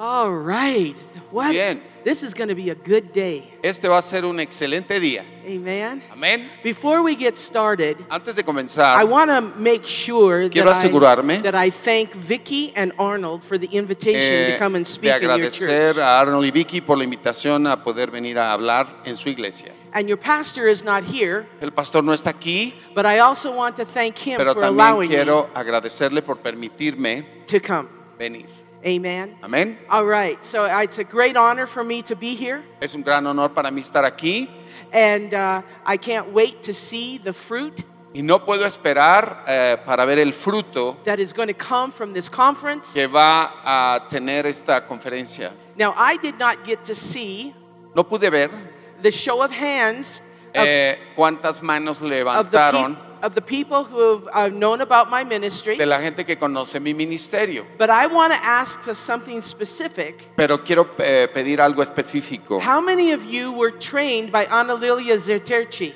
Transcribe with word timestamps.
All 0.00 0.30
right. 0.32 0.94
What? 1.32 1.50
Bien. 1.50 1.82
This 2.04 2.22
is 2.22 2.32
going 2.32 2.48
to 2.48 2.54
be 2.54 2.70
a 2.70 2.74
good 2.76 3.12
day. 3.12 3.52
Este 3.62 3.88
va 3.88 3.98
a 3.98 4.02
ser 4.02 4.24
un 4.24 4.38
excelente 4.38 5.00
día. 5.00 5.24
Amen. 5.44 6.00
Amén. 6.12 6.48
Before 6.62 7.02
we 7.02 7.16
get 7.16 7.36
started, 7.36 7.96
Antes 8.08 8.36
de 8.36 8.42
I 8.42 8.44
comenzar, 8.44 9.04
want 9.08 9.28
to 9.28 9.40
make 9.60 9.84
sure 9.84 10.48
Quiero 10.48 10.70
that 10.70 10.76
I, 10.76 10.86
asegurarme 10.88 11.42
that 11.42 11.56
I 11.56 11.70
thank 11.70 12.14
Vicky 12.14 12.72
and 12.76 12.92
Arnold 12.96 13.42
for 13.42 13.58
the 13.58 13.66
invitation 13.76 14.32
eh, 14.32 14.52
to 14.52 14.58
come 14.58 14.76
and 14.76 14.84
de 14.84 14.90
speak 14.90 15.16
in 15.16 15.22
your 15.22 15.32
agradecer 15.32 15.66
church. 15.66 15.98
a 15.98 16.20
Arnold 16.20 16.44
y 16.46 16.52
Vicky 16.52 16.80
por 16.80 16.96
la 16.96 17.02
invitación 17.04 17.66
a 17.66 17.82
poder 17.82 18.12
venir 18.12 18.38
a 18.38 18.52
hablar 18.52 19.02
en 19.04 19.16
su 19.16 19.28
iglesia. 19.28 19.72
And 19.92 20.08
your 20.08 20.18
pastor 20.18 20.68
is 20.68 20.84
not 20.84 21.02
here, 21.02 21.48
El 21.60 21.72
pastor 21.72 22.04
no 22.04 22.12
está 22.12 22.30
aquí, 22.30 22.72
but 22.94 23.04
I 23.04 23.18
also 23.18 23.52
want 23.52 23.74
to 23.76 23.84
thank 23.84 24.16
him 24.16 24.36
pero 24.38 24.54
for 24.54 24.62
también 24.62 24.80
allowing 24.80 25.08
quiero 25.10 25.50
agradecerle 25.52 26.22
por 26.22 26.36
permitirme 26.36 27.22
me 27.22 27.44
to 27.46 27.58
come. 27.60 27.88
venir. 28.16 28.46
Amen. 28.84 29.36
Amén. 29.42 29.76
All 29.88 30.06
right. 30.06 30.42
So 30.44 30.64
uh, 30.64 30.82
it's 30.82 30.98
a 30.98 31.04
great 31.04 31.36
honor 31.36 31.66
for 31.66 31.82
me 31.82 32.02
to 32.02 32.14
be 32.14 32.34
here. 32.34 32.62
Es 32.80 32.94
un 32.94 33.02
gran 33.02 33.26
honor 33.26 33.48
para 33.48 33.70
mí 33.70 33.80
estar 33.82 34.04
aquí 34.04 34.48
And 34.92 35.34
uh, 35.34 35.62
I 35.84 35.96
can't 35.96 36.32
wait 36.32 36.62
to 36.62 36.72
see 36.72 37.18
the 37.18 37.32
fruit 37.32 37.84
y 38.14 38.22
no 38.22 38.38
puedo 38.44 38.64
esperar 38.64 39.44
eh, 39.46 39.76
para 39.84 40.06
ver 40.06 40.18
el 40.18 40.32
fruto 40.32 40.96
that 41.04 41.18
is 41.18 41.32
going 41.32 41.48
to 41.48 41.54
come 41.54 41.92
from 41.92 42.14
this 42.14 42.28
conference. 42.28 42.94
que 42.94 43.06
va 43.06 43.60
a 43.62 44.08
tener 44.08 44.46
esta 44.46 44.80
conferencia. 44.86 45.52
Now, 45.76 45.94
I 45.96 46.16
did 46.16 46.38
not 46.38 46.64
get 46.64 46.84
to 46.86 46.94
see 46.94 47.54
No 47.94 48.04
pude 48.04 48.30
ver 48.30 48.50
the 49.02 49.10
show 49.10 49.42
of 49.42 49.52
hands 49.52 50.22
of, 50.54 50.64
eh, 50.66 50.98
cuántas 51.16 51.62
manos 51.62 52.00
of, 52.00 52.08
the, 52.08 52.08
levantaron 52.08 52.96
of 53.22 53.34
the 53.34 53.40
people 53.42 53.84
who 53.84 54.26
have 54.32 54.52
known 54.52 54.80
about 54.80 55.08
my 55.10 55.24
ministry, 55.24 55.76
de 55.76 55.86
la 55.86 55.98
gente 56.00 56.24
que 56.24 56.36
conoce 56.36 56.80
mi 56.80 56.92
ministerio. 56.94 57.64
but 57.76 57.90
I 57.90 58.06
want 58.06 58.32
to 58.32 58.38
ask 58.42 58.88
us 58.88 58.98
something 58.98 59.40
specific. 59.40 60.30
Pero 60.36 60.58
quiero 60.58 60.88
eh, 60.98 61.28
pedir 61.32 61.60
algo 61.60 61.82
específico. 61.82 62.60
How 62.60 62.80
many 62.80 63.12
of 63.12 63.24
you 63.24 63.52
were 63.52 63.70
trained 63.70 64.30
by 64.30 64.46
Ana 64.46 64.74
Lilia 64.74 65.14
Zerterci? 65.16 65.92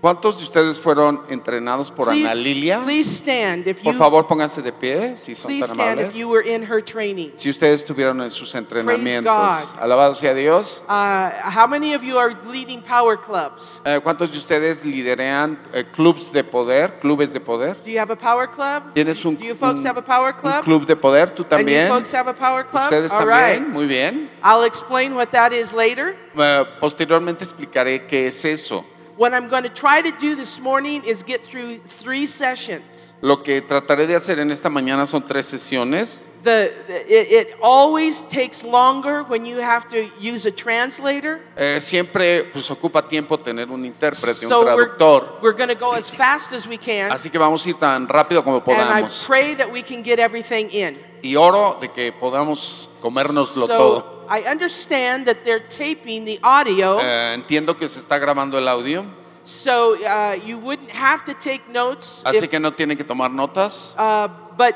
¿Cuántos 0.00 0.38
de 0.38 0.44
ustedes 0.44 0.78
fueron 0.78 1.22
entrenados 1.28 1.90
por 1.90 2.08
Ana 2.08 2.32
Lilia? 2.32 2.80
please 2.84 3.10
stand 3.10 3.66
if 3.66 3.82
Por 3.82 3.94
favor, 3.96 4.28
pónganse 4.28 4.62
de 4.62 4.72
pie 4.72 5.18
si 5.18 5.34
son 5.34 5.50
tan 5.58 5.68
stand 5.68 5.80
if 5.80 6.06
amables. 6.06 6.16
you 6.16 6.28
were 6.28 6.48
in 6.48 6.62
her 6.62 6.80
training. 6.80 7.32
Si 7.34 7.50
ustedes 7.50 7.80
estuvieron 7.80 8.22
en 8.22 8.30
sus 8.30 8.54
entrenamientos. 8.54 9.74
Alabado 9.80 10.14
sea 10.14 10.34
Dios. 10.34 10.84
Uh, 10.88 11.30
how 11.50 11.66
many 11.66 11.94
of 11.94 12.04
you 12.04 12.16
are 12.16 12.36
leading 12.46 12.80
power 12.80 13.16
clubs? 13.18 13.80
Eh, 13.84 13.98
¿Cuántos 14.00 14.30
de 14.30 14.38
ustedes 14.38 14.84
liderean 14.84 15.58
eh, 15.72 15.84
clubs 15.92 16.30
de 16.30 16.44
poder, 16.44 17.00
clubes 17.00 17.32
de 17.32 17.40
poder? 17.40 17.76
Do 17.82 17.90
you 17.90 17.98
have 17.98 18.12
a 18.12 18.16
power 18.16 18.48
club? 18.48 18.92
¿Tienes 18.94 19.24
un, 19.24 19.34
Do 19.34 19.42
you 19.44 19.56
folks 19.56 19.80
un- 19.80 19.86
have 19.88 19.98
a 19.98 20.04
power 20.04 20.32
un 20.32 20.62
club? 20.62 20.86
de 20.86 20.94
poder? 20.94 21.30
¿Tú 21.30 21.42
también? 21.42 21.90
¿Ustedes 21.90 23.10
también? 23.10 23.72
Muy 23.72 23.86
bien. 23.86 24.30
I'll 24.44 24.62
explain 24.64 25.14
what 25.14 25.30
that 25.30 25.50
is 25.50 25.72
later. 25.72 26.16
Eh, 26.36 26.64
posteriormente 26.78 27.42
explicaré 27.42 28.06
qué 28.06 28.28
es 28.28 28.44
eso. 28.44 28.84
What 29.18 29.34
I'm 29.34 29.48
going 29.48 29.64
to 29.64 29.68
try 29.68 30.00
to 30.00 30.12
do 30.12 30.36
this 30.36 30.60
morning 30.60 31.02
is 31.04 31.24
get 31.24 31.42
through 31.42 31.80
three 31.88 32.24
sessions. 32.24 33.14
Lo 33.20 33.42
que 33.42 33.60
trataré 33.62 34.06
de 34.06 34.14
hacer 34.14 34.38
en 34.38 34.52
esta 34.52 34.70
mañana 34.70 35.06
son 35.06 35.26
tres 35.26 35.46
sesiones. 35.46 36.18
The, 36.44 36.70
it, 36.88 37.32
it 37.32 37.54
always 37.60 38.22
takes 38.22 38.62
longer 38.62 39.24
when 39.24 39.44
you 39.44 39.56
have 39.58 39.88
to 39.88 40.08
use 40.20 40.46
a 40.46 40.52
translator. 40.52 41.40
Eh, 41.56 41.80
siempre 41.80 42.44
pues 42.52 42.70
ocupa 42.70 43.02
tiempo 43.08 43.36
tener 43.38 43.68
un 43.72 43.84
intérprete, 43.84 44.44
un 44.44 44.48
So 44.48 44.64
we're, 44.64 44.86
traductor. 44.86 45.42
we're 45.42 45.56
going 45.56 45.68
to 45.68 45.74
go 45.74 45.94
as 45.94 46.08
fast 46.12 46.52
as 46.52 46.68
we 46.68 46.78
can. 46.78 47.10
Así 47.10 47.28
que 47.28 47.40
vamos 47.40 47.66
a 47.66 47.70
ir 47.70 47.74
tan 47.76 48.06
rápido 48.06 48.44
como 48.44 48.58
And 48.58 48.68
I 48.68 49.02
podamos. 49.02 49.26
pray 49.26 49.56
that 49.56 49.68
we 49.68 49.82
can 49.82 50.04
get 50.04 50.20
everything 50.20 50.68
in. 50.70 50.96
Y 51.22 51.34
oro 51.34 51.76
de 51.80 51.88
que 51.88 52.12
podamos 52.12 52.88
comérnoslo 53.02 53.66
todo. 53.66 54.17
I 54.28 54.42
understand 54.44 55.26
that 55.26 55.42
they're 55.44 55.66
taping 55.68 56.24
the 56.24 56.38
audio. 56.42 56.98
Eh, 57.00 57.34
entiendo 57.34 57.76
que 57.78 57.88
se 57.88 57.98
está 57.98 58.18
grabando 58.18 58.58
el 58.58 58.68
audio, 58.68 59.04
So 59.44 59.94
uh, 60.04 60.34
you 60.44 60.58
wouldn't 60.58 60.90
have 60.90 61.24
to 61.24 61.32
take 61.34 61.66
notes, 61.72 62.22
así 62.26 62.42
if- 62.44 62.50
que 62.50 62.60
no 62.60 62.72
tienen 62.72 62.96
que 62.98 63.04
tomar 63.04 63.30
notas. 63.30 63.94
uh, 63.96 64.28
but 64.58 64.74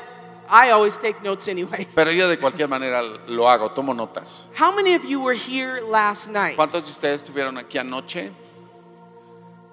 I 0.49 0.71
always 0.71 0.97
take 0.97 1.21
notes 1.23 1.47
anyway. 1.47 1.87
Pero 1.95 2.11
yo 2.11 2.27
de 2.27 2.37
cualquier 2.37 2.67
manera 2.67 3.01
lo 3.27 3.43
hago, 3.47 3.69
tomo 3.73 3.93
notas. 3.93 4.47
How 4.55 4.73
many 4.75 4.95
of 4.95 5.05
you 5.05 5.19
were 5.21 5.35
here 5.35 5.81
last 5.81 6.29
night? 6.29 6.55
¿Cuántos 6.57 6.85
de 6.85 6.91
ustedes 6.91 7.23
estuvieron 7.23 7.57
aquí 7.59 7.77
anoche? 7.77 8.31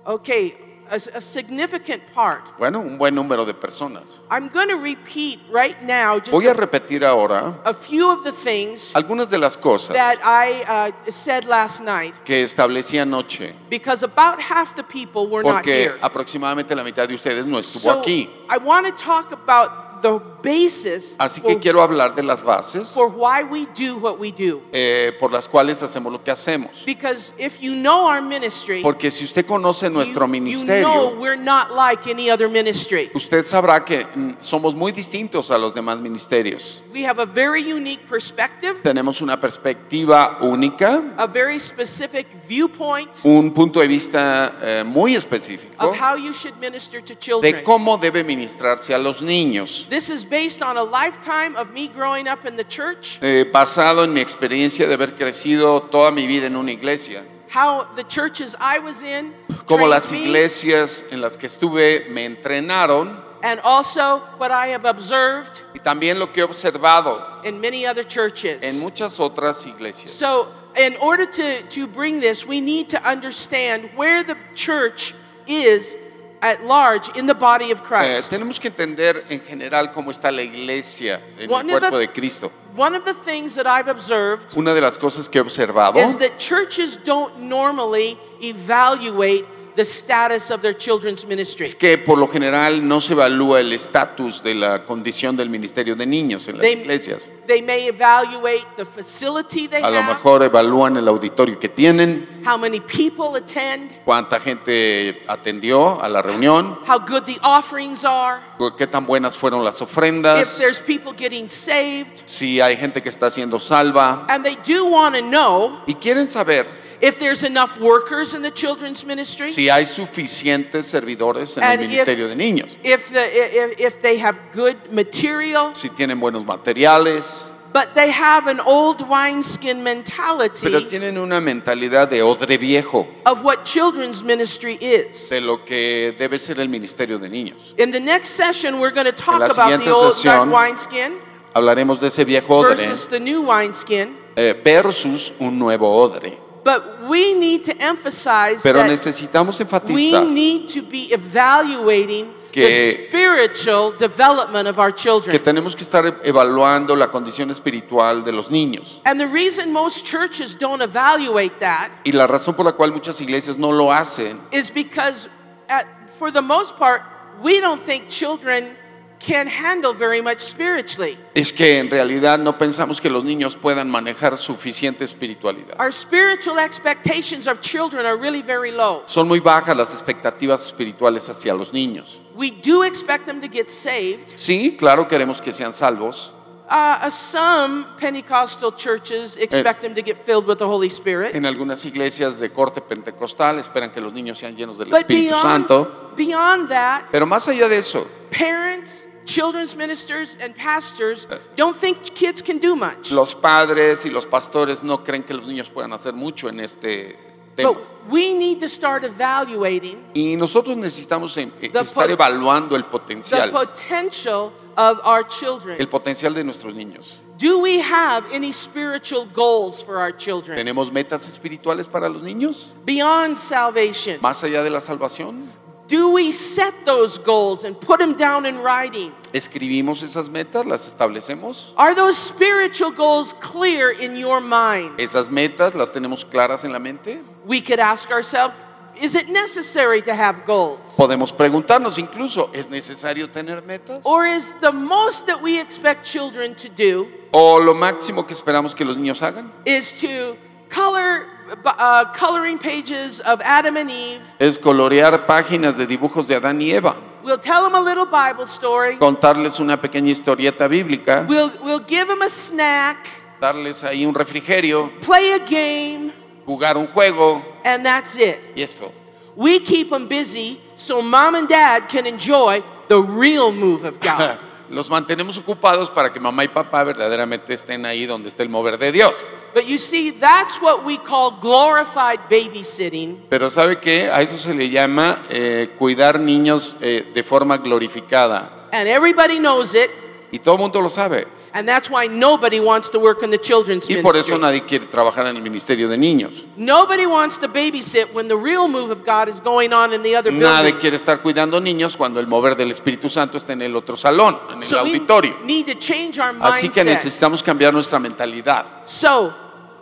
Okay, 0.07 0.57
a, 0.91 0.97
a 1.17 1.21
significant 1.21 2.03
part. 2.15 2.43
Bueno, 2.59 2.81
un 2.81 2.99
buen 2.99 3.15
número 3.15 3.45
de 3.47 3.55
personas. 3.55 4.21
I'm 4.31 4.49
going 4.49 4.69
to 4.69 4.77
repeat 4.77 5.41
right 5.51 5.81
now 5.83 6.19
just 6.19 6.33
Voy 6.33 6.47
a 6.47 6.55
repetir 6.55 7.05
ahora 7.05 7.61
a 7.65 7.73
few 7.73 8.11
of 8.11 8.25
the 8.25 8.33
things 8.33 8.95
algunas 8.95 9.31
de 9.31 9.39
las 9.39 9.57
cosas 9.57 9.95
that 9.95 10.19
I 10.25 10.65
uh, 10.67 11.11
said 11.11 11.45
last 11.47 11.81
night 11.81 12.15
que 12.25 12.43
establecí 12.43 12.99
anoche, 12.99 13.55
because 13.69 14.03
about 14.03 14.41
half 14.41 14.75
the 14.75 14.83
people 14.85 15.27
were 15.29 15.43
not 15.43 15.63
porque 15.63 15.85
here. 15.85 15.99
aproximadamente 16.03 16.75
la 16.75 16.83
mitad 16.85 17.07
de 17.09 17.15
ustedes 17.15 17.47
no 17.47 17.59
estuvo 17.59 17.81
So 17.83 18.01
aquí. 18.01 18.29
I 18.49 18.59
want 18.59 18.87
to 18.87 18.93
talk 18.93 19.33
about 19.33 19.90
the 20.01 20.21
basis 20.43 21.17
Así 21.19 21.41
for, 21.41 21.51
que 21.53 21.59
quiero 21.61 21.83
hablar 21.83 22.15
de 22.15 22.23
las 22.23 22.43
bases 22.43 22.93
for 22.95 23.09
why 23.11 23.43
we 23.43 23.67
do 23.77 23.97
what 23.99 24.19
we 24.19 24.33
do. 24.33 24.63
eh, 24.73 25.13
por 25.19 25.33
las 25.33 25.49
cuales 25.49 25.83
hacemos 25.83 26.13
lo 26.13 26.23
que 26.23 26.31
hacemos. 26.31 26.85
Because 26.85 27.33
if 27.39 27.61
you 27.61 27.75
know 27.75 28.07
our 28.07 28.23
ministry, 28.23 28.83
Porque 28.83 29.11
si 29.11 29.25
usted 29.25 29.47
conoce 29.47 29.91
nuestro 29.91 30.27
you, 30.27 30.35
you 30.35 30.41
know 30.41 30.45
ministerio, 30.45 31.19
we're 31.21 31.37
not 31.37 31.73
like 31.73 32.07
any 32.11 32.31
other 32.31 32.49
ministry. 32.49 33.11
usted 33.15 33.43
sabrá 33.45 33.85
que 33.85 34.05
mm, 34.05 34.37
somos 34.41 34.75
muy 34.75 34.93
distintos 34.93 35.51
a 35.51 35.59
los 35.59 35.75
demás 35.75 35.99
ministerios. 36.01 36.83
We 36.93 37.05
have 37.07 37.21
a 37.21 37.27
very 37.27 37.63
unique 37.73 38.07
perspective, 38.09 38.81
Tenemos 38.83 39.21
una 39.21 39.41
perspectiva 39.41 40.39
única, 40.41 41.03
a 41.17 41.27
very 41.27 41.59
specific 41.59 42.27
viewpoint 42.49 43.11
un 43.25 43.53
punto 43.53 43.81
de 43.81 43.87
vista 43.87 44.57
eh, 44.63 44.85
muy 44.85 45.15
específico 45.15 45.75
of 45.79 45.97
how 45.99 46.17
you 46.17 46.33
should 46.33 46.57
minister 46.61 47.01
to 47.03 47.15
de 47.15 47.19
children. 47.19 47.63
cómo 47.65 47.99
debe 47.99 48.25
ministrarse 48.25 48.95
a 48.95 48.99
los 48.99 49.23
niños. 49.23 49.87
This 49.91 50.09
is 50.09 50.25
based 50.25 50.63
on 50.63 50.77
a 50.77 50.85
lifetime 50.85 51.57
of 51.57 51.73
me 51.73 51.89
growing 51.89 52.29
up 52.29 52.47
in 52.47 52.57
the 52.57 52.63
church, 52.63 53.19
Eh, 53.21 53.45
basado 53.53 54.05
en 54.05 54.15
mi 54.15 54.21
experiencia 54.21 54.87
de 54.87 54.95
haber 54.95 55.17
crecido 55.17 55.91
toda 55.91 56.13
mi 56.13 56.29
vida 56.29 56.47
en 56.47 56.55
una 56.55 56.71
iglesia, 56.71 57.25
how 57.49 57.89
the 57.97 58.05
churches 58.05 58.55
I 58.61 58.79
was 58.79 59.03
in 59.03 59.35
como 59.67 59.89
las 59.89 60.13
me, 60.13 60.23
iglesias 60.23 61.07
en 61.11 61.21
las 61.21 61.37
que 61.37 61.49
estuve 61.49 62.09
me 62.09 62.25
entrenaron 62.25 63.21
and 63.43 63.59
also 63.65 64.21
what 64.39 64.53
I 64.53 64.69
have 64.69 64.85
observed 64.85 65.61
y 65.75 65.81
también 65.81 66.21
lo 66.21 66.29
que 66.29 66.45
he 66.45 66.47
observado 66.47 67.45
in 67.45 67.61
many 67.61 67.85
other 67.85 68.05
churches. 68.05 68.63
en 68.63 68.79
muchas 68.79 69.19
otras 69.19 69.67
iglesias. 69.67 70.13
So, 70.13 70.47
in 70.77 70.95
order 71.01 71.27
to, 71.27 71.63
to 71.71 71.89
bring 71.89 72.21
this, 72.21 72.47
we 72.47 72.61
need 72.61 72.89
to 72.91 73.03
understand 73.05 73.91
where 73.97 74.23
the 74.23 74.37
church 74.55 75.15
is 75.49 75.97
at 76.43 76.63
large 76.65 77.11
in 77.17 77.27
the 77.27 77.35
body 77.35 77.71
of 77.71 77.81
Eh, 77.81 77.85
Christ. 77.85 78.31
tenemos 78.31 78.59
que 78.59 78.69
entender 78.69 79.25
en 79.29 79.41
general 79.41 79.93
cómo 79.93 80.11
está 80.11 80.31
la 80.31 80.43
iglesia 80.43 81.21
en 81.39 81.51
One 81.51 81.71
el 81.71 81.77
of 81.77 81.83
the- 81.83 81.89
cuerpo 81.91 81.99
de 81.99 82.09
Cristo. 82.13 82.51
One 82.77 82.97
of 82.97 83.05
the 83.05 83.15
things 83.15 83.55
that 83.57 83.67
I've 83.67 83.89
observed 83.91 84.57
Una 84.57 84.73
de 84.73 84.81
las 84.81 84.97
cosas 84.97 85.29
que 85.29 85.39
he 85.39 85.43
observado 85.43 85.97
is 85.99 86.17
that 86.19 86.39
churches 86.39 86.97
don't 87.05 87.37
normally 87.41 88.19
evaluate 88.43 89.45
the 89.81 89.85
status 89.87 90.51
of 90.51 90.61
their 90.61 90.75
children's 90.77 91.25
ministry. 91.27 91.65
es 91.65 91.75
que 91.75 91.97
por 91.97 92.19
lo 92.19 92.29
general 92.29 92.87
no 92.87 93.01
se 93.01 93.15
evalúa 93.15 93.61
el 93.61 93.73
estatus 93.73 94.43
de 94.43 94.55
la 94.55 94.85
condición 94.85 95.37
del 95.39 95.49
ministerio 95.49 95.97
de 95.97 96.05
niños 96.05 96.47
en 96.49 96.59
las 96.59 96.67
They, 96.67 96.81
iglesias. 96.81 97.31
they 97.47 97.63
may 97.63 97.89
evaluate 97.89 98.67
the 98.77 98.85
facility 98.85 99.67
they 99.69 99.83
A 99.83 99.91
lo 99.91 100.03
mejor 100.03 100.43
evalúan 100.43 100.99
el 100.99 101.09
auditorio 101.09 101.59
que 101.59 101.71
tienen, 101.71 102.43
how 102.47 102.59
many 102.59 102.81
people 102.81 103.35
attend, 103.39 103.93
cuánta 104.05 104.39
gente 104.39 105.23
atendió 105.27 106.03
a 106.03 106.09
la 106.11 106.21
reunión, 106.21 106.79
how 106.87 106.99
good 106.99 107.23
the 107.25 107.39
offerings 107.43 108.05
are, 108.05 108.41
qué 108.77 108.87
tan 108.87 109.07
buenas 109.07 109.39
fueron 109.39 109.65
las 109.65 109.77
if 109.77 109.89
ofrendas, 109.89 110.59
there's 110.59 110.81
people 110.81 111.15
getting 111.17 111.49
saved. 111.49 112.21
si 112.27 112.61
hay 112.61 112.77
gente 112.77 113.01
que 113.01 113.09
está 113.09 113.31
siendo 113.31 113.59
salva. 113.59 114.27
And 114.29 114.45
they 114.45 114.57
do 114.57 114.85
want 114.85 115.17
to 115.17 115.23
know 115.23 115.81
Y 115.87 115.95
quieren 115.95 116.27
saber 116.29 116.67
if 117.01 117.19
there's 117.19 117.45
enough 117.45 117.79
workers 117.81 118.35
in 118.35 118.43
the 118.43 118.51
children's 118.51 119.05
ministry, 119.05 119.49
si 119.51 119.69
hay 119.69 119.85
suficientes 119.85 120.87
servidores 120.87 121.57
en 121.59 121.65
el 121.65 121.71
And 121.71 121.83
if- 121.83 121.89
ministerio 121.91 122.29
de 122.29 122.37
niños, 122.37 122.77
if, 122.83 123.11
the, 123.11 123.21
if, 123.23 123.81
if 123.81 124.01
they 124.03 124.19
have 124.19 124.37
good 124.53 124.77
material, 124.93 125.75
si 125.75 125.89
tienen 125.91 126.21
buenos 126.21 126.45
materiales, 126.45 127.49
but 127.73 127.95
they 127.95 128.11
have 128.11 128.49
an 128.49 128.59
old 128.67 129.01
wineskin 129.09 129.83
mentality 129.85 130.63
pero 130.67 130.81
tienen 130.89 131.17
una 131.17 131.41
mentalidad 131.41 132.09
de 132.11 132.21
odre 132.21 132.59
viejo 132.59 133.07
of 133.27 133.45
what 133.45 133.65
children's 133.65 134.23
ministry 134.25 134.75
is. 134.81 135.29
de 135.31 135.41
lo 135.41 135.65
que 135.65 136.13
debe 136.19 136.37
ser 136.39 136.59
el 136.59 136.69
ministerio 136.69 137.17
de 137.19 137.29
niños. 137.29 137.75
In 137.79 137.93
the 137.93 138.01
next 138.01 138.31
session, 138.31 138.81
we're 138.81 138.91
going 138.91 139.07
to 139.07 139.13
talk 139.13 139.37
about 139.41 139.85
the 139.85 139.93
old 139.93 140.13
sesión, 140.15 140.51
wineskin 140.53 141.21
Hablaremos 141.55 141.99
de 142.01 142.07
ese 142.09 142.25
viejo 142.25 142.55
odre 142.59 142.77
versus 142.77 143.07
the 143.09 143.19
new 143.21 143.43
wineskin. 143.43 144.17
eh, 144.37 144.53
versus 144.65 145.33
un 145.41 145.59
nuevo 145.59 145.89
odre. 145.97 146.39
But 146.71 147.09
we 147.09 147.35
need 147.35 147.65
to 147.65 147.75
emphasize 147.83 148.63
Pero 148.63 148.79
that 148.79 148.89
necesitamos 148.89 149.59
we 149.89 150.13
need 150.31 150.69
to 150.69 150.83
be 150.83 151.13
evaluating 151.13 152.33
the 152.53 153.07
spiritual 153.09 153.93
development 153.99 154.69
of 154.69 154.79
our 154.79 154.93
children. 154.93 155.33
que 155.33 155.41
tenemos 155.41 155.75
que 155.75 155.83
estar 155.83 156.21
evaluando 156.23 156.95
la 156.95 157.09
condición 157.11 157.51
espiritual 157.51 158.23
de 158.23 158.31
los 158.31 158.51
niños. 158.51 159.01
And 159.05 159.19
the 159.19 159.27
reason 159.27 159.73
most 159.73 160.05
churches 160.05 160.55
don't 160.55 160.81
evaluate 160.81 161.59
that 161.59 161.91
Y 162.05 162.13
la 162.13 162.29
razón 162.29 162.55
por 162.55 162.65
la 162.65 162.73
cual 162.73 162.93
muchas 162.93 163.21
iglesias 163.21 163.59
no 163.59 163.73
lo 163.73 163.91
hacen 163.91 164.39
is 164.53 164.71
because, 164.71 165.29
at, 165.69 165.87
for 166.09 166.31
the 166.31 166.43
most 166.43 166.77
part, 166.77 167.03
we 167.43 167.61
don't 167.61 167.81
think 167.81 168.09
children 168.09 168.77
can 169.25 169.47
handle 169.47 169.93
very 169.93 170.23
much 170.23 170.41
spiritually. 170.41 171.17
es 171.35 171.53
que 171.53 171.79
en 171.79 171.91
realidad 171.91 172.39
no 172.39 172.57
pensamos 172.57 173.01
que 173.01 173.11
los 173.11 173.23
niños 173.23 173.55
puedan 173.55 173.89
manejar 173.91 174.37
suficiente 174.39 175.05
espiritualidad. 175.05 175.79
Our 175.79 175.93
spiritual 175.93 176.59
expectations 176.59 177.47
of 177.47 177.61
children 177.61 178.07
are 178.07 178.17
really 178.17 178.43
very 178.43 178.71
low. 178.71 179.03
Son 179.07 179.29
muy 179.29 179.41
bajas 179.41 179.77
las 179.77 179.93
expectativas 179.93 180.65
espirituales 180.67 181.29
hacia 181.29 181.53
los 181.55 181.73
niños. 181.73 182.21
We 182.35 182.51
do 182.51 182.83
expect 182.85 183.27
them 183.27 183.41
to 183.41 183.49
get 183.49 183.69
saved. 183.69 184.37
Sí, 184.37 184.77
claro, 184.79 185.07
queremos 185.07 185.41
que 185.43 185.53
sean 185.53 185.73
salvos. 185.73 186.33
Uh, 186.73 187.11
some 187.11 187.85
Pentecostal 187.99 188.71
churches 188.77 189.37
expect 189.37 189.83
them 189.83 189.93
to 189.93 190.03
get 190.03 190.17
filled 190.25 190.47
with 190.47 190.59
the 190.59 190.65
Holy 190.65 190.87
Spirit. 190.89 191.35
En 191.35 191.45
algunas 191.45 191.85
iglesias 191.85 192.39
de 192.39 192.49
corte 192.51 192.81
pentecostal 192.81 193.59
esperan 193.59 193.91
que 193.91 194.01
los 194.01 194.13
niños 194.13 194.39
sean 194.39 194.55
llenos 194.55 194.79
del 194.79 194.89
But 194.89 195.01
Espíritu 195.01 195.31
beyond, 195.35 195.43
Santo. 195.43 196.13
beyond 196.17 196.69
that, 196.69 197.07
Pero 197.11 197.27
más 197.27 197.49
allá 197.49 197.67
de 197.69 197.79
eso, 197.79 198.07
parents, 198.31 199.09
children's 199.33 199.77
ministers, 199.77 200.37
and 200.43 200.55
pastors 200.55 201.27
don't 201.57 201.77
think 201.77 202.03
kids 202.15 202.43
can 202.43 202.59
do 202.59 202.75
much. 202.75 203.11
los 203.13 203.35
padres 203.35 204.05
y 204.07 204.11
los 204.11 204.27
pastores 204.27 204.83
no 204.83 204.99
creen 205.05 205.23
que 205.23 205.35
los 205.35 205.47
niños 205.47 205.71
puedan 205.71 205.93
hacer 205.93 206.13
mucho 206.15 206.49
en 206.49 206.61
este 206.61 207.17
tema. 207.57 207.71
But 207.73 207.79
we 208.09 208.33
need 208.35 208.61
to 208.61 208.69
start 208.69 209.05
evaluating 209.05 209.99
Y 210.15 210.37
nosotros 210.37 210.77
necesitamos 210.77 211.37
em- 211.37 211.51
eh, 211.61 211.71
estar 211.73 212.11
evaluando 212.11 212.75
el 212.77 212.85
the 212.85 212.91
potencial, 212.91 213.51
potential 213.51 214.53
of 214.77 214.99
our 215.05 215.27
children. 215.27 215.77
el 215.81 215.89
potencial 215.89 216.33
de 216.35 216.45
nuestros 216.45 216.75
niños. 216.75 217.21
Do 217.39 217.59
we 217.59 217.81
have 217.81 218.25
any 218.35 218.53
spiritual 218.53 219.27
goals 219.35 219.83
for 219.83 219.97
our 219.97 220.13
children 220.15 220.57
¿Tenemos 220.59 220.93
metas 220.93 221.27
espirituales 221.27 221.87
para 221.87 222.07
los 222.09 222.21
niños? 222.23 222.69
beyond 222.85 223.37
salvation? 223.39 224.19
Más 224.21 224.45
allá 224.45 224.63
de 224.63 224.69
la 224.69 224.81
salvación, 224.81 225.51
Do 225.91 226.13
we 226.13 226.31
set 226.31 226.73
those 226.87 227.19
goals 227.19 227.65
and 227.65 227.75
put 227.75 227.99
them 227.99 228.15
down 228.17 228.47
in 228.47 228.59
writing? 228.59 229.13
¿escribimos 229.33 230.05
esas 230.05 230.29
metas? 230.29 230.65
¿Las 230.65 230.87
establecemos? 230.87 231.73
Are 231.77 231.97
those 231.97 232.17
spiritual 232.17 232.93
goals 232.93 233.33
clear 233.41 233.91
in 233.91 234.15
your 234.15 234.41
mind? 234.41 235.01
¿Esas 235.01 235.29
metas 235.31 235.75
las 235.75 235.91
tenemos 235.91 236.25
claras 236.25 236.65
en 236.65 236.71
la 236.71 236.79
mente? 236.79 237.21
We 237.45 237.61
could 237.61 237.81
ask 237.81 238.13
ourselves, 238.13 238.55
is 239.01 239.17
it 239.17 239.29
necessary 239.31 240.01
to 240.03 240.15
have 240.15 240.45
goals? 240.47 240.95
Podemos 240.97 241.33
preguntarnos 241.33 241.99
incluso, 241.99 242.51
¿es 242.55 242.71
necesario 242.71 243.29
tener 243.29 243.61
metas? 243.63 244.03
Or 244.05 244.27
is 244.27 244.55
the 244.61 244.71
most 244.71 245.27
that 245.27 245.43
we 245.43 245.59
expect 245.61 246.05
children 246.05 246.55
to 246.55 246.69
do 246.69 247.09
¿O 247.33 247.59
lo 247.59 247.75
máximo 247.75 248.25
que 248.29 248.35
esperamos 248.35 248.77
que 248.77 248.85
los 248.85 248.97
niños 248.97 249.23
hagan? 249.23 249.51
is 249.65 249.93
to 250.01 250.37
color 250.69 251.27
uh, 251.65 252.05
coloring 252.13 252.59
pages 252.59 253.21
of 253.21 253.41
Adam 253.43 253.77
and 253.77 253.91
Eve? 253.91 254.21
Es 254.39 254.59
colorear 254.59 255.27
páginas 255.27 255.77
de 255.77 255.87
dibujos 255.87 256.27
de 256.27 256.37
Adán 256.37 256.61
y 256.61 256.71
Eva, 256.73 256.97
We'll 257.23 257.39
tell 257.39 257.63
them 257.65 257.75
a 257.75 257.81
little 257.81 258.07
Bible 258.07 258.47
story. 258.47 258.97
contarles 258.97 259.59
una 259.61 259.77
pequeña 259.81 260.11
historieta 260.11 260.69
bíblica, 260.69 261.27
We'll, 261.29 261.51
we'll 261.63 261.85
give 261.87 262.07
them 262.09 262.23
a 262.23 262.29
snack, 262.31 263.09
darles 263.41 263.85
ahí 263.85 264.07
un 264.07 264.15
refrigerio, 264.15 264.91
play 265.01 265.33
a 265.33 265.39
game, 265.39 266.13
jugar 266.47 266.77
un 266.77 266.87
juego 266.87 267.43
and 267.65 267.85
that's 267.85 268.17
it. 268.17 268.39
y 268.57 268.63
esto. 268.63 268.93
We 269.37 269.61
keep 269.61 269.91
them 269.91 270.09
busy 270.09 270.61
so 270.75 271.01
mom 271.03 271.35
and 271.35 271.49
dad 271.49 271.89
can 271.89 272.07
enjoy 272.07 272.63
the 272.89 273.01
real 273.01 273.53
move 273.53 273.85
of 273.85 274.01
God. 274.01 274.39
Los 274.71 274.89
mantenemos 274.89 275.37
ocupados 275.37 275.91
para 275.91 276.13
que 276.13 276.21
mamá 276.21 276.45
y 276.45 276.49
papá 276.49 276.85
verdaderamente 276.85 277.53
estén 277.55 277.85
ahí 277.85 278.07
donde 278.07 278.29
está 278.29 278.45
el 278.45 278.49
mover 278.49 278.79
de 278.79 278.93
Dios. 278.93 279.27
But 279.53 279.65
you 279.65 279.77
see, 279.79 280.13
that's 280.13 280.63
what 280.63 280.85
we 280.85 280.97
call 280.97 281.33
glorified 281.41 282.21
babysitting. 282.31 283.27
Pero 283.29 283.51
¿sabe 283.51 283.81
qué? 283.81 284.09
A 284.09 284.23
eso 284.23 284.39
se 284.39 284.55
le 284.55 284.71
llama 284.71 285.25
eh, 285.29 285.75
cuidar 285.77 286.21
niños 286.21 286.77
eh, 286.81 287.11
de 287.13 287.23
forma 287.25 287.57
glorificada. 287.57 288.69
And 288.73 288.87
everybody 288.87 289.39
knows 289.39 289.75
it. 289.75 289.91
Y 290.31 290.39
todo 290.39 290.55
el 290.55 290.61
mundo 290.61 290.81
lo 290.81 290.89
sabe. 290.89 291.27
And 291.53 291.67
that's 291.69 291.91
why 291.91 292.07
nobody 292.07 292.61
wants 292.61 292.91
to 292.91 292.99
work 293.01 293.23
in 293.25 293.31
the 293.31 293.39
children's 293.39 293.89
Y 293.91 293.97
por 294.03 294.15
eso 294.17 294.37
ministry. 294.37 294.39
nadie 294.41 294.63
quiere 294.67 294.87
trabajar 294.87 295.27
en 295.27 295.37
el 295.37 295.43
ministerio 295.43 295.89
de 295.89 295.99
niños. 295.99 296.45
Nobody 296.57 297.07
wants 297.07 297.39
to 297.41 297.49
babysit 297.49 298.13
when 298.15 298.29
the 298.29 298.37
real 298.37 298.69
move 298.69 298.93
of 298.93 299.05
God 299.05 299.29
is 299.29 299.41
going 299.41 299.73
on 299.73 299.93
in 299.93 300.03
the 300.03 300.15
other 300.15 300.31
Nadie 300.33 300.71
building. 300.71 300.81
quiere 300.81 300.97
estar 300.97 301.21
cuidando 301.23 301.61
niños 301.61 301.97
cuando 301.97 302.21
el 302.21 302.29
mover 302.29 302.55
del 302.57 302.71
Espíritu 302.71 303.09
Santo 303.11 303.37
está 303.37 303.53
en 303.55 303.63
el 303.63 303.75
otro 303.75 303.97
salón, 303.97 304.39
en 304.51 304.59
el 304.59 304.63
So 304.63 304.83
we 304.85 304.91
auditorio. 304.93 305.35
need 305.45 305.67
to 305.67 305.75
change 305.75 306.21
our 306.21 306.35
Así 306.41 306.69
que 306.69 306.83
mindset. 306.83 306.87
necesitamos 306.87 307.43
cambiar 307.43 307.75
nuestra 307.75 307.99
mentalidad. 307.99 308.67
So 308.85 309.35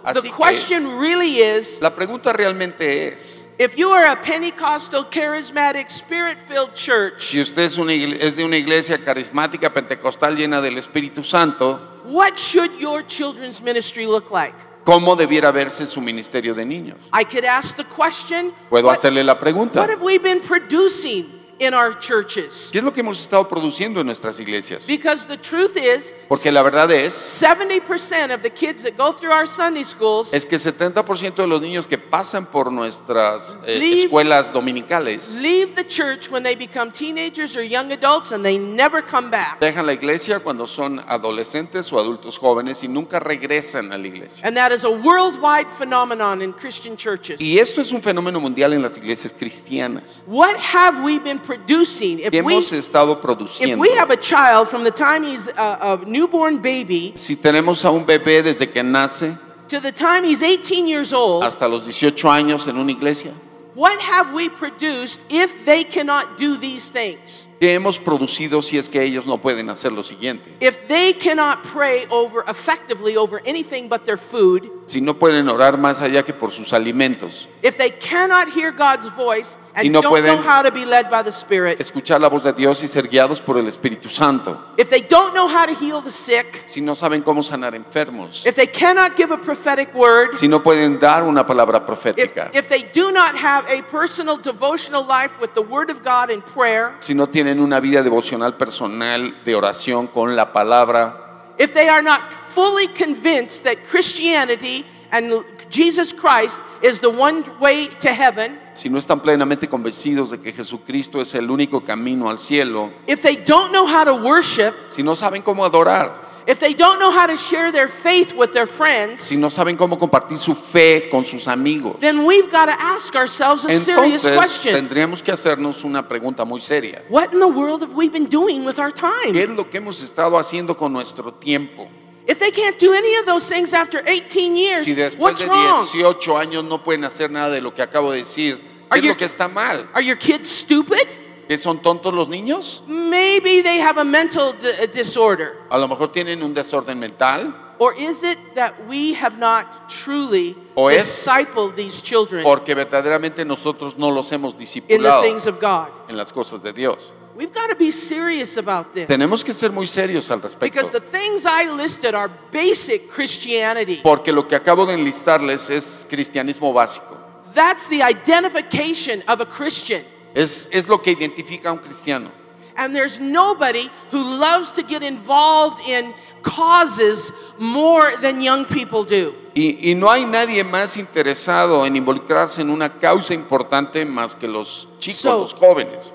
Así 0.04 0.22
the 0.22 0.28
que- 0.28 0.36
question 0.36 0.98
really 0.98 1.40
is 1.42 1.78
La 1.80 1.94
pregunta 1.94 2.32
realmente 2.32 3.08
es, 3.08 3.48
if 3.58 3.74
you 3.76 3.90
are 3.92 4.06
a 4.06 4.20
Pentecostal, 4.20 5.04
charismatic, 5.10 5.88
spirit 5.90 6.38
filled 6.48 6.72
church, 6.74 7.20
si 7.20 7.40
usted 7.40 7.62
es, 7.64 7.76
una 7.78 7.92
es 7.92 8.36
de 8.36 8.44
una 8.44 8.56
iglesia 8.56 8.96
carismática 9.04 9.72
pentecostal 9.72 10.36
llena 10.36 10.60
del 10.62 10.78
Espíritu 10.78 11.22
Santo, 11.24 11.80
what 12.04 12.36
should 12.36 12.70
your 12.78 13.02
children's 13.06 13.60
ministry 13.60 14.06
look 14.06 14.30
like? 14.30 14.54
¿cómo 14.84 15.14
debiera 15.16 15.50
verse 15.52 15.84
su 15.84 16.00
ministerio 16.00 16.54
de 16.54 16.64
niños? 16.64 16.96
I 17.12 17.24
could 17.24 17.44
ask 17.44 17.76
the 17.76 17.84
question 17.84 18.52
Puedo 18.70 18.86
what, 18.86 18.96
hacerle 18.96 19.22
la 19.24 19.38
pregunta. 19.38 19.80
what 19.80 19.90
have 19.90 20.00
we 20.02 20.16
been 20.18 20.40
producing 20.40 21.26
in 21.58 21.75
our 21.75 21.93
churches? 21.99 22.70
¿Qué 22.72 22.78
es 22.78 22.84
lo 22.84 22.93
que 22.93 23.00
hemos 23.00 23.19
estado 23.20 23.49
produciendo 23.49 24.00
en 24.00 24.06
nuestras 24.06 24.38
iglesias? 24.40 24.87
Because 24.87 25.26
the 25.26 25.37
truth 25.37 25.76
is, 25.76 26.14
Porque 26.28 26.50
la 26.52 26.62
verdad 26.62 26.90
es, 26.93 27.14
70% 27.14 28.32
of 28.34 28.43
the 28.43 28.50
kids 28.50 28.82
that 28.82 28.96
go 28.96 29.12
through 29.12 29.32
our 29.32 29.46
Sunday 29.46 29.84
schools 29.84 30.32
es 30.32 30.44
que 30.46 30.56
70% 30.56 31.34
de 31.37 31.46
los 31.46 31.60
niños 31.60 31.87
que 31.87 31.99
pasan 31.99 32.46
por 32.46 32.70
nuestras 32.70 33.58
eh, 33.66 33.78
Leave- 33.78 34.05
escuelas 34.05 34.52
dominicales 34.52 35.34
leave 35.34 35.75
the 35.75 35.84
church 35.87 36.31
when 36.31 36.43
they 36.43 36.55
become 36.55 36.90
teenagers 36.93 37.56
or 37.56 37.62
young 37.62 37.90
adults 37.93 38.32
and 38.32 38.44
they 38.44 38.58
never 38.58 39.02
come 39.02 39.31
back. 39.31 39.58
dejan 39.61 39.87
la 39.87 39.93
iglesia 39.93 40.40
cuando 40.40 40.66
son 40.66 41.00
adolescentes 41.08 41.93
o 41.93 41.99
adultos 41.99 42.38
jóvenes 42.38 42.82
y 42.84 42.88
nunca 42.88 43.19
regresan 43.20 43.93
a 43.93 43.99
la 43.99 44.06
iglesia. 44.06 44.46
And 44.46 44.56
that 44.56 44.72
is 44.72 44.84
a 44.84 44.90
worldwide 44.90 45.69
phenomenon 45.70 46.43
in 46.43 46.52
Christian 46.52 46.96
churches. 46.96 47.40
Y 47.40 47.58
esto 47.58 47.81
es 47.81 47.93
un 47.93 48.02
fenómeno 48.02 48.40
mundial 48.40 48.72
en 48.75 48.82
las 48.82 48.96
iglesias 48.96 49.32
cristianas. 49.32 50.22
What 50.26 50.56
have 50.58 51.02
we 51.02 51.19
been 51.19 51.38
producing? 51.48 52.18
If 52.20 52.30
we, 52.30 52.38
hemos 52.38 52.70
estado 52.72 53.18
if 53.60 53.78
we 53.78 53.90
have 53.96 54.10
a 54.10 54.16
child 54.18 54.68
from 54.68 54.84
the 54.84 54.90
time 54.90 55.24
he's 55.24 55.48
a, 55.48 55.78
a 55.80 56.04
newborn 56.04 56.60
baby 56.60 57.14
Si 57.16 57.36
tenemos 57.36 57.86
a 57.86 57.90
un 57.90 58.04
bebé 58.04 58.42
desde 58.42 58.70
que 58.70 58.82
nace 58.82 59.34
to 59.68 59.80
the 59.80 59.90
time 59.90 60.25
he's 60.25 60.42
18 60.42 60.87
years 60.87 61.12
old, 61.14 61.42
hasta 61.42 61.66
los 61.66 61.87
18 61.87 62.28
años 62.30 62.68
en 62.68 62.76
una 62.76 62.92
iglesia, 62.92 63.32
what 63.75 63.99
have 63.99 64.34
we 64.34 64.50
produced 64.50 65.25
if 65.30 65.64
they 65.64 65.84
cannot 65.84 66.37
do 66.37 66.58
these 66.58 66.90
things? 66.90 67.48
¿Qué 67.60 67.74
hemos 67.74 67.98
producido 67.98 68.62
si 68.62 68.78
es 68.78 68.88
que 68.88 69.02
ellos 69.02 69.26
no 69.26 69.38
pueden 69.38 69.70
hacer 69.70 69.92
lo 69.92 70.02
siguiente? 70.02 70.54
If 70.60 70.86
they 70.88 71.14
cannot 71.14 71.62
pray 71.62 72.06
over 72.10 72.44
effectively 72.48 73.16
over 73.16 73.40
anything 73.46 73.88
but 73.88 74.04
their 74.04 74.18
food, 74.18 74.70
Si 74.86 75.00
no 75.02 75.14
pueden 75.14 75.48
orar 75.48 75.76
más 75.78 76.00
allá 76.00 76.22
que 76.24 76.32
por 76.32 76.50
sus 76.50 76.72
alimentos, 76.72 77.46
if 77.62 77.76
they 77.76 77.90
cannot 77.90 78.48
hear 78.48 78.70
God's 78.72 79.08
voice 79.14 79.56
and 79.74 79.82
Si 79.82 79.88
no 79.90 80.00
don't 80.00 80.10
pueden- 80.10 80.36
know 80.36 80.42
how 80.42 80.62
to 80.62 80.70
be 80.72 80.86
led 80.86 81.10
by 81.10 81.22
the 81.22 81.30
Spirit, 81.30 81.78
escuchar 81.78 82.20
la 82.20 82.28
voz 82.28 82.42
de 82.42 82.52
Dios 82.54 82.82
y 82.82 82.88
ser 82.88 83.06
guiados 83.06 83.40
por 83.40 83.58
el 83.58 83.66
Espíritu 83.68 84.08
Santo, 84.08 84.58
if 84.78 84.88
they 84.88 85.02
don't 85.02 85.34
know 85.34 85.46
how 85.46 85.66
to 85.66 85.74
heal 85.74 86.00
the 86.02 86.10
sick, 86.10 86.62
si 86.66 86.80
no 86.80 86.94
saben 86.94 87.22
cómo 87.22 87.42
sanar 87.42 87.74
enfermos, 87.74 88.46
if 88.46 88.54
they 88.56 88.66
cannot 88.66 89.14
give 89.16 89.30
a 89.30 89.36
prophetic 89.36 89.94
word, 89.94 90.32
si 90.32 90.48
no 90.48 90.62
pueden 90.62 90.98
dar 90.98 91.22
una 91.22 91.46
palabra 91.46 91.78
if, 91.78 91.84
profética, 91.86 92.50
if 92.54 92.66
they 92.68 92.82
do 92.94 93.12
not 93.12 93.36
have 93.36 93.66
a 93.68 93.82
personal 93.90 94.38
devotional 94.38 95.04
life 95.04 95.32
with 95.38 95.52
the 95.54 95.62
Word 95.62 95.90
of 95.90 96.02
God 96.02 96.30
and 96.30 96.42
prayer, 96.44 96.94
si 97.00 97.12
no 97.14 97.26
tienen 97.26 97.48
una 97.57 97.81
vida 97.81 98.02
devocional 98.02 98.57
personal 98.57 99.43
de 99.45 99.55
oración 99.55 100.07
con 100.07 100.37
la 100.37 100.52
palabra, 100.52 101.55
if 101.59 101.73
they 101.73 101.88
are 101.88 102.02
not 102.02 102.21
fully 102.49 102.87
convinced 102.88 103.64
that 103.64 103.76
Christianity 103.90 104.85
and 105.11 105.45
Jesus 105.71 106.12
Christ 106.12 106.61
is 106.83 107.00
the 107.00 107.09
one 107.09 107.43
way 107.59 107.88
to 108.00 108.12
heaven, 108.12 108.59
si 108.75 108.88
no 108.90 108.99
están 108.99 109.21
plenamente 109.21 109.69
convencidos 109.69 110.31
de 110.31 110.38
que 110.38 110.52
Jesucristo 110.52 111.21
es 111.21 111.35
el 111.35 111.50
único 111.50 111.83
camino 111.83 112.28
al 112.28 112.38
cielo, 112.38 112.90
if 113.07 113.23
they 113.23 113.37
don't 113.37 113.73
know 113.73 113.87
how 113.87 114.05
to 114.05 114.14
worship, 114.14 114.75
si 114.88 115.02
no 115.02 115.14
saben 115.14 115.43
cómo 115.43 115.64
adorar, 115.64 116.27
if 116.49 116.59
they 116.61 116.73
don't 116.73 116.99
know 116.99 117.11
how 117.11 117.26
to 117.26 117.37
share 117.37 117.71
their 117.71 117.88
faith 117.88 118.33
with 118.35 118.52
their 118.52 118.67
friends, 118.67 119.21
si 119.21 119.37
no 119.37 119.50
saben 119.50 119.76
cómo 119.76 119.99
compartir 119.99 120.38
su 120.38 120.55
fe 120.55 121.09
con 121.11 121.23
sus 121.25 121.47
amigos, 121.47 121.97
then 122.00 122.25
we've 122.25 122.50
got 122.50 122.67
to 122.67 122.73
ask 122.81 123.14
ourselves 123.14 123.67
a 123.67 123.69
serious 123.78 124.25
entonces 124.25 124.35
question. 124.37 124.75
tendríamos 124.75 125.23
que 125.23 125.31
hacernos 125.31 125.85
una 125.85 126.09
pregunta 126.09 126.47
muy 126.47 126.61
seria. 126.61 127.02
What 127.11 127.35
in 127.35 127.40
the 127.40 127.47
world 127.47 127.83
have 127.83 127.93
we 127.95 128.09
been 128.09 128.28
doing 128.28 128.64
with 128.64 128.78
our 128.78 128.90
¿Qué 128.90 129.02
time? 129.26 129.38
es 129.38 129.49
lo 129.50 129.69
que 129.69 129.76
hemos 129.78 130.02
estado 130.02 130.38
haciendo 130.38 130.75
con 130.75 130.90
nuestro 130.90 131.33
tiempo? 131.35 131.87
If 132.26 132.38
they 132.38 132.50
can't 132.50 132.78
do 132.78 132.93
any 132.95 133.17
of 133.17 133.26
those 133.26 133.47
things 133.47 133.75
after 133.75 134.02
18 134.07 134.57
years, 134.57 134.85
Si 134.85 134.95
después 134.95 135.19
what's 135.19 135.40
de 135.40 135.49
wrong? 135.49 135.87
18 135.93 136.38
años 136.38 136.64
no 136.64 136.83
pueden 136.83 137.05
hacer 137.05 137.31
nada 137.31 137.50
de 137.50 137.61
lo 137.61 137.75
que 137.75 137.83
acabo 137.83 138.12
de 138.12 138.19
decir, 138.19 138.57
¿qué 138.57 138.62
Are 138.90 139.00
es 139.00 139.05
lo 139.07 139.17
que 139.17 139.25
está 139.26 139.49
mal? 139.49 139.87
Are 139.93 140.02
your 140.02 140.17
kids 140.19 140.49
stupid? 140.49 141.07
¿Que 141.49 141.57
son 141.57 141.81
tontos 141.81 142.12
los 142.12 142.28
niños? 142.28 142.83
Maybe 142.87 143.62
they 143.62 143.81
have 143.81 143.99
a 143.99 144.05
mental 144.05 144.52
di- 144.52 144.87
disorder. 144.93 145.55
A 145.71 145.78
lo 145.78 145.88
mejor 145.88 146.12
tienen 146.12 146.43
un 146.43 146.52
desorden 146.52 146.99
mental. 146.99 147.55
Or 147.81 147.95
is 147.97 148.23
it 148.23 148.38
that 148.55 148.75
we 148.88 149.14
have 149.14 149.38
not 149.38 149.88
truly 149.88 150.57
O 150.75 150.88
discipled 150.90 151.75
these 151.76 152.02
children 152.02 152.43
Porque 152.43 152.75
verdaderamente 152.75 153.45
nosotros 153.45 153.97
no 153.97 154.11
los 154.11 154.31
hemos 154.33 154.52
in 154.52 154.59
the 154.59 154.64
discipulado 154.64 155.23
things 155.23 155.47
of 155.47 155.59
God? 155.61 155.87
en 156.09 156.17
las 156.17 156.33
cosas 156.33 156.61
de 156.62 156.73
Dios. 156.73 157.12
We've 157.37 157.55
got 157.55 157.69
to 157.71 157.76
be 157.76 157.93
serious 157.93 158.59
about 158.59 158.93
this. 158.93 159.07
Tenemos 159.07 159.45
que 159.45 159.55
ser 159.55 159.71
muy 159.71 159.87
serios 159.87 160.28
al 160.31 160.43
respecto. 160.43 160.64
Because 160.75 160.90
the 160.90 161.00
things 161.00 161.47
I 161.47 161.71
listed 161.71 162.14
are 162.17 162.28
basic 162.52 163.09
Christianity. 163.11 164.00
Porque 164.02 164.33
lo 164.33 164.49
que 164.49 164.57
acabo 164.57 164.85
de 164.85 164.95
enlistarles 164.95 165.71
es 165.71 166.05
cristianismo 166.11 166.73
básico. 166.73 167.17
That's 167.55 167.88
the 167.88 168.02
identification 168.02 169.23
of 169.28 169.40
a 169.40 169.47
Christian. 169.47 170.02
Es, 170.38 170.68
es 170.73 170.87
lo 170.88 171.02
que 171.02 171.11
identifica 171.11 171.71
a 171.71 171.73
un 171.73 171.78
cristiano. 171.78 172.30
And 172.76 172.95
there's 172.95 173.18
nobody 173.18 173.90
who 174.12 174.18
loves 174.38 174.71
to 174.75 174.83
get 174.83 175.02
involved 175.02 175.80
in 175.88 176.14
causes 176.42 177.33
more 177.59 178.16
than 178.21 178.40
young 178.40 178.64
people 178.64 179.02
do. 179.02 179.35
Y, 179.54 179.90
y 179.90 179.95
no 179.97 180.09
hay 180.09 180.25
nadie 180.25 180.62
más 180.62 180.97
interesado 180.97 181.85
en 181.85 181.97
involucrarse 181.97 182.62
en 182.62 182.71
una 182.71 182.88
causa 183.00 183.35
importante 183.35 184.04
más 184.04 184.37
que 184.37 184.47
los 184.47 184.87
chicos, 185.00 185.21
So- 185.21 185.38
los 185.40 185.54
jóvenes. 185.54 186.12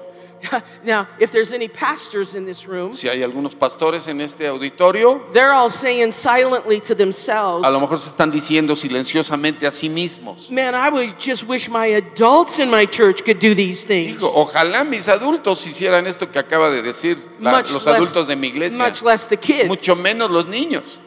now, 0.83 1.07
if 1.19 1.31
there's 1.31 1.53
any 1.53 1.67
pastors 1.67 2.35
in 2.35 2.45
this 2.45 2.67
room, 2.67 2.93
Si 2.93 3.07
hay 3.07 3.23
algunos 3.23 3.55
pastores 3.55 4.07
en 4.07 4.21
este 4.21 4.47
auditorio, 4.47 5.21
they're 5.33 5.53
all 5.53 5.69
saying 5.69 6.11
silently 6.11 6.79
to 6.81 6.95
themselves, 6.95 7.65
a 7.65 7.69
lo 7.71 7.79
mejor 7.79 7.97
se 7.99 8.09
están 8.09 8.31
diciendo 8.31 8.75
silenciosamente 8.75 9.65
a 9.67 9.71
sí 9.71 9.89
mismos. 9.89 10.49
Man, 10.49 10.73
I 10.75 10.89
would 10.89 11.15
just 11.19 11.43
wish 11.47 11.69
my 11.69 11.87
adults 11.95 12.59
in 12.59 12.69
my 12.69 12.85
church 12.85 13.23
could 13.23 13.39
do 13.39 13.53
these 13.55 13.85
things. 13.85 14.17
Digo, 14.17 14.31
ojalá 14.35 14.83
mis 14.83 15.07
adultos 15.07 15.65
hicieran 15.67 16.07
esto 16.07 16.31
que 16.31 16.39
acaba 16.39 16.69
de 16.69 16.81
decir 16.81 17.17
la- 17.39 17.51
Much 17.51 17.71
los 17.71 17.85
less- 17.85 17.95
adultos 17.95 18.27
de 18.27 18.35
mi 18.35 18.47
iglesia, 18.47 18.77
Much 18.77 19.01
less 19.01 19.27
the 19.27 19.37
kids. 19.37 19.67
mucho 19.67 19.95
menos 19.95 20.29
los 20.29 20.45
niños. 20.47 20.99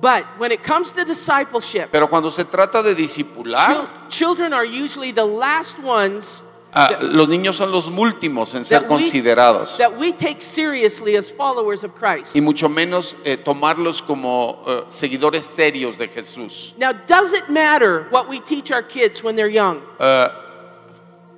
But 0.00 0.24
when 0.38 0.50
it 0.50 0.64
comes 0.64 0.90
to 0.94 1.04
discipleship, 1.04 1.88
Pero 1.92 2.08
cuando 2.08 2.28
se 2.32 2.44
trata 2.44 2.82
de 2.82 2.92
discipular, 2.96 3.68
chil- 3.76 3.86
children 4.08 4.52
are 4.52 4.64
usually 4.64 5.12
the 5.12 5.24
last 5.24 5.78
ones 5.78 6.42
ah, 6.72 6.96
los 7.00 7.28
niños 7.28 7.56
son 7.56 7.70
los 7.70 7.88
últimos 7.88 8.54
en 8.54 8.64
ser 8.64 8.86
considerados. 8.86 9.76
that 9.78 9.96
we 9.98 10.12
take 10.12 10.40
seriously 10.40 11.16
as 11.16 11.30
followers 11.30 11.84
of 11.84 11.92
Christ. 11.94 12.34
y 12.34 12.40
mucho 12.40 12.68
menos 12.68 13.16
eh, 13.24 13.36
tomarlos 13.36 14.02
como 14.02 14.62
eh, 14.66 14.84
seguidores 14.88 15.44
serios 15.46 15.98
de 15.98 16.08
Jesús. 16.08 16.72
Now, 16.76 16.92
does 16.92 17.32
it 17.32 17.48
matter 17.48 18.06
what 18.10 18.28
we 18.28 18.40
teach 18.40 18.70
our 18.72 18.82
kids 18.82 19.22
when 19.22 19.36
they're 19.36 19.52
young? 19.52 19.80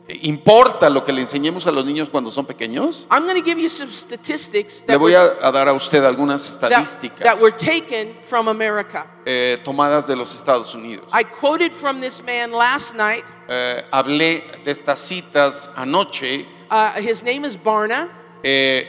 ¿Importa 0.06 0.90
lo 0.90 1.02
que 1.02 1.14
le 1.14 1.22
enseñemos 1.22 1.66
a 1.66 1.72
los 1.72 1.82
niños 1.84 2.10
cuando 2.10 2.30
son 2.30 2.44
pequeños? 2.44 3.06
I'm 3.10 3.24
going 3.24 3.40
to 3.40 3.44
give 3.44 3.58
you 3.58 3.70
some 3.70 3.90
statistics 3.90 4.82
Le 4.82 4.94
that, 4.94 4.98
voy 4.98 5.12
were, 5.12 5.36
a, 5.40 5.48
a 5.48 5.50
dar 5.50 5.66
a 5.68 5.72
usted 5.72 6.04
algunas 6.04 6.58
that, 6.60 6.70
estadísticas 6.72 7.20
that 7.20 7.40
were 7.40 7.50
taken 7.50 8.14
from 8.22 8.48
America. 8.48 9.06
eh, 9.24 9.56
tomadas 9.64 10.06
de 10.06 10.14
los 10.14 10.34
Estados 10.34 10.74
Unidos. 10.74 11.06
I 11.10 11.24
quoted 11.24 11.72
from 11.72 12.00
this 12.02 12.22
man 12.22 12.52
last 12.52 12.94
night. 12.94 13.24
Eh, 13.48 13.82
hablé 13.90 14.42
de 14.62 14.70
estas 14.70 14.98
citas 15.00 15.70
anoche. 15.74 16.44
Uh, 16.70 16.90
his 17.00 17.22
name 17.22 17.46
is 17.46 17.56
Barna. 17.56 18.10
Eh, 18.42 18.84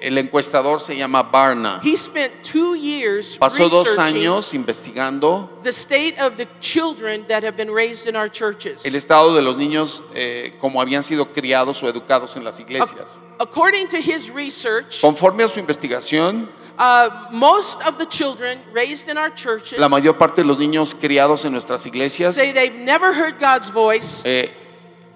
el 0.00 0.18
encuestador 0.18 0.80
se 0.80 0.96
llama 0.96 1.22
Barna. 1.22 1.80
He 1.82 1.96
spent 1.96 2.32
two 2.42 2.74
years 2.74 3.36
Pasó 3.38 3.68
dos 3.68 3.96
años 3.98 4.54
investigando 4.54 5.48
the 5.62 5.72
state 5.72 6.18
of 6.20 6.36
the 6.36 6.46
children 6.60 7.24
that 7.28 7.42
have 7.42 7.56
been 7.56 7.70
raised 7.70 8.06
in 8.08 8.16
our 8.16 8.28
churches. 8.28 8.84
el 8.84 8.94
estado 8.94 9.34
de 9.34 9.42
los 9.42 9.56
niños 9.56 10.02
eh, 10.14 10.54
como 10.60 10.80
habían 10.80 11.02
sido 11.02 11.26
criados 11.32 11.82
o 11.82 11.88
educados 11.88 12.36
en 12.36 12.44
las 12.44 12.60
iglesias. 12.60 13.18
According 13.40 13.88
to 13.88 13.98
his 13.98 14.30
research, 14.30 15.00
Conforme 15.00 15.44
a 15.44 15.48
su 15.48 15.60
investigación, 15.60 16.48
uh, 16.78 17.10
most 17.30 17.82
of 17.86 17.98
the 17.98 18.06
children 18.06 18.58
raised 18.72 19.08
in 19.08 19.18
our 19.18 19.30
churches 19.30 19.78
La 19.78 19.88
mayor 19.88 20.14
parte 20.16 20.42
de 20.42 20.46
los 20.46 20.58
niños 20.58 20.94
criados 20.94 21.44
en 21.44 21.52
nuestras 21.52 21.84
iglesias 21.86 22.34
say 22.34 22.52
they've 22.52 22.78
never 22.78 23.12
heard 23.12 23.38
God's 23.40 23.70
voice 23.70 24.22
eh, 24.24 24.50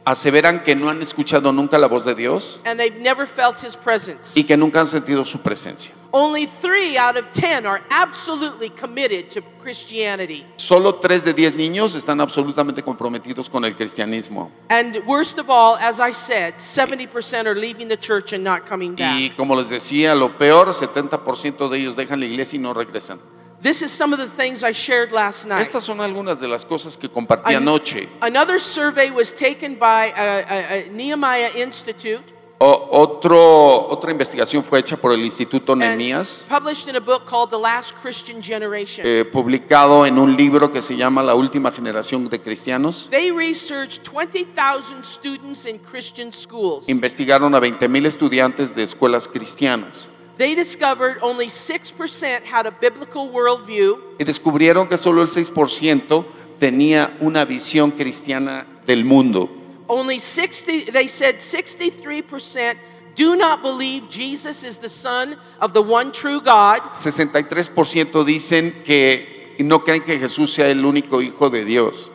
aseveran 0.05 0.63
que 0.65 0.75
no 0.75 0.89
han 0.91 1.01
escuchado 1.01 1.53
nunca 1.53 1.79
la 1.79 1.87
voz 1.89 2.05
de 2.05 2.15
Dios 2.15 2.59
and 2.65 2.79
they've 2.79 3.01
never 3.01 3.27
felt 3.27 3.63
his 3.65 3.77
presence. 3.77 4.39
y 4.39 4.45
que 4.45 4.57
nunca 4.57 4.81
han 4.81 4.87
sentido 4.87 5.25
su 5.25 5.41
presencia. 5.41 5.93
Only 6.15 6.47
three 6.47 6.99
out 6.99 7.17
of 7.17 7.25
ten 7.33 7.65
are 7.65 7.83
absolutely 7.91 8.69
committed 8.69 9.31
to 9.31 9.41
Christianity. 9.63 10.45
Solo 10.57 10.97
tres 10.97 11.25
de 11.25 11.33
diez 11.33 11.55
niños 11.55 11.95
están 11.95 12.21
absolutamente 12.21 12.83
comprometidos 12.83 13.49
con 13.49 13.65
el 13.65 13.75
cristianismo. 13.75 14.51
And 14.69 14.99
worst 15.07 15.39
of 15.39 15.49
all, 15.49 15.77
as 15.81 16.01
I 16.01 16.13
said, 16.13 16.57
70% 16.59 17.47
are 17.47 17.55
leaving 17.55 17.89
the 17.89 17.97
church 17.97 18.35
and 18.35 18.45
not 18.45 18.67
coming 18.69 18.95
Y 18.99 19.29
back. 19.29 19.37
como 19.39 19.57
les 19.57 19.71
decía, 19.71 20.15
lo 20.15 20.37
peor, 20.37 20.69
70% 20.75 21.71
de 21.71 21.79
ellos 21.79 21.97
dejan 21.97 22.21
la 22.21 22.27
iglesia 22.27 22.59
y 22.59 22.61
no 22.63 22.75
regresan. 22.75 23.19
This 23.63 23.81
is 23.83 23.93
some 23.93 24.13
of 24.13 24.19
the 24.19 24.27
things 24.27 24.65
I 24.65 24.73
shared 24.73 25.13
last 25.13 25.47
night. 25.47 25.63
Estas 25.63 25.85
son 25.85 26.01
algunas 26.01 26.41
de 26.41 26.49
las 26.49 26.65
cosas 26.65 26.97
que 26.97 27.09
compartí 27.09 27.55
An- 27.55 27.63
anoche. 27.63 28.09
Another 28.21 28.59
survey 28.59 29.11
was 29.11 29.33
taken 29.33 29.77
by 29.79 30.13
a, 30.17 30.41
a- 30.43 30.75
a 30.81 30.89
Nehemiah 30.91 31.51
Institute 31.57 32.25
O- 32.59 32.89
otro, 32.93 33.89
otra 33.89 34.11
investigación 34.13 34.63
fue 34.65 34.79
hecha 34.81 34.97
por 34.97 35.13
el 35.13 35.21
Instituto 35.25 35.75
Nehemías, 35.77 36.45
published 36.49 36.89
in 36.89 36.95
a 36.97 37.01
book 37.01 37.25
called 37.27 37.51
The 37.51 37.59
Last 37.59 37.93
Christian 38.01 38.41
Generation. 38.43 39.05
eh, 39.07 39.25
publicado 39.25 40.07
en 40.07 40.17
un 40.19 40.37
libro 40.37 40.71
que 40.71 40.81
se 40.81 40.97
llama 40.97 41.23
La 41.25 41.35
última 41.35 41.71
generación 41.73 42.29
de 42.29 42.41
cristianos. 42.41 43.09
They 43.11 43.31
researched 43.33 44.05
20,000 44.05 45.05
students 45.05 45.67
in 45.67 45.79
Christian 45.79 46.33
schools. 46.33 46.89
Investigaron 46.89 47.53
a 47.55 47.61
20 47.61 47.89
mil 47.89 48.07
estudiantes 48.07 48.75
de 48.77 48.83
escuelas 48.85 49.27
cristianas 49.29 50.13
They 50.39 50.55
discovered 50.55 51.19
only 51.21 51.47
6% 51.47 52.43
had 52.45 52.67
a 52.67 52.71
biblical 52.71 53.29
worldview, 53.31 53.99
y 54.19 54.25
descubrieron 54.25 54.89
que 54.89 54.97
solo 54.97 55.23
el 55.23 55.29
6% 55.29 56.25
tenía 56.59 57.17
una 57.21 57.45
visión 57.45 57.91
cristiana 57.93 58.67
del 58.87 59.05
mundo. 59.05 59.49
only 59.89 60.19
60 60.19 60.91
they 60.91 61.07
said 61.07 61.37
63% 61.37 62.77
do 63.15 63.37
not 63.37 63.61
believe 63.61 64.09
Jesus 64.09 64.65
is 64.65 64.79
the 64.79 64.89
son 64.89 65.37
of 65.61 65.75
the 65.75 65.83
one 65.83 66.13
true 66.13 66.41
God. 66.41 66.81
63% 66.95 68.25
dicen 68.25 68.73
que 68.85 69.55
no 69.59 69.81
creen 69.81 70.03
que 70.03 70.19
Jesús 70.19 70.55
sea 70.55 70.71
el 70.71 70.85
único 70.87 71.21
hijo 71.21 71.51
de 71.51 71.65
Dios. 71.65 72.11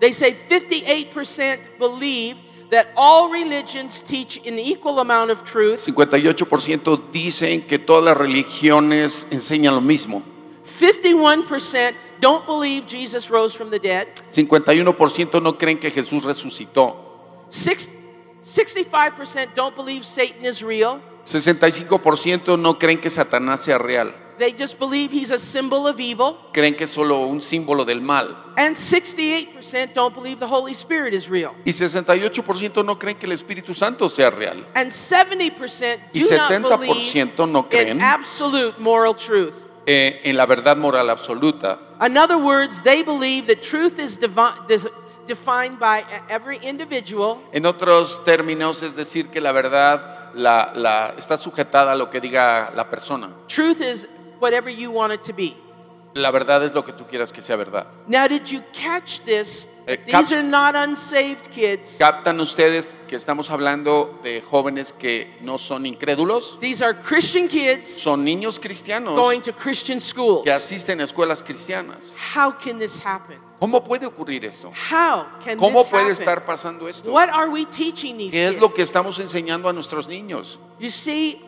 They 0.00 0.12
say 0.12 0.32
58% 0.50 1.78
believe 1.78 2.36
that 2.70 2.88
all 2.96 3.30
religions 3.30 4.02
teach 4.02 4.38
an 4.46 4.58
equal 4.58 5.00
amount 5.00 5.30
of 5.30 5.44
truth. 5.44 5.86
58% 5.86 7.10
dicen 7.12 7.62
que 7.66 7.78
todas 7.78 8.04
las 8.04 8.16
religiones 8.16 9.28
enseñan 9.30 9.74
lo 9.74 9.80
mismo. 9.80 10.22
51% 10.64 11.94
don't 12.20 12.46
believe 12.46 12.86
Jesus 12.86 13.30
rose 13.30 13.54
from 13.54 13.70
the 13.70 13.78
dead. 13.78 14.08
51% 14.32 15.42
no 15.42 15.56
creen 15.58 15.78
que 15.78 15.90
Jesús 15.90 16.24
resucitó. 16.24 16.96
Six, 17.50 17.90
65% 18.42 19.54
don't 19.54 19.76
believe 19.76 20.04
Satan 20.04 20.44
is 20.44 20.62
real. 20.62 21.00
65% 21.24 22.58
no 22.58 22.78
creen 22.78 23.00
que 23.00 23.10
Satanás 23.10 23.62
sea 23.62 23.78
real. 23.78 24.12
They 24.38 24.52
just 24.52 24.78
believe 24.80 25.12
he's 25.12 25.30
a 25.30 25.38
symbol 25.38 25.86
of 25.86 26.00
evil. 26.00 26.36
Creen 26.52 26.74
que 26.74 26.84
es 26.84 26.90
solo 26.90 27.26
un 27.26 27.40
símbolo 27.40 27.84
del 27.84 28.00
mal. 28.00 28.36
And 28.56 28.74
68% 28.76 29.94
don't 29.94 30.14
believe 30.14 30.38
the 30.40 30.46
Holy 30.46 30.72
Spirit 30.72 31.14
is 31.14 31.28
real. 31.28 31.52
Y 31.64 31.70
68% 31.72 32.84
no 32.84 32.98
creen 32.98 33.16
que 33.18 33.26
el 33.26 33.32
Espíritu 33.32 33.74
Santo 33.74 34.08
sea 34.08 34.30
real. 34.30 34.64
And 34.74 34.90
70% 34.90 35.98
Y 36.12 36.20
do 36.20 36.36
not 36.36 36.50
70% 36.50 37.46
no 37.48 37.62
believe 37.62 37.68
creen 37.70 37.88
in 37.96 38.00
absolute 38.02 38.78
moral 38.78 39.14
truth. 39.14 39.54
eh, 39.86 40.20
en 40.24 40.36
la 40.36 40.46
verdad 40.46 40.76
moral 40.76 41.10
absoluta. 41.10 41.78
In 42.04 42.16
other 42.16 42.36
words, 42.38 42.82
they 42.82 43.02
believe 43.02 43.46
that 43.46 43.60
truth 43.62 43.98
is 43.98 44.18
dis- 44.66 44.86
defined 45.26 45.78
by 45.78 46.00
e- 46.00 46.04
every 46.28 46.58
individual 46.62 47.38
En 47.52 47.66
otros 47.66 48.24
términos, 48.24 48.82
es 48.82 48.96
decir, 48.96 49.28
que 49.30 49.40
la 49.40 49.52
verdad 49.52 50.32
la, 50.34 50.72
la- 50.74 51.14
está 51.16 51.36
sujetada 51.36 51.92
a 51.92 51.94
lo 51.96 52.08
que 52.10 52.20
diga 52.20 52.72
la 52.74 52.88
persona. 52.88 53.30
Truth 53.46 53.80
is 53.80 54.08
whatever 54.40 54.70
you 54.70 54.90
want 54.90 55.12
it 55.12 55.22
to 55.22 55.32
be. 55.32 55.56
La 56.16 56.30
verdad 56.30 56.62
es 56.62 56.72
lo 56.72 56.84
que 56.84 56.92
tú 56.92 57.08
quieras 57.08 57.32
que 57.32 57.42
sea 57.42 57.56
verdad. 57.56 57.86
Now, 58.06 58.28
did 58.28 58.44
you 58.46 58.62
catch 58.72 59.22
this? 59.22 59.66
Eh, 59.88 59.96
These 60.06 60.32
are 60.32 60.44
not 60.44 60.76
unsaved 60.76 61.50
kids. 61.50 61.96
¿Captan 61.98 62.38
ustedes 62.38 62.94
que 63.08 63.16
estamos 63.16 63.50
hablando 63.50 64.20
de 64.22 64.40
jóvenes 64.40 64.92
que 64.92 65.36
no 65.40 65.58
son 65.58 65.86
incrédulos? 65.86 66.56
These 66.60 66.84
are 66.84 66.94
Christian 66.96 67.48
kids 67.48 67.88
Son 67.90 68.24
niños 68.24 68.60
cristianos 68.60 69.16
going 69.16 69.40
to 69.40 69.52
Christian 69.52 70.00
schools. 70.00 70.44
que 70.44 70.52
asisten 70.52 71.00
a 71.00 71.04
escuelas 71.04 71.42
cristianas. 71.42 72.14
How 72.36 72.52
can 72.56 72.78
this 72.78 72.96
happen? 73.04 73.40
¿Cómo 73.58 73.82
puede 73.82 74.06
ocurrir 74.06 74.44
esto? 74.44 74.68
How 74.70 75.26
can 75.44 75.58
¿Cómo 75.58 75.80
this 75.82 75.88
puede 75.90 76.02
happen? 76.04 76.12
estar 76.12 76.46
pasando 76.46 76.88
esto? 76.88 77.10
What 77.10 77.30
are 77.30 77.48
we 77.50 77.66
teaching 77.66 78.16
these 78.16 78.30
¿Qué 78.36 78.44
es 78.46 78.50
kids? 78.52 78.60
lo 78.60 78.72
que 78.72 78.82
estamos 78.82 79.18
enseñando 79.18 79.68
a 79.68 79.72
nuestros 79.72 80.06
niños? 80.06 80.60
You 80.78 80.90
see, 80.90 81.42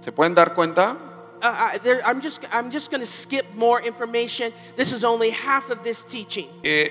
¿Se 0.00 0.10
pueden 0.10 0.34
dar 0.34 0.54
cuenta? 0.54 0.96
Uh, 1.42 1.78
there, 1.82 2.00
I'm 2.06 2.20
just 2.20 2.40
I'm 2.52 2.70
just 2.70 2.90
going 2.90 3.00
to 3.02 3.06
skip 3.06 3.44
more 3.54 3.80
information. 3.80 4.52
This 4.76 4.92
is 4.92 5.04
only 5.04 5.30
half 5.30 5.70
of 5.70 5.82
this 5.82 6.04
teaching. 6.04 6.48
Eh, 6.62 6.90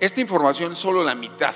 esta 0.00 0.20
información 0.20 0.72
es 0.72 0.78
solo 0.78 1.02
la 1.02 1.14
mitad. 1.14 1.54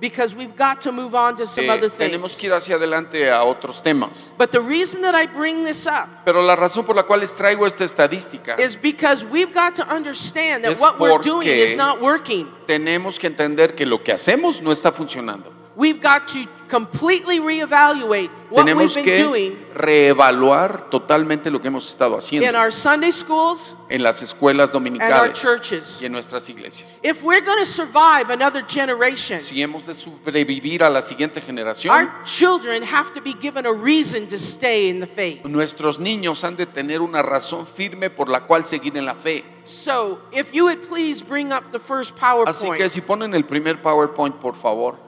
because 0.00 0.32
we've 0.32 0.54
got 0.56 0.80
to 0.80 0.92
move 0.92 1.12
on 1.16 1.34
to 1.34 1.44
some 1.44 1.64
Eh, 1.64 1.72
other 1.72 1.90
tenemos 1.90 2.30
things. 2.36 2.38
que 2.40 2.46
ir 2.48 2.52
hacia 2.54 2.76
adelante 2.76 3.28
a 3.28 3.42
otros 3.42 3.82
temas. 3.82 4.30
But 4.38 4.52
the 4.52 4.60
reason 4.60 5.02
that 5.02 5.16
I 5.16 5.26
bring 5.26 5.64
this 5.64 5.88
up 5.88 6.08
Pero 6.24 6.40
la 6.40 6.54
razón 6.54 6.84
por 6.86 6.94
la 6.94 7.02
cual 7.02 7.18
les 7.18 7.34
traigo 7.34 7.66
esta 7.66 7.82
estadística, 7.84 8.56
is 8.60 8.76
because 8.76 9.24
we've 9.24 9.52
got 9.52 9.74
to 9.74 9.82
understand 9.92 10.62
that 10.64 10.74
Es 10.74 10.80
what 10.80 11.00
we're 11.00 11.18
doing 11.18 11.48
porque- 11.48 11.64
is 11.64 11.74
not 11.76 12.00
working. 12.00 12.46
tenemos 12.68 13.18
que 13.18 13.26
entender 13.26 13.74
que 13.74 13.84
lo 13.86 13.98
que 14.04 14.12
hacemos 14.12 14.62
no 14.62 14.70
está 14.70 14.92
funcionando. 14.92 15.52
We've 15.78 16.00
got 16.00 16.26
to 16.32 16.44
completely 16.66 17.38
reevaluate 17.38 18.30
what 18.50 18.66
we've 18.66 18.74
Tenemos 18.74 18.94
been 18.96 19.04
que 19.04 19.22
doing 19.22 19.56
reevaluar 19.74 20.90
totalmente 20.90 21.52
lo 21.52 21.60
que 21.60 21.68
hemos 21.68 21.88
estado 21.88 22.14
in 22.14 22.18
haciendo 22.18 22.58
our 22.58 22.72
Sunday 22.72 23.12
schools 23.12 23.76
en 23.88 24.02
las 24.02 24.20
escuelas 24.20 24.70
and 24.70 24.76
our 24.76 24.82
dominicales 24.82 25.40
churches. 25.40 26.02
y 26.02 26.06
en 26.06 26.12
nuestras 26.12 26.48
iglesias. 26.48 26.96
If 27.04 27.22
we're 27.22 27.44
going 27.44 27.60
to 27.60 27.64
survive 27.64 28.28
another 28.30 28.64
generation, 28.66 29.38
Si 29.38 29.62
hemos 29.62 29.86
de 29.86 29.94
sobrevivir 29.94 30.82
a 30.82 30.90
la 30.90 31.00
siguiente 31.00 31.40
generación, 31.40 31.94
our 31.94 32.10
children 32.24 32.82
have 32.82 33.12
to 33.12 33.20
be 33.20 33.34
given 33.40 33.64
a 33.64 33.72
reason 33.72 34.26
to 34.26 34.36
stay 34.36 34.88
in 34.88 34.98
the 34.98 35.06
faith. 35.06 35.44
nuestros 35.44 36.00
niños 36.00 36.42
han 36.42 36.56
de 36.56 36.66
tener 36.66 37.00
una 37.00 37.22
razón 37.22 37.64
firme 37.68 38.10
por 38.10 38.28
la 38.28 38.40
cual 38.48 38.66
seguir 38.66 38.96
en 38.96 39.06
la 39.06 39.14
fe. 39.14 39.44
So, 39.64 40.18
if 40.32 40.52
you 40.52 40.64
would 40.64 40.88
please 40.88 41.22
bring 41.22 41.52
up 41.52 41.70
the 41.70 41.78
first 41.78 42.16
Así 42.16 42.64
que 42.64 42.66
PowerPoint. 42.66 42.88
si 42.90 43.00
ponen 43.00 43.32
el 43.32 43.44
primer 43.44 43.80
PowerPoint, 43.80 44.34
por 44.40 44.56
favor. 44.56 45.06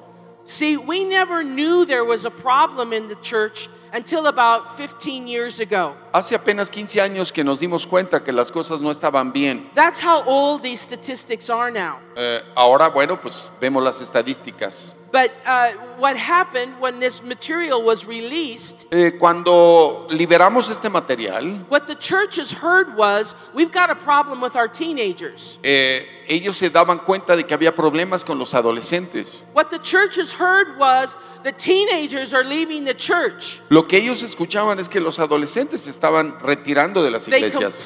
See, 0.50 0.76
we 0.76 1.04
never 1.04 1.44
knew 1.44 1.84
there 1.84 2.04
was 2.04 2.24
a 2.24 2.30
problem 2.30 2.92
in 2.92 3.06
the 3.06 3.14
church 3.14 3.68
until 3.92 4.26
about 4.26 4.76
15 4.76 5.28
years 5.28 5.60
ago. 5.60 5.94
Hace 6.12 6.34
apenas 6.34 6.68
15 6.68 7.00
años 7.00 7.30
que 7.32 7.44
nos 7.44 7.60
dimos 7.60 7.86
cuenta 7.86 8.24
que 8.24 8.32
las 8.32 8.50
cosas 8.50 8.80
no 8.80 8.90
estaban 8.90 9.32
bien. 9.32 9.70
That's 9.74 10.00
how 10.02 10.22
old 10.26 10.60
these 10.62 10.80
statistics 10.82 11.48
are 11.48 11.70
now. 11.70 11.98
Eh, 12.16 12.42
ahora, 12.56 12.88
bueno, 12.88 13.20
pues 13.20 13.48
vemos 13.60 13.82
las 13.82 14.00
estadísticas. 14.00 14.96
But 15.12 15.30
uh, 15.44 15.70
what 15.98 16.16
happened 16.16 16.80
when 16.80 17.00
this 17.00 17.22
material 17.22 17.82
was 17.82 18.06
released, 18.06 18.86
Eh, 18.92 19.12
cuando 19.18 20.06
liberamos 20.10 20.70
este 20.70 20.88
material, 20.88 21.64
what 21.68 21.86
the 21.86 21.96
churches 21.96 22.52
heard 22.52 22.96
was 22.96 23.34
we've 23.54 23.72
got 23.72 23.90
a 23.90 23.96
problem 23.96 24.40
with 24.40 24.54
our 24.56 24.68
teenagers. 24.68 25.58
eh, 25.64 26.06
ellos 26.28 26.56
se 26.56 26.70
daban 26.70 26.98
cuenta 27.00 27.34
de 27.34 27.44
que 27.44 27.54
había 27.54 27.74
problemas 27.74 28.24
con 28.24 28.38
los 28.38 28.54
adolescentes. 28.54 29.44
What 29.52 29.70
the 29.70 29.80
churches 29.80 30.32
heard 30.32 30.78
was 30.78 31.16
the 31.42 31.50
teenagers 31.52 32.32
are 32.32 32.44
leaving 32.44 32.84
the 32.84 32.94
church. 32.94 33.60
Lo 33.68 33.88
que 33.88 33.98
ellos 33.98 34.22
escuchaban 34.22 34.78
es 34.78 34.88
que 34.88 35.00
los 35.00 35.18
adolescentes 35.18 35.88
estaban 36.00 36.34
retirando 36.40 37.02
de 37.02 37.10
las 37.10 37.28
iglesias 37.28 37.84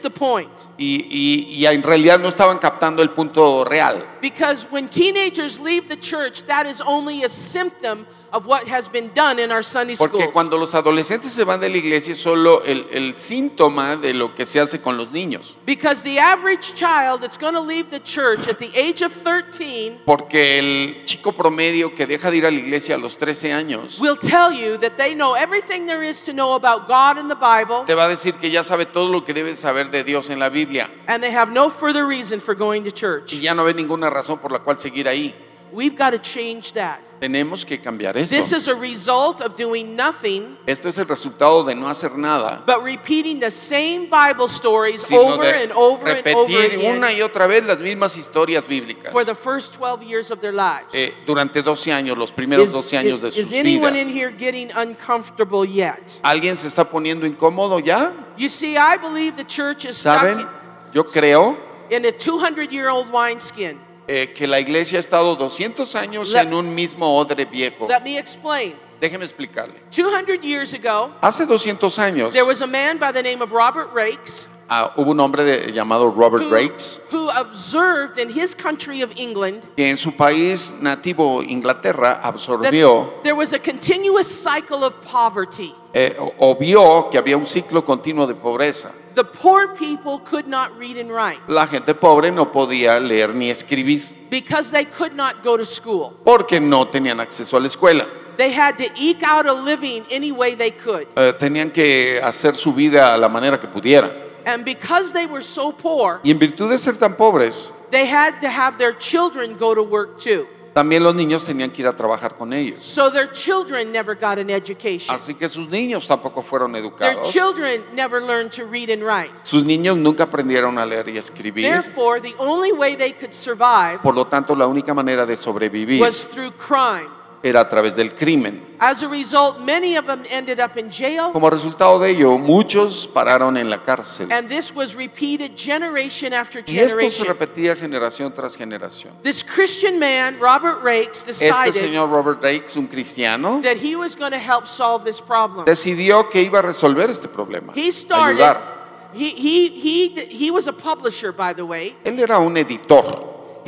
the 0.00 0.10
point. 0.10 0.50
y, 0.76 1.06
y- 1.08 1.54
y 1.54 1.66
en 1.66 1.80
realidad 1.82 2.18
no 2.18 2.26
estaban 2.26 2.58
captando 2.58 3.00
el 3.00 3.10
punto 3.10 3.64
real. 3.64 4.04
Because 4.20 4.66
when 4.72 4.88
teenagers 4.88 5.60
leave 5.60 5.88
the 5.88 5.96
church, 5.96 6.42
that 6.48 6.66
is 6.66 6.80
only 6.84 7.22
a 7.22 7.28
symptom 7.28 8.04
of 8.32 8.46
what 8.46 8.66
has 8.66 8.88
been 8.90 9.10
done 9.14 9.38
in 9.38 9.50
our 9.52 9.62
Sunday 9.62 9.94
Porque 9.96 10.16
schools. 10.16 10.32
cuando 10.32 10.56
los 10.56 10.74
adolescentes 10.74 11.32
se 11.32 11.44
van 11.44 11.60
de 11.60 11.68
la 11.68 11.76
iglesia 11.76 12.12
es 12.12 12.18
solo 12.18 12.62
el, 12.64 12.86
el 12.90 13.14
síntoma 13.14 13.96
de 13.96 14.14
lo 14.14 14.34
que 14.34 14.46
se 14.46 14.58
hace 14.58 14.80
con 14.80 14.96
los 14.96 15.10
niños. 15.10 15.54
Because 15.66 16.02
the 16.02 16.18
average 16.18 16.74
child 16.74 17.20
that's 17.20 17.36
going 17.36 17.54
to 17.54 17.60
leave 17.60 17.90
the 17.90 18.00
church 18.00 18.48
at 18.48 18.58
the 18.58 18.70
age 18.74 19.02
of 19.04 19.12
13 19.12 20.00
Porque 20.04 20.58
el 20.58 21.04
chico 21.04 21.32
promedio 21.32 21.94
que 21.94 22.06
deja 22.06 22.30
de 22.30 22.38
ir 22.38 22.46
a 22.46 22.50
la 22.50 22.58
iglesia 22.58 22.94
a 22.94 22.98
los 22.98 23.16
13 23.18 23.52
años 23.52 23.98
will 23.98 24.16
tell 24.16 24.52
you 24.52 24.78
that 24.78 24.96
they 24.96 25.14
know 25.14 25.34
everything 25.34 25.86
there 25.86 26.02
is 26.02 26.22
to 26.24 26.32
know 26.32 26.54
about 26.54 26.86
God 26.88 27.18
and 27.18 27.28
the 27.30 27.36
Bible, 27.36 27.84
te 27.86 27.94
va 27.94 28.04
a 28.04 28.08
decir 28.08 28.34
que 28.34 28.50
ya 28.50 28.62
sabe 28.64 28.86
todo 28.86 29.08
lo 29.10 29.24
que 29.24 29.34
debe 29.34 29.54
saber 29.56 29.90
de 29.90 30.04
Dios 30.04 30.30
en 30.30 30.38
la 30.38 30.48
Biblia 30.48 30.88
and 31.06 31.22
they 31.22 31.30
have 31.32 31.52
no 31.52 31.68
further 31.68 32.06
reason 32.06 32.40
for 32.40 32.54
going 32.54 32.82
to 32.82 32.90
church. 32.90 33.34
y 33.34 33.40
ya 33.40 33.54
no 33.54 33.64
ve 33.64 33.74
ninguna 33.74 34.08
razón 34.10 34.38
por 34.38 34.52
la 34.52 34.60
cual 34.60 34.78
seguir 34.78 35.06
ahí. 35.08 35.34
We've 35.72 35.96
got 35.96 36.10
to 36.10 36.18
change 36.18 36.74
that. 36.74 37.00
Tenemos 37.20 37.64
que 37.64 37.78
cambiar 37.78 38.16
eso. 38.16 38.34
This 38.34 38.52
is 38.52 38.68
a 38.68 38.74
result 38.74 39.40
of 39.40 39.56
doing 39.56 39.96
nothing 39.96 40.58
Esto 40.66 40.88
es 40.88 40.98
el 40.98 41.06
resultado 41.06 41.64
de 41.64 41.74
no 41.74 41.86
hacer 41.88 42.16
nada, 42.16 42.62
but 42.66 42.82
repeating 42.82 43.40
the 43.40 43.50
same 43.50 44.10
Bible 44.10 44.48
stories 44.48 45.10
over 45.10 45.42
de 45.42 45.62
and 45.62 45.72
over 45.72 46.06
and 46.06 46.26
over 46.26 46.46
repetir 46.48 46.74
again 46.74 46.96
una 46.96 47.12
y 47.12 47.22
otra 47.22 47.46
vez 47.46 47.64
las 47.64 47.78
mismas 47.78 48.16
historias 48.16 48.66
bíblicas. 48.66 49.10
for 49.12 49.24
the 49.24 49.34
first 49.34 49.72
12 49.74 50.02
years 50.02 50.30
of 50.30 50.40
their 50.40 50.52
lives. 50.52 50.92
Eh, 50.92 51.14
durante 51.26 51.62
12 51.62 51.90
años, 51.92 52.18
los 52.18 52.30
primeros 52.32 52.66
Is, 52.66 52.72
12 52.72 52.96
años 52.98 53.20
de 53.22 53.28
is- 53.28 53.34
sus 53.34 53.44
is 53.44 53.52
anyone 53.54 53.96
in 53.96 54.08
vidas. 54.08 54.14
here 54.14 54.30
getting 54.30 54.70
uncomfortable 54.76 55.64
yet? 55.64 56.20
¿Alguien 56.22 56.56
se 56.56 56.66
está 56.68 56.84
poniendo 56.90 57.24
incómodo 57.26 57.78
ya? 57.78 58.12
You 58.36 58.48
see, 58.48 58.76
I 58.76 58.96
believe 58.98 59.36
the 59.36 59.44
church 59.44 59.84
is 59.86 59.96
stuck 59.96 60.20
¿Saben? 60.20 60.48
Yo 60.92 61.04
creo 61.04 61.56
in 61.90 62.04
a 62.04 62.12
200 62.12 62.72
year 62.72 62.88
old 62.88 63.10
wineskin. 63.12 63.78
Eh, 64.08 64.32
que 64.34 64.46
la 64.46 64.58
iglesia 64.60 64.98
ha 64.98 65.00
estado 65.00 65.36
200 65.36 65.94
años 65.94 66.30
Let- 66.32 66.42
en 66.46 66.54
un 66.54 66.74
mismo 66.74 67.16
odre 67.18 67.44
viejo. 67.44 67.86
Let 67.88 68.02
me 68.02 68.18
explain. 68.18 68.74
Déjeme 69.00 69.24
explicarle. 69.24 69.74
200 69.90 70.42
years 70.44 70.72
ago, 70.74 71.10
Hace 71.20 71.44
200 71.46 71.98
años 71.98 72.32
there 72.32 72.44
was 72.44 72.62
a 72.62 72.66
man 72.66 72.98
by 72.98 73.10
the 73.12 73.22
name 73.22 73.42
of 73.42 73.50
Robert 73.52 73.90
Rakes 73.92 74.46
ah, 74.68 74.92
hubo 74.96 75.10
un 75.10 75.18
hombre 75.18 75.42
de- 75.44 75.72
llamado 75.72 76.08
Robert 76.14 76.44
who, 76.44 76.50
Rakes 76.54 77.00
who 77.10 77.28
observed 77.30 78.16
in 78.18 78.30
his 78.30 78.54
country 78.54 79.02
of 79.02 79.10
England 79.16 79.66
que 79.76 79.88
en 79.90 79.96
su 79.96 80.12
país 80.12 80.74
nativo, 80.80 81.42
Inglaterra, 81.42 82.14
that 82.22 82.24
absorbió 82.24 83.10
there 83.24 83.34
was 83.34 83.52
a 83.52 83.58
continuous 83.58 84.28
cycle 84.28 84.84
of 84.84 84.94
poverty. 85.04 85.74
eh, 85.94 86.14
o, 86.18 86.32
o 86.38 86.54
vio 86.54 87.08
que 87.10 87.18
había 87.18 87.36
un 87.36 87.44
ciclo 87.46 87.84
continuo 87.84 88.26
de 88.28 88.34
pobreza. 88.36 88.92
The 89.14 89.24
poor 89.24 89.74
people 89.74 90.18
could 90.24 90.46
not 90.46 90.76
read 90.78 90.96
and 90.96 91.10
write 91.10 91.38
La 91.48 91.66
gente 91.66 91.94
pobre 91.94 92.30
no 92.30 92.50
podía 92.50 92.98
leer 93.00 93.34
ni 93.34 93.50
escribir 93.50 94.02
because 94.30 94.70
they 94.70 94.84
could 94.86 95.14
not 95.14 95.42
go 95.44 95.56
to 95.56 95.64
school. 95.64 96.14
porque 96.24 96.58
no 96.60 96.86
tenían 96.88 97.20
acceso 97.20 97.56
a 97.56 97.60
la 97.60 97.66
escuela. 97.66 98.06
They 98.38 98.50
had 98.50 98.78
to 98.78 98.84
eke 98.96 99.22
out 99.24 99.46
a 99.46 99.52
living 99.52 100.06
any 100.10 100.32
way 100.32 100.54
they 100.54 100.70
could. 100.70 101.06
Eh, 101.16 101.34
tenían 101.38 101.70
que 101.70 102.18
hacer 102.22 102.54
su 102.56 102.72
vida 102.72 103.12
a 103.14 103.18
la 103.18 103.28
manera 103.28 103.60
que 103.60 103.68
pudieran. 103.68 104.10
And 104.46 104.64
because 104.64 105.12
they 105.12 105.26
were 105.26 105.42
so 105.42 105.70
poor, 105.72 106.20
Y 106.24 106.30
en 106.30 106.38
virtud 106.38 106.70
de 106.70 106.78
ser 106.78 106.96
tan 106.96 107.14
pobres, 107.14 107.70
they 107.90 108.06
had 108.06 108.40
to 108.40 108.48
have 108.48 108.78
their 108.78 108.94
children 108.96 109.56
go 109.58 109.74
to 109.74 109.82
work 109.82 110.18
too. 110.18 110.46
También 110.72 111.02
los 111.02 111.14
niños 111.14 111.44
tenían 111.44 111.70
que 111.70 111.82
ir 111.82 111.88
a 111.88 111.94
trabajar 111.94 112.34
con 112.36 112.52
ellos. 112.52 112.82
So 112.82 113.10
their 113.10 113.30
children 113.30 113.92
never 113.92 114.14
got 114.14 114.38
an 114.38 114.50
education. 114.50 115.14
Así 115.14 115.34
que 115.34 115.48
sus 115.48 115.68
niños 115.68 116.06
tampoco 116.06 116.42
fueron 116.42 116.72
Their 116.72 116.84
educados. 116.84 117.30
children 117.30 117.82
never 117.94 118.22
learned 118.22 118.50
to 118.52 118.64
read 118.64 118.90
and 118.90 119.02
write. 119.02 119.32
Sus 119.42 119.64
niños 119.64 119.96
nunca 119.96 120.24
aprendieron 120.24 120.78
a 120.78 120.86
leer 120.86 121.08
y 121.08 121.18
escribir. 121.18 121.68
Therefore, 121.68 122.20
the 122.20 122.34
only 122.38 122.72
way 122.72 122.96
they 122.96 123.12
could 123.12 123.32
survive 123.32 123.98
Por 124.02 124.14
lo 124.14 124.26
tanto, 124.26 124.54
la 124.54 124.66
única 124.66 124.94
manera 124.94 125.26
de 125.26 125.36
sobrevivir 125.36 126.00
was 126.00 126.26
through 126.26 126.52
crime. 126.56 127.21
Era 127.42 127.60
a 127.60 127.68
través 127.68 127.96
del 127.96 128.14
crimen. 128.14 128.62
As 128.78 129.02
a 129.02 129.08
result, 129.08 129.58
many 129.60 129.96
of 129.96 130.06
them 130.06 130.22
ended 130.30 130.58
up 130.60 130.76
in 130.76 130.90
jail, 130.90 131.30
Como 131.32 131.48
resultado 131.50 131.98
de 132.00 132.10
ello, 132.10 132.36
muchos 132.38 133.06
pararon 133.06 133.56
en 133.56 133.68
la 133.70 133.82
cárcel. 133.82 134.30
and 134.32 134.48
this 134.48 134.74
was 134.74 134.94
repeated 134.96 135.56
generation 135.56 136.32
after 136.32 136.60
Y 136.66 136.78
esto 136.78 136.98
se 136.98 137.24
generation. 137.24 137.26
repetía 137.26 137.76
generación 137.76 138.32
tras 138.34 138.56
generación. 138.56 139.12
This 139.22 139.42
Christian 139.44 139.98
man, 139.98 140.38
Robert 140.40 140.82
Rakes, 140.82 141.28
Este 141.28 141.72
señor 141.72 142.10
Robert 142.10 142.42
Rakes, 142.42 142.76
un 142.76 142.86
cristiano, 142.88 143.60
that 143.62 143.76
he 143.76 143.94
was 143.96 144.16
going 144.16 144.32
to 144.32 144.38
help 144.38 144.66
solve 144.66 145.04
this 145.04 145.20
problem. 145.20 145.64
decidió 145.64 146.28
que 146.30 146.42
iba 146.42 146.58
a 146.58 146.62
resolver 146.62 147.08
este 147.10 147.28
problema. 147.28 147.72
He 147.76 147.90
started, 147.92 148.40
Ayudar. 148.40 149.12
he, 149.14 149.30
he, 149.30 149.68
he, 149.68 150.26
he 150.28 150.50
was 150.50 150.66
a 150.66 150.72
publisher, 150.72 151.32
by 151.32 151.52
the 151.54 151.64
way. 151.64 151.94
Él 152.04 152.18
era 152.18 152.38
un 152.40 152.56
editor 152.56 153.62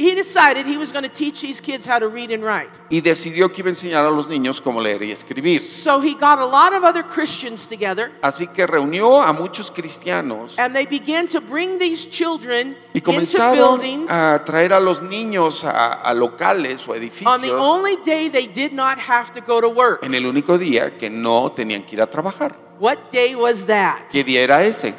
He, 0.00 0.14
decided 0.14 0.66
he 0.66 0.78
was 0.78 0.92
going 0.92 1.02
to 1.02 1.10
teach 1.10 1.42
these 1.42 1.60
kids 1.60 1.86
how 1.86 1.98
to 1.98 2.08
read 2.08 2.30
and 2.30 2.42
write. 2.42 2.70
y 2.88 3.00
decidió 3.00 3.52
que 3.52 3.60
iba 3.60 3.68
a 3.68 3.72
enseñar 3.72 4.04
a 4.06 4.10
los 4.10 4.28
niños 4.28 4.60
cómo 4.60 4.80
leer 4.80 5.02
y 5.02 5.12
escribir. 5.12 5.60
So 5.60 6.00
he 6.00 6.14
got 6.14 6.38
a 6.38 6.46
lot 6.46 6.72
of 6.72 6.84
other 6.84 7.02
Christians 7.04 7.68
together 7.68 8.10
Así 8.22 8.46
que 8.46 8.66
reunió 8.66 9.20
a 9.22 9.32
muchos 9.32 9.70
cristianos 9.70 10.58
and 10.58 10.74
they 10.74 10.86
began 10.86 11.28
to 11.28 11.40
bring 11.40 11.78
these 11.78 12.08
children 12.08 12.76
y 12.94 12.98
into 12.98 13.10
comenzaron 13.12 13.78
buildings 13.78 14.10
a 14.10 14.42
traer 14.44 14.72
a 14.72 14.80
los 14.80 15.02
niños 15.02 15.64
a, 15.64 16.00
a 16.02 16.14
locales 16.14 16.88
o 16.88 16.92
on 16.92 17.00
the 17.00 17.06
edificios 17.06 17.60
only 17.60 17.96
day 18.04 18.30
they 18.30 18.46
did 18.46 18.72
not 18.72 18.98
have 18.98 19.30
to 19.32 19.40
go 19.40 19.60
to 19.60 19.68
work. 19.68 20.02
en 20.02 20.14
el 20.14 20.24
único 20.24 20.56
día 20.56 20.96
que 20.96 21.10
no 21.10 21.50
tenían 21.50 21.82
que 21.82 21.96
ir 21.96 22.02
a 22.02 22.06
trabajar. 22.06 22.56
What 22.80 23.10
day 23.12 23.34
was 23.34 23.66
that? 23.66 24.08
¿Qué 24.10 24.24
día 24.24 24.40
era 24.40 24.64
ese? 24.64 24.94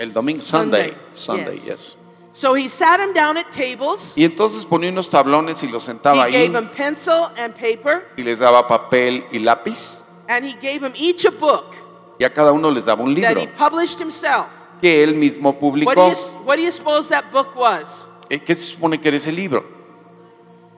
El 0.00 0.12
domingo, 0.12 0.40
Sunday. 0.40 0.96
Sunday, 1.12 1.54
Yes. 1.54 1.66
yes. 1.66 1.98
So 2.36 2.54
he 2.56 2.66
sat 2.68 2.98
them 2.98 3.12
down 3.12 3.36
at 3.36 3.52
tables. 3.52 4.14
Y 4.16 4.24
entonces 4.24 4.66
ponía 4.66 4.90
unos 4.90 5.08
tablones 5.08 5.62
y 5.62 5.68
los 5.68 5.84
He 5.84 5.92
sentaba 5.92 6.24
ahí 6.24 6.32
gave 6.32 6.52
them 6.52 6.68
pencil 6.68 7.28
and 7.38 7.54
paper, 7.54 8.08
y 8.16 8.24
les 8.24 8.40
daba 8.40 8.66
papel 8.66 9.24
y 9.30 9.38
lápiz 9.38 10.00
and 10.28 10.44
he 10.44 10.54
gave 10.54 10.80
them 10.80 10.92
each 10.96 11.24
a 11.26 11.30
book 11.30 11.76
y 12.18 12.24
a 12.24 12.32
cada 12.32 12.50
uno 12.50 12.72
les 12.72 12.84
daba 12.86 13.04
un 13.04 13.14
that 13.14 13.36
libro 13.36 13.40
he 13.40 13.46
published 13.46 14.00
himself. 14.00 14.46
que 14.80 15.04
él 15.04 15.14
mismo 15.14 15.50
What 15.50 15.54
do 15.54 15.60
publicó. 15.60 16.10
you, 16.10 16.38
what 16.44 16.56
do 16.56 16.62
you 16.62 16.72
suppose 16.72 17.08
that 17.08 17.30
book 17.30 17.54
was? 17.54 18.08
Eh, 18.28 18.40
¿Qué 18.40 18.52
se 18.56 18.74
supone 18.74 19.00
que 19.00 19.06
era 19.06 19.16
ese 19.16 19.30
libro? 19.30 19.62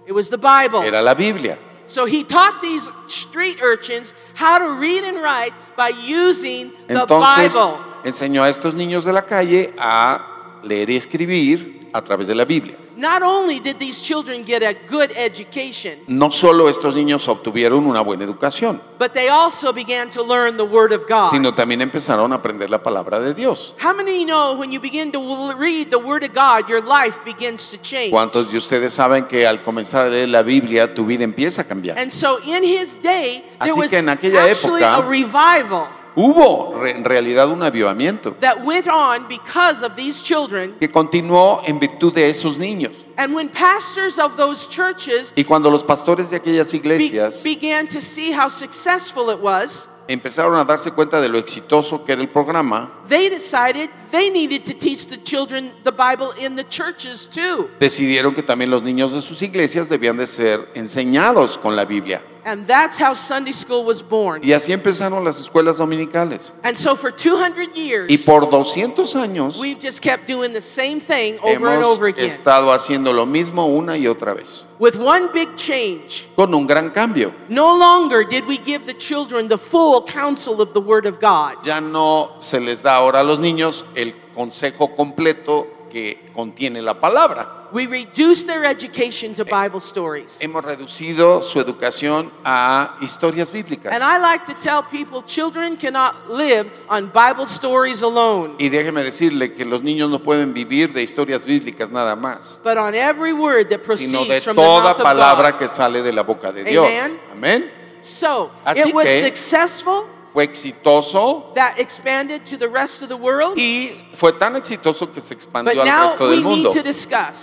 It 0.07 0.13
was 0.13 0.29
the 0.29 0.37
Bible. 0.37 0.83
Era 0.83 1.01
la 1.01 1.15
Biblia. 1.15 1.57
So 1.87 2.05
he 2.05 2.23
taught 2.23 2.61
these 2.61 2.91
street 3.09 3.63
urchins 3.63 4.13
how 4.35 4.59
to 4.59 4.79
read 4.79 5.05
and 5.05 5.23
write 5.23 5.55
by 5.75 5.89
using 5.89 6.71
the 6.87 7.01
Entonces 7.01 7.55
Bible. 7.55 7.79
enseñó 8.05 8.43
a 8.43 8.51
estos 8.51 8.75
niños 8.75 9.05
de 9.07 9.13
la 9.15 9.23
calle 9.23 9.73
a 9.79 10.36
leer 10.67 10.91
y 10.91 10.97
escribir 10.97 11.89
a 11.93 12.03
través 12.03 12.27
de 12.27 12.35
la 12.35 12.45
Biblia. 12.45 12.77
Not 12.97 13.23
only 13.23 13.61
did 13.61 13.77
these 13.77 14.01
children 14.03 14.43
get 14.45 14.63
a 14.63 14.73
good 14.91 15.11
education, 15.17 15.99
No 16.07 16.31
solo 16.31 16.69
estos 16.69 16.95
niños 16.97 17.29
obtuvieron 17.29 17.87
una 17.87 18.01
buena 18.01 18.25
educación, 18.25 18.81
but 18.99 19.13
they 19.13 19.29
also 19.29 19.71
began 19.73 20.09
to 20.09 20.23
learn 20.23 20.57
the 20.57 20.63
Word 20.65 20.93
of 20.93 21.07
God. 21.07 21.31
sino 21.31 21.55
también 21.55 21.83
empezaron 21.83 22.33
a 22.33 22.37
aprender 22.37 22.71
la 22.71 22.83
palabra 22.83 23.21
de 23.21 23.35
Dios. 23.35 23.75
How 23.83 23.95
many 23.95 24.25
know 24.25 24.55
when 24.59 24.73
you 24.73 24.81
begin 24.81 25.13
to 25.13 25.19
w- 25.21 25.55
read 25.59 25.91
the 25.91 25.99
Word 25.99 26.23
of 26.25 26.31
God, 26.35 26.69
your 26.71 26.83
life 26.83 27.19
begins 27.25 27.71
to 27.71 27.77
change? 27.83 28.11
¿Cuántos 28.11 28.51
de 28.51 28.57
ustedes 28.59 28.95
saben 28.95 29.27
que 29.27 29.47
al 29.47 29.63
comenzar 29.63 30.07
a 30.07 30.09
leer 30.11 30.29
la 30.31 30.43
Biblia 30.43 30.95
tu 30.95 31.05
vida 31.05 31.23
empieza 31.25 31.63
a 31.63 31.65
cambiar? 31.65 31.99
And 31.99 32.11
so 32.11 32.39
in 32.47 32.65
his 32.65 32.97
day, 33.03 33.43
there 33.61 33.71
Así 33.73 33.79
was 33.79 33.91
que 33.91 33.99
en 33.99 34.09
aquella 34.09 34.45
actually 34.45 34.83
época- 34.83 34.97
a 34.97 35.03
revival 35.03 35.87
Hubo 36.17 36.75
re- 36.81 36.93
en 36.93 37.05
realidad 37.05 37.51
un 37.51 37.63
avivamiento 37.63 38.35
that 38.41 38.65
went 38.65 38.89
on 38.89 39.29
because 39.29 39.85
of 39.85 39.95
these 39.97 40.23
children. 40.23 40.75
que 40.81 40.89
continuó 40.91 41.61
en 41.67 41.79
virtud 41.79 42.15
de 42.15 42.29
esos 42.31 42.57
niños. 42.57 42.93
And 43.19 43.35
when 43.35 43.51
pastors 43.51 44.19
of 44.19 44.37
those 44.37 44.67
churches 44.67 45.33
Y 45.37 45.45
cuando 45.45 45.71
los 45.71 45.83
pastores 45.85 46.31
de 46.31 46.37
aquellas 46.37 46.73
be- 46.73 46.79
iglesias 46.79 47.43
began 47.43 47.87
to 47.89 48.01
see 48.01 48.33
how 48.33 48.49
successful 48.49 49.31
it 49.31 49.39
was, 49.41 49.89
empezaron 50.09 50.57
a 50.59 50.65
darse 50.65 50.91
cuenta 50.93 51.21
de 51.21 51.29
lo 51.29 51.37
exitoso 51.39 52.03
que 52.05 52.13
era 52.13 52.23
el 52.23 52.29
programa, 52.31 52.91
they 53.09 53.29
decided 53.29 53.91
they 54.11 54.31
needed 54.31 54.65
to 54.65 54.73
teach 54.73 55.07
the 55.07 55.17
children 55.17 55.73
the 55.85 55.93
Bible 55.93 56.33
in 56.39 56.57
the 56.57 56.65
churches 56.65 57.27
too. 57.29 57.69
decidieron 57.81 58.35
que 58.35 58.43
también 58.43 58.71
los 58.71 58.83
niños 58.83 59.13
de 59.13 59.23
sus 59.23 59.43
iglesias 59.43 59.89
debían 59.89 60.17
de 60.17 60.27
ser 60.27 60.61
enseñados 60.75 61.59
con 61.59 61.77
la 61.77 61.85
Biblia. 61.85 62.23
And 62.45 62.65
that's 62.65 62.97
how 62.97 63.13
Sunday 63.13 63.51
school 63.51 63.85
was 63.85 64.01
born. 64.09 64.41
Y 64.45 64.53
así 64.53 64.73
empezaron 64.73 65.25
las 65.25 65.41
escuelas 65.41 65.79
dominicales. 65.79 66.53
And 66.63 66.77
so 66.77 66.95
for 66.95 67.11
200 67.11 67.75
years, 67.75 68.09
Y 68.09 68.19
por 68.19 68.49
200 68.49 69.17
años 69.17 69.59
we've 69.59 69.81
just 69.81 70.01
kept 70.01 70.29
doing 70.29 70.53
the 70.53 70.61
same 70.61 71.01
thing 71.01 71.41
over 71.43 71.67
and 71.67 71.83
hemos 71.83 71.87
over 71.89 72.07
again 72.07 72.25
estado 72.27 72.71
haciendo 72.73 73.13
lo 73.13 73.27
mismo 73.27 73.67
una 73.67 73.97
y 73.97 74.07
otra 74.07 74.33
vez, 74.33 74.65
with 74.79 74.95
one 74.95 75.27
big 75.33 75.57
change. 75.57 76.29
con 76.37 76.55
un 76.55 76.69
gran 76.69 76.91
cambio. 76.91 77.33
No 77.49 77.77
longer 77.77 78.23
did 78.23 78.47
we 78.47 78.59
give 78.59 78.87
the 78.87 78.95
children 78.95 79.49
the 79.49 79.59
full 79.59 80.05
counsel 80.05 80.61
of 80.61 80.73
the 80.73 80.81
Word 80.81 81.07
of 81.07 81.19
God. 81.19 81.65
Ya 81.65 81.81
no 81.81 82.37
se 82.39 82.61
les 82.61 82.81
da 82.81 82.95
ahora 82.95 83.21
a 83.21 83.25
los 83.25 83.41
niños 83.41 83.85
el 83.97 84.15
consejo 84.35 84.95
completo 84.95 85.73
que 85.91 86.27
contiene 86.35 86.83
la 86.83 87.01
palabra. 87.01 87.69
We 87.73 87.87
reduced 87.87 88.47
their 88.47 88.65
education 88.65 89.35
to 89.35 89.45
Bible 89.45 89.79
stories. 89.81 90.41
Hemos 90.41 90.65
reducido 90.65 91.43
su 91.43 91.59
educación 91.61 92.31
a 92.45 92.97
historias 93.01 93.51
bíblicas. 93.51 93.93
And 93.93 94.03
I 94.03 94.19
like 94.21 94.45
to 94.47 94.55
tell 94.55 94.83
people 94.85 95.23
children 95.25 95.77
cannot 95.77 96.29
live 96.31 96.71
on 96.89 97.11
Bible 97.13 97.45
stories 97.47 98.03
alone, 98.03 98.55
Y 98.59 98.69
déjeme 98.69 99.03
decirle 99.03 99.55
que 99.55 99.65
los 99.65 99.83
niños 99.83 100.11
no 100.11 100.23
pueden 100.23 100.53
vivir 100.55 100.93
de 100.93 101.03
historias 101.03 101.45
bíblicas 101.47 101.91
nada 101.91 102.15
más, 102.15 102.61
but 102.63 102.77
on 102.77 102.95
every 102.95 103.33
word 103.33 103.69
that 103.69 103.81
sino 103.97 104.21
de 104.21 104.27
proceeds 104.27 104.45
from 104.45 104.57
the 104.57 104.63
toda 104.63 104.91
of 104.93 105.03
palabra 105.03 105.53
God. 105.53 105.59
que 105.59 105.69
sale 105.69 106.03
de 106.03 106.13
la 106.13 106.23
boca 106.23 106.53
de 106.53 106.63
Dios. 106.65 106.87
Amen. 106.87 107.21
Amén. 107.33 107.71
So 108.03 108.51
Así 108.65 108.81
it 108.89 108.95
was 108.95 109.07
que- 109.07 109.21
successful 109.23 110.05
Fue 110.37 110.45
exitoso 110.45 111.51
that 111.55 111.79
expanded 111.79 112.45
to 112.45 112.59
the 112.59 112.69
rest 112.69 113.01
of 113.03 113.09
the 113.09 113.17
world. 113.17 113.57
y 113.57 114.07
fue 114.13 114.35
tan 114.35 114.55
exitoso 114.55 115.11
que 115.11 115.19
se 115.23 115.35
But 115.35 115.43
expandió 115.43 115.81
al 115.81 116.03
resto 116.03 116.29
del 116.29 116.43
mundo. 116.43 116.71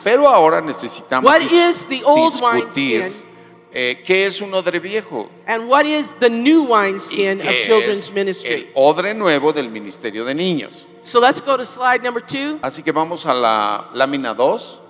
Pero 0.03 0.27
ahora 0.27 0.61
necesitamos 0.61 1.27
What 1.27 1.39
dis- 1.39 1.53
is 1.53 1.87
the 1.87 2.03
old 2.05 2.31
discutir 2.31 3.11
eh, 3.71 4.03
qué 4.05 4.27
es 4.27 4.39
un 4.41 4.53
odre 4.53 4.79
viejo 4.79 5.27
and 5.47 5.67
what 5.67 5.87
is 5.87 6.13
the 6.19 6.29
new 6.29 6.65
y 6.65 6.67
wineskin 6.67 7.39
of 7.39 7.47
qué 7.47 7.61
children's 7.61 8.09
es 8.09 8.13
ministry. 8.13 8.53
el 8.53 8.71
odre 8.75 9.15
nuevo 9.15 9.51
del 9.51 9.71
ministerio 9.71 10.23
de 10.23 10.35
niños. 10.35 10.87
So 11.01 11.19
let's 11.19 11.41
go 11.41 11.57
to 11.57 11.65
slide 11.65 12.03
number 12.03 12.21
two. 12.23 12.59
Así 12.61 12.83
que 12.83 12.91
vamos 12.91 13.25
a 13.25 13.33
la 13.33 13.89
lámina 13.95 14.35
2. 14.35 14.81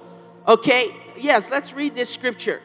Okay, 0.46 0.94
yes, 1.22 1.50
let's 1.50 1.72
read 1.74 1.94
this 1.96 2.10
scripture. 2.10 2.62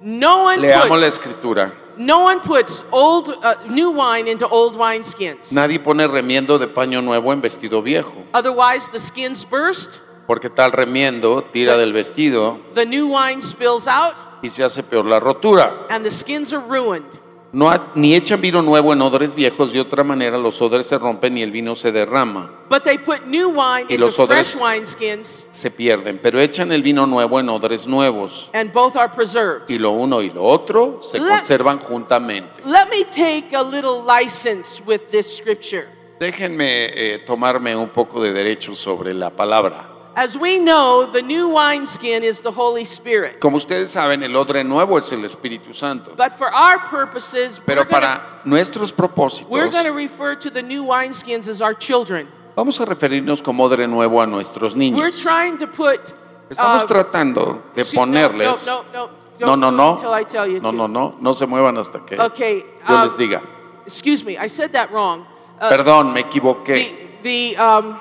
No 0.00 0.42
one 0.42 0.60
Leamos 0.60 1.00
la 1.00 1.06
escritura. 1.06 1.85
No 1.96 2.20
one 2.24 2.40
puts 2.40 2.84
old 2.92 3.30
uh, 3.42 3.54
new 3.68 3.90
wine 3.90 4.28
into 4.28 4.46
old 4.48 4.76
wine 4.76 5.02
skins. 5.02 5.52
Nadie 5.52 5.78
pone 5.78 6.06
remiendo 6.06 6.58
de 6.58 6.66
paño 6.68 7.02
nuevo 7.02 7.32
en 7.32 7.40
vestido 7.40 7.82
viejo, 7.82 8.14
Otherwise, 8.34 8.90
the 8.90 8.98
skins 8.98 9.44
burst, 9.48 9.98
porque 10.26 10.50
tal 10.50 10.72
remiendo 10.72 11.42
tira 11.52 11.76
del 11.76 11.92
vestido 11.92 12.58
the 12.74 12.84
new 12.84 13.08
wine 13.08 13.40
spills 13.40 13.86
out, 13.86 14.14
y 14.42 14.48
se 14.48 14.62
hace 14.64 14.82
peor 14.82 15.04
la 15.04 15.20
rotura. 15.20 15.86
and 15.90 16.04
the 16.04 16.10
skins 16.10 16.52
are 16.52 16.62
ruined. 16.66 17.18
No 17.56 17.72
ni 17.94 18.14
echan 18.14 18.38
vino 18.42 18.60
nuevo 18.60 18.92
en 18.92 19.00
odres 19.00 19.34
viejos, 19.34 19.72
de 19.72 19.80
otra 19.80 20.04
manera 20.04 20.36
los 20.36 20.60
odres 20.60 20.86
se 20.88 20.98
rompen 20.98 21.38
y 21.38 21.42
el 21.42 21.50
vino 21.50 21.74
se 21.74 21.90
derrama, 21.90 22.50
But 22.68 22.82
they 22.82 22.98
put 22.98 23.22
new 23.24 23.48
wine 23.48 23.86
Y 23.88 23.94
into 23.94 24.04
los 24.04 24.18
odres- 24.18 24.52
fresh 24.54 24.62
wineskins, 24.62 25.46
se 25.52 25.70
pierden, 25.70 26.18
pero 26.22 26.38
echan 26.38 26.70
el 26.70 26.82
vino 26.82 27.06
nuevo 27.06 27.40
en 27.40 27.48
odres 27.48 27.86
nuevos. 27.86 28.50
and 28.52 28.70
both 28.74 28.94
are 28.94 29.08
preserved. 29.10 29.70
Y 29.70 29.78
lo 29.78 29.92
uno 29.92 30.20
y 30.20 30.28
lo 30.28 30.44
otro 30.44 30.98
se 31.02 31.18
Let- 31.18 31.28
conservan 31.30 31.78
juntamente. 31.78 32.60
Let 32.66 32.90
me 32.90 33.04
take 33.06 33.56
a 33.56 33.62
little 33.62 34.02
license 34.06 34.82
with 34.86 35.00
this 35.10 35.38
scripture. 35.38 35.88
Déjenme 36.20 36.90
eh, 36.92 37.18
tomarme 37.26 37.74
un 37.74 37.88
poco 37.88 38.20
de 38.20 38.34
derecho 38.34 38.74
sobre 38.74 39.14
la 39.14 39.30
palabra. 39.30 39.95
As 40.18 40.34
we 40.34 40.58
know, 40.58 41.04
the 41.04 41.20
new 41.20 41.46
wineskin 41.50 42.24
is 42.24 42.40
the 42.40 42.50
Holy 42.50 42.86
Spirit. 42.86 43.38
Como 43.38 43.58
ustedes 43.58 43.90
saben, 43.90 44.22
el 44.22 44.34
odre 44.34 44.64
nuevo 44.64 44.96
es 44.96 45.12
el 45.12 45.20
Espíritu 45.24 45.74
Santo. 45.74 46.14
But 46.16 46.32
for 46.32 46.48
our 46.54 46.78
purposes, 46.78 47.58
we're 47.60 47.66
Pero 47.66 47.84
gonna- 47.84 47.90
para 47.90 48.40
nuestros 48.46 48.92
propósitos, 48.92 49.46
We're 49.50 49.68
going 49.68 49.84
to 49.84 49.92
refer 49.92 50.34
to 50.36 50.48
the 50.50 50.62
new 50.62 50.84
wineskins 50.84 51.48
as 51.48 51.60
our 51.60 51.74
children. 51.74 52.28
vamos 52.56 52.80
a 52.80 52.86
referirnos 52.86 53.42
como 53.42 53.64
odre 53.64 53.86
nuevo 53.86 54.22
a 54.22 54.26
nuestros 54.26 54.74
We're 54.74 54.90
niños. 54.90 55.20
trying 55.22 55.58
to 55.58 55.66
put. 55.66 56.14
Estamos 56.48 56.84
uh, 56.84 56.86
tratando 56.86 57.62
de 57.74 57.82
no, 57.84 57.90
ponerles. 57.92 58.66
No, 58.66 58.84
no, 58.94 59.10
No, 59.38 59.54
no. 59.54 59.70
no, 59.70 59.70
no. 59.70 60.60
No, 60.62 60.72
no, 60.72 60.86
no. 60.88 61.14
No 61.20 61.32
se 61.34 61.44
muevan 61.44 61.76
hasta 61.76 61.98
que 62.06 62.18
Okay. 62.18 62.64
yo 62.88 62.94
um, 62.94 63.02
les 63.02 63.18
diga. 63.18 63.42
Excuse 63.84 64.24
me, 64.24 64.38
I 64.38 64.46
said 64.48 64.72
that 64.72 64.90
wrong. 64.90 65.26
Uh, 65.60 65.68
Perdón, 65.68 66.14
me 66.14 66.22
equivoqué. 66.22 67.20
the 67.22 67.52
the 67.54 67.56
um. 67.62 68.00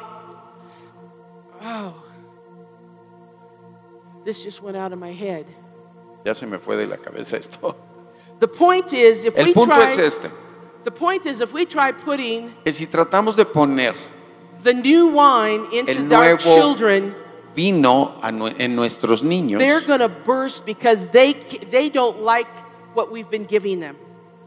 Oh. 1.61 1.93
This 4.25 4.43
just 4.43 4.61
went 4.61 4.75
out 4.75 4.91
of 4.91 4.99
my 4.99 5.13
head. 5.13 5.45
Ya 6.25 6.33
se 6.33 6.45
me 6.47 6.57
fue 6.57 6.75
de 6.75 6.87
la 6.87 6.97
cabeza 6.97 7.37
esto. 7.37 7.75
The 8.39 8.47
point 8.47 8.91
is, 8.93 9.23
if 9.25 9.37
El 9.37 9.45
we 9.45 9.53
punto 9.53 9.75
try, 9.75 9.83
es 9.85 9.97
este. 9.97 10.29
the 10.83 10.91
point 10.91 11.25
is, 11.25 11.39
if 11.41 11.53
we 11.53 11.65
try 11.65 11.91
putting 11.91 12.53
Que 12.63 12.71
si 12.71 12.85
tratamos 12.87 13.35
de 13.35 13.45
poner 13.45 13.93
the 14.63 14.73
new 14.73 15.07
wine 15.07 15.65
into 15.71 15.91
El 15.91 16.11
our 16.13 16.37
nuevo 16.37 16.37
children, 16.55 17.15
vino 17.55 18.19
a 18.21 18.31
nue- 18.31 18.55
en 18.57 18.75
nuestros 18.75 19.21
niños, 19.23 19.59
they're 19.59 19.81
going 19.81 19.99
to 19.99 20.09
burst 20.09 20.65
because 20.65 21.07
they 21.09 21.33
they 21.71 21.89
don't 21.89 22.21
like 22.23 22.47
what 22.95 23.11
we've 23.11 23.29
been 23.29 23.45
giving 23.45 23.79
them. 23.79 23.95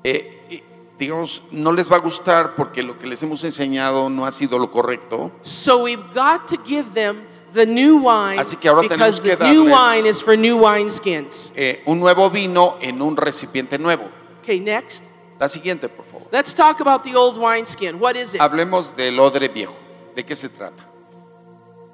eh, 0.05 0.35
eh, 0.51 0.63
digamos, 0.99 1.41
no 1.53 1.71
les 1.71 1.89
va 1.91 1.97
a 1.97 2.01
gustar 2.01 2.57
porque 2.57 2.83
lo 2.83 2.99
que 2.99 3.07
les 3.07 3.23
hemos 3.23 3.43
enseñado 3.45 4.11
no 4.11 4.27
ha 4.27 4.33
sido 4.33 4.59
lo 4.59 4.71
correcto. 4.71 5.31
So 5.43 5.85
we've 5.85 6.03
got 6.13 6.47
to 6.49 6.57
give 6.65 6.93
them 6.95 7.23
the 7.53 7.67
new 7.67 7.99
wine 7.99 8.39
Así 8.39 8.57
que 8.57 8.69
ahora 8.69 8.83
because 8.83 9.21
tenemos 9.21 9.21
que 9.21 9.37
the 9.37 9.53
new 9.53 9.65
wine 9.65 10.07
is 10.07 10.23
for 10.23 10.37
new 10.37 10.59
wineskins. 10.59 11.53
Eh, 11.55 11.83
un 11.87 11.99
nuevo 11.99 12.31
vino 12.31 12.77
en 12.81 13.01
un 13.01 13.17
recipiente 13.17 13.79
nuevo. 13.79 14.09
Okay, 14.43 14.61
next. 14.61 15.05
La 15.39 15.49
siguiente, 15.49 15.89
por 15.89 16.05
favor. 16.05 16.29
Let's 16.33 16.53
talk 16.53 16.81
about 16.81 17.03
the 17.03 17.15
old 17.15 17.39
wineskin. 17.39 17.99
What 18.01 18.17
is 18.17 18.35
it? 18.35 18.41
Hablemos 18.41 18.95
del 18.97 19.19
odre 19.21 19.49
viejo. 19.49 19.75
¿De 20.15 20.25
qué 20.25 20.35
se 20.35 20.49
trata? 20.49 20.85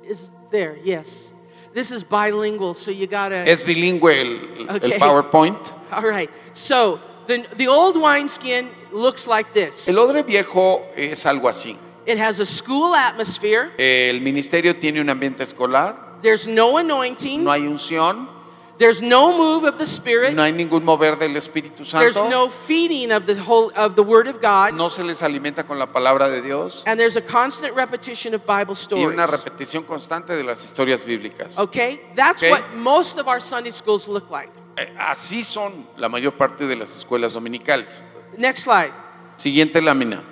Is 0.03 0.33
there? 0.51 0.79
Yes. 0.83 1.33
This 1.75 1.91
is 1.91 2.03
bilingual, 2.05 2.75
so 2.75 2.91
you 2.91 3.07
gotta. 3.07 3.45
Es 3.45 3.63
bilingüe 3.63 4.21
el, 4.21 4.69
el. 4.69 4.99
PowerPoint. 4.99 5.73
All 5.91 6.09
right. 6.09 6.31
So 6.53 7.01
the 7.27 7.47
the 7.57 7.69
old 7.69 7.97
wineskin 7.97 8.71
looks 8.93 9.27
like 9.27 9.53
this. 9.53 9.89
El 9.89 9.99
odre 9.99 10.23
viejo 10.23 10.87
es 10.97 11.27
algo 11.27 11.49
así. 11.49 11.77
It 12.07 12.19
has 12.19 12.39
a 12.41 12.47
school 12.47 12.95
atmosphere. 12.95 13.71
El 13.79 14.21
ministerio 14.21 14.75
tiene 14.77 15.01
un 15.01 15.09
ambiente 15.11 15.43
escolar, 15.43 16.21
There's 16.23 16.47
no 16.47 16.77
anointing. 16.79 17.43
no 17.45 17.51
hay 17.51 17.67
unción, 17.67 18.29
There's 18.77 19.01
no 19.01 19.31
move 19.39 19.65
of 19.69 19.79
the 19.79 19.87
Spirit. 19.87 20.35
no 20.35 20.43
hay 20.43 20.53
ningún 20.53 20.85
mover 20.85 21.17
del 21.17 21.37
Espíritu 21.37 21.85
There's 21.85 22.15
Santo, 22.15 22.29
no 22.29 22.51
feeding 22.51 23.13
of 23.13 23.25
the 23.25 23.35
whole 23.41 23.71
of 23.77 23.95
the 23.95 24.03
Word 24.03 24.27
of 24.27 24.41
God. 24.41 24.73
no 24.77 24.89
se 24.91 25.05
les 25.05 25.23
alimenta 25.23 25.65
con 25.65 25.79
la 25.79 25.87
palabra 25.93 26.29
de 26.29 26.43
Dios 26.43 26.83
And 26.87 26.99
there's 26.99 27.17
a 27.17 27.23
constant 27.23 27.73
repetition 27.77 28.35
of 28.35 28.45
Bible 28.45 28.75
y 28.91 29.05
una 29.05 29.25
stories. 29.25 29.31
repetición 29.45 29.85
constante 29.85 30.35
de 30.37 30.43
las 30.43 30.65
historias 30.65 31.05
bíblicas. 31.05 31.57
Okay? 31.59 32.01
That's 32.17 32.39
Okay. 32.43 32.51
what 32.51 32.75
most 32.75 33.17
of 33.19 33.29
our 33.29 33.41
Sunday 33.41 33.71
schools 33.71 34.09
look 34.09 34.29
like. 34.31 34.51
Eh, 34.77 34.93
Así 34.99 35.45
son 35.45 35.87
la 35.97 36.09
mayor 36.09 36.33
parte 36.33 36.67
de 36.67 36.75
las 36.75 36.97
escuelas 36.97 37.33
dominicales. 37.35 38.03
Next 38.37 38.65
slide. 38.65 38.93
Siguiente 39.37 39.81
lámina. 39.81 40.23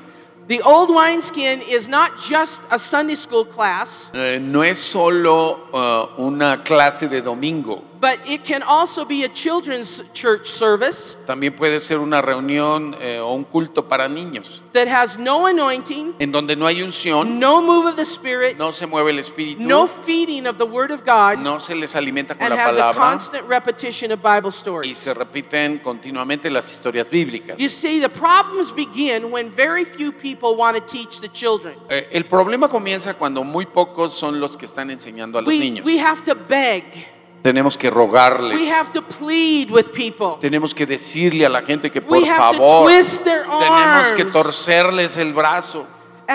The 0.49 0.61
old 0.63 0.91
wineskin 0.91 1.61
is 1.63 1.89
not 1.89 2.19
just 2.19 2.63
a 2.71 2.79
Sunday 2.79 3.15
school 3.15 3.45
class, 3.45 4.11
Eh, 4.13 4.39
no 4.41 4.63
es 4.63 4.79
solo 4.79 5.69
uh, 5.73 6.21
una 6.21 6.63
clase 6.65 7.09
de 7.09 7.21
domingo, 7.23 7.83
but 8.03 8.19
it 8.27 8.43
can 8.45 8.65
also 8.65 9.05
be 9.05 9.23
a 9.23 9.29
children's 9.29 10.03
church 10.13 10.49
service 10.49 11.17
También 11.25 11.55
puede 11.55 11.79
ser 11.79 11.99
una 12.01 12.21
reunión 12.21 12.97
eh, 13.01 13.21
o 13.21 13.33
un 13.33 13.45
culto 13.45 13.87
para 13.87 14.09
niños, 14.09 14.61
that 14.73 14.89
has 14.89 15.17
no 15.17 15.47
anointing, 15.47 16.13
en 16.19 16.33
donde 16.33 16.57
no 16.57 16.67
hay 16.67 16.83
unción, 16.83 17.39
no 17.39 17.63
move 17.63 17.87
of 17.87 17.97
the 17.97 18.05
Spirit, 18.05 18.59
no 18.59 18.73
se 18.73 18.87
mueve 18.87 19.11
el 19.11 19.21
espíritu, 19.21 19.61
no 19.63 19.87
feeding 19.87 20.49
of 20.49 20.59
the 20.59 20.67
Word 20.67 20.91
of 20.91 21.05
God, 21.05 21.39
no 21.39 21.59
se 21.61 21.77
les 21.77 21.95
alimenta 21.95 22.35
con 22.37 22.47
and 22.47 22.57
la 22.57 22.61
has 22.61 22.75
a 22.75 22.79
palabra 22.79 23.01
constant 23.01 23.49
repetition 23.49 24.11
of 24.11 24.21
Bible 24.21 24.49
y 24.49 24.53
stories. 24.53 24.99
se 24.99 25.15
repiten 25.15 25.79
continuamente 25.79 26.51
las 26.51 26.73
historias 26.73 27.09
bíblicas. 27.09 27.59
You 27.59 27.69
see, 27.69 28.01
the 28.01 28.09
problems 28.09 28.73
begin 28.73 29.31
when 29.31 29.49
very 29.51 29.85
few 29.85 30.11
people 30.11 30.57
want 30.57 30.77
to 30.77 30.83
teach 30.85 31.21
the 31.21 31.29
children. 31.29 31.77
Eh, 31.89 32.09
el 32.11 32.25
problema 32.25 32.69
comienza 32.69 33.15
cuando 33.15 33.45
muy 33.45 33.67
pocos 33.67 34.13
son 34.13 34.41
los 34.41 34.57
que 34.57 34.67
están 34.67 34.91
enseñando 34.91 35.39
a 35.39 35.43
los 35.43 35.49
We, 35.49 35.59
niños. 35.61 35.87
we 35.87 35.99
have 35.99 36.23
to 36.25 36.35
beg, 36.35 36.83
Tenemos 37.43 37.77
que 37.77 37.91
rogarles, 37.91 38.61
we 38.61 38.71
have 38.71 38.93
to 38.93 39.03
plead 39.03 39.69
with 39.71 39.87
people, 39.93 40.39
tenemos 40.41 40.75
que 40.75 40.87
decirle 40.87 41.45
a 41.45 41.49
la 41.49 41.63
gente 41.63 41.91
que 41.91 41.99
we 41.99 42.21
por 42.21 42.27
favor 42.27 42.89
tenemos 42.89 44.13
que 44.13 44.25
torcerles 44.27 45.17
el 45.17 45.33
brazo 45.33 45.87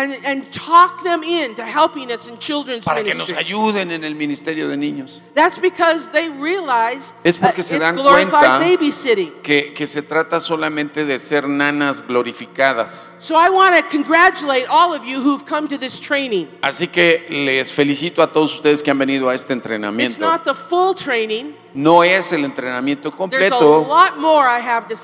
and, 0.03 0.13
and 0.25 0.51
talk 0.51 1.03
them 1.03 1.23
into 1.23 1.63
helping 1.63 2.11
us 2.11 2.27
in 2.27 2.37
children's 2.37 2.83
para 2.85 3.03
que 3.03 3.13
nos 3.13 3.29
ministry. 3.29 3.37
ayuden 3.45 3.91
en 3.91 4.03
el 4.03 4.15
ministerio 4.15 4.67
de 4.67 4.77
niños. 4.77 5.21
That's 5.33 5.57
because 5.59 6.09
they 6.11 6.29
realize 6.29 7.13
Es 7.23 7.37
porque 7.37 7.63
se 7.63 7.75
it's 7.75 7.81
dan 7.85 7.95
glorified 7.95 8.29
cuenta 8.29 8.59
babysitting. 8.59 9.31
Que, 9.41 9.73
que 9.73 9.87
se 9.87 10.01
trata 10.01 10.39
solamente 10.39 11.05
de 11.05 11.17
ser 11.19 11.47
nanas 11.47 12.01
glorificadas. 12.05 13.15
So 13.19 13.35
I 13.35 13.49
want 13.49 13.75
to 13.75 13.83
congratulate 13.89 14.65
all 14.69 14.93
of 14.93 15.03
you 15.05 15.21
who've 15.21 15.45
come 15.45 15.67
to 15.67 15.77
this 15.77 15.99
training. 15.99 16.47
Así 16.61 16.87
que 16.87 17.25
les 17.29 17.71
felicito 17.73 18.21
a 18.21 18.27
todos 18.27 18.53
ustedes 18.55 18.81
que 18.83 18.91
han 18.91 18.97
venido 18.99 19.29
a 19.29 19.35
este 19.35 19.53
It's 19.53 19.63
entrenamiento. 19.65 20.19
not 20.19 20.43
the 20.43 20.53
full 20.53 20.93
training. 20.93 21.55
No 21.73 22.03
es 22.03 22.31
el 22.31 22.45
entrenamiento 22.45 23.11
completo 23.11 23.87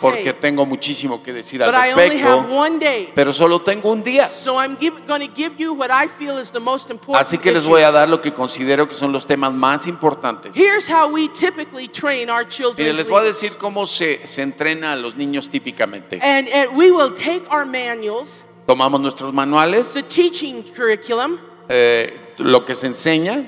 porque 0.02 0.34
tengo 0.34 0.66
muchísimo 0.66 1.22
que 1.22 1.34
decir 1.34 1.64
al 1.64 1.74
respecto, 1.74 2.48
pero 3.14 3.34
solo 3.34 3.62
tengo 3.62 3.92
un 3.92 4.04
día. 4.04 4.30
So 4.30 4.62
I'm 4.62 4.78
going 5.08 5.28
to 5.28 5.34
give 5.34 5.56
you 5.58 5.74
what 5.74 5.90
I 5.92 6.08
feel 6.08 6.40
is 6.40 6.52
the 6.52 6.60
most 6.60 6.90
important 6.90 7.22
Así 7.22 7.38
que 7.38 7.52
les 7.52 7.66
voy 7.66 7.82
a 7.82 7.92
dar 7.92 8.10
lo 8.10 8.22
que 8.22 8.34
considero 8.34 8.88
que 8.88 8.96
son 8.96 9.12
los 9.12 9.26
temas 9.26 9.54
más 9.54 9.88
importantes. 9.88 10.56
Here's 10.56 10.90
how 10.90 11.08
we 11.08 11.30
typically 11.30 11.88
train 11.88 12.30
our 12.30 12.44
Mire, 12.44 12.50
children. 12.50 12.96
les 12.96 13.08
voy 13.08 13.22
a 13.22 13.24
decir 13.24 13.58
cómo 13.58 13.86
se, 13.88 14.26
se 14.26 14.42
entrena 14.42 14.94
a 14.94 14.96
los 14.96 15.16
niños 15.16 15.50
típicamente. 15.50 16.20
And, 16.22 16.48
and 16.50 16.76
we 16.76 16.92
will 16.92 17.14
take 17.14 17.44
our 17.50 17.66
manuals, 17.66 18.46
Tomamos 18.66 19.02
nuestros 19.02 19.34
manuales, 19.34 19.94
eh, 21.70 22.20
lo 22.38 22.66
que 22.66 22.76
se 22.76 22.88
enseña, 22.88 23.46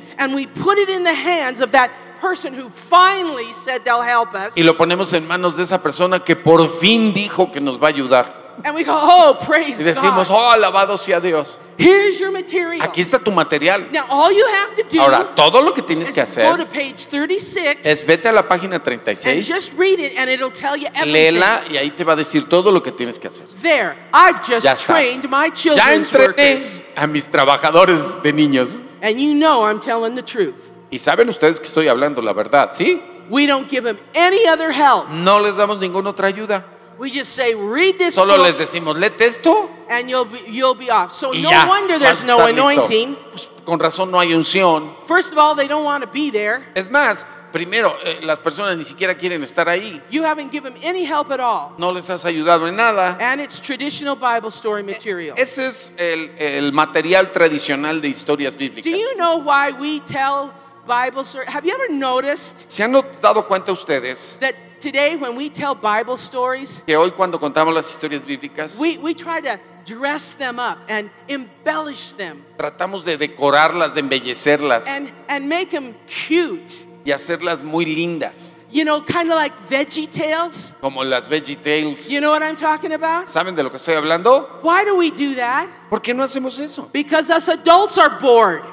y 4.56 4.64
lo 4.64 4.78
ponemos 4.78 5.14
en 5.14 5.28
manos 5.28 5.58
de 5.58 5.64
esa 5.64 5.82
persona 5.82 6.20
que 6.20 6.36
por 6.36 6.70
fin 6.80 7.14
dijo 7.14 7.52
que 7.52 7.60
nos 7.62 7.82
va 7.82 7.88
a 7.88 7.90
ayudar. 7.90 8.46
And 8.64 8.74
we 8.74 8.84
go, 8.86 8.94
oh, 8.98 9.38
praise 9.46 9.82
Y 9.82 9.84
decimos, 9.84 10.30
God. 10.30 10.36
oh, 10.38 10.50
alabado 10.52 10.98
sea 10.98 11.20
Dios. 11.20 11.60
Here's 11.78 12.18
your 12.20 12.32
material. 12.32 12.82
Aquí 12.82 13.02
está 13.02 13.20
tu 13.20 13.30
material. 13.30 13.90
Now, 13.92 14.06
all 14.10 14.32
you 14.32 14.46
have 14.46 14.76
to 14.76 14.84
do 14.90 15.02
Ahora, 15.02 15.36
todo 15.36 15.62
lo 15.62 15.74
que 15.74 15.82
tienes 15.82 16.10
que 16.10 16.22
go 16.22 16.26
to 16.26 16.64
hacer 16.64 16.68
page 16.70 17.08
36 17.08 17.80
es 17.84 18.06
vete 18.06 18.30
a 18.30 18.32
la 18.32 18.48
página 18.48 18.76
and 18.78 18.84
36, 18.86 19.46
just 19.46 19.74
read 19.78 20.00
it, 20.00 20.18
and 20.18 20.30
it'll 20.30 20.50
tell 20.50 20.78
you 20.78 20.88
everything. 20.88 21.12
léela 21.12 21.64
y 21.70 21.76
ahí 21.76 21.92
te 21.92 22.06
va 22.06 22.14
a 22.14 22.16
decir 22.16 22.48
todo 22.48 22.72
lo 22.72 22.82
que 22.82 22.94
tienes 22.94 23.20
que 23.20 23.28
hacer. 23.28 23.46
There, 23.62 23.98
I've 24.14 24.40
just 24.48 24.64
Ya 24.64 24.74
trained 24.76 25.30
my 25.30 25.48
Ya 25.50 25.54
children's 25.54 26.14
entrené 26.14 26.56
workers. 26.56 26.82
a 26.96 27.08
mis 27.08 27.28
trabajadores 27.28 28.24
de 28.24 28.32
niños. 28.32 28.80
And 29.02 29.20
you 29.20 29.34
know 29.36 29.66
I'm 29.66 29.82
telling 29.82 30.16
the 30.16 30.24
truth. 30.24 30.72
Y 30.92 31.00
saben 31.00 31.30
ustedes 31.30 31.60
que 31.60 31.66
estoy 31.68 31.88
hablando 31.88 32.22
la 32.22 32.34
verdad, 32.34 32.72
¿sí? 32.72 33.02
We 33.30 33.48
don't 33.48 33.70
give 33.70 33.84
them 33.84 33.98
any 34.16 34.48
other 34.48 34.72
help. 34.72 35.10
No 35.10 35.40
les 35.40 35.56
damos 35.58 35.80
ninguna 35.80 36.12
otra 36.12 36.28
ayuda. 36.28 36.66
We 36.98 37.10
just 37.10 37.36
say, 37.36 37.54
read 37.56 37.98
this 37.98 38.16
Solo 38.16 38.38
book, 38.38 38.46
les 38.46 38.58
decimos, 38.58 38.96
léete 38.96 39.26
esto 39.26 39.70
and 39.90 40.10
you'll 40.10 40.26
be, 40.26 40.40
you'll 40.48 40.76
be 40.78 40.90
off. 40.90 41.12
So 41.12 41.34
y 41.34 41.42
no 41.42 41.50
ya. 41.52 41.68
wonder 41.68 42.00
there's 42.00 42.26
no 42.26 42.46
anointing. 42.46 43.18
Pues, 43.32 43.52
con 43.66 43.80
razón 43.80 44.12
no 44.12 44.20
hay 44.20 44.34
unción. 44.34 44.94
First 45.06 45.34
of 45.34 45.38
all, 45.38 45.56
they 45.56 45.68
don't 45.68 45.84
want 45.84 46.04
to 46.06 46.10
be 46.10 46.32
there. 46.32 46.64
Es 46.74 46.90
más, 46.90 47.26
primero, 47.52 47.98
eh, 48.04 48.20
las 48.22 48.40
personas 48.40 48.78
ni 48.78 48.86
siquiera 48.86 49.16
quieren 49.16 49.44
estar 49.44 49.68
ahí. 49.68 50.02
You 50.10 50.24
haven't 50.24 50.52
given 50.52 50.74
any 50.84 51.04
help 51.06 51.32
at 51.32 51.42
all. 51.42 51.74
No 51.78 51.92
les 51.92 52.10
has 52.10 52.24
ayudado 52.26 52.68
en 52.70 52.78
nada. 52.78 53.18
And 53.20 53.42
it's 53.42 53.60
traditional 53.60 54.16
Bible 54.16 54.50
story 54.50 54.84
material. 54.84 55.36
Ese 55.38 55.68
es 55.68 55.96
el, 55.98 56.32
el 56.38 56.72
material 56.72 57.30
tradicional 57.32 58.00
de 58.00 58.08
historias 58.08 58.54
Do 58.54 58.60
bíblicas. 58.60 58.86
you 58.86 59.18
know 59.18 59.38
why 59.38 59.72
we 59.72 60.00
tell 60.02 60.54
Bible 60.86 61.24
stories? 61.24 61.50
Have 61.50 61.66
you 61.66 61.74
ever 61.74 61.92
noticed 61.92 62.70
¿Se 62.70 62.84
han 62.84 62.94
dado 63.22 63.48
cuenta 63.48 63.72
ustedes 63.72 64.38
that 64.40 64.54
today 64.80 65.16
when 65.16 65.36
we 65.36 65.50
tell 65.50 65.74
Bible 65.76 66.16
stories, 66.18 66.84
que 66.86 66.96
hoy 66.96 67.12
cuando 67.12 67.40
contamos 67.40 67.74
las 67.74 67.90
historias 67.90 68.24
bíblicas 68.26 68.78
we, 68.78 68.98
we 68.98 69.14
try 69.14 69.42
to 69.42 69.60
dress 69.86 70.36
them 70.36 70.60
up 70.60 70.78
and 70.90 71.10
embellish 71.28 72.12
them 72.16 72.44
tratamos 72.58 73.04
de 73.04 73.18
decorarlas, 73.18 73.94
de 73.96 74.02
embellecerlas 74.02 74.88
and, 74.88 75.10
and 75.28 75.48
make 75.50 75.72
them 75.72 75.94
cute? 76.08 76.86
y 77.06 77.12
hacerlas 77.12 77.64
muy 77.64 77.86
lindas, 77.86 78.58
You 78.72 78.84
know, 78.84 79.00
kind 79.00 79.30
of 79.32 79.36
like 79.36 79.54
Veggie 79.70 80.08
Tales. 80.12 80.74
como 80.82 81.04
las 81.04 81.28
Veggie 81.30 81.56
Tales? 81.56 82.10
You 82.10 82.20
know 82.20 82.32
what 82.32 82.42
I'm 82.44 82.56
talking 82.58 82.92
about? 82.94 83.28
¿Saben 83.30 83.56
de 83.56 83.62
lo 83.64 83.70
que 83.70 83.78
estoy 83.78 83.94
hablando? 83.94 84.60
Why 84.64 84.84
do 84.84 84.96
we 84.98 85.12
do 85.12 85.36
that? 85.36 85.70
¿Por 85.90 86.02
qué 86.02 86.14
no 86.16 86.24
hacemos 86.24 86.60
eso? 86.60 86.90
Because 86.92 87.30
us 87.30 87.48
adults 87.48 87.98
are 88.00 88.20
bored. 88.20 88.64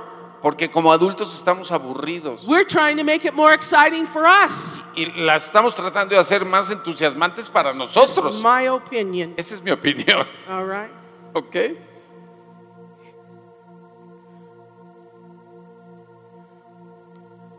Porque 0.42 0.68
como 0.68 0.92
adultos 0.92 1.32
estamos 1.34 1.70
aburridos 1.70 2.44
We're 2.46 2.66
trying 2.66 2.96
to 2.96 3.04
make 3.04 3.24
it 3.24 3.32
more 3.32 3.54
exciting 3.54 4.06
for 4.06 4.24
us. 4.26 4.82
y 4.96 5.06
las 5.22 5.46
estamos 5.46 5.74
tratando 5.74 6.14
de 6.14 6.20
hacer 6.20 6.44
más 6.44 6.68
entusiasmantes 6.70 7.48
para 7.48 7.72
nosotros. 7.72 8.42
my 8.42 8.66
opinion. 8.68 9.34
Esa 9.36 9.54
es 9.54 9.62
mi 9.62 9.70
opinión, 9.70 10.26
All 10.48 10.66
right. 10.66 10.90
¿ok? 11.34 11.56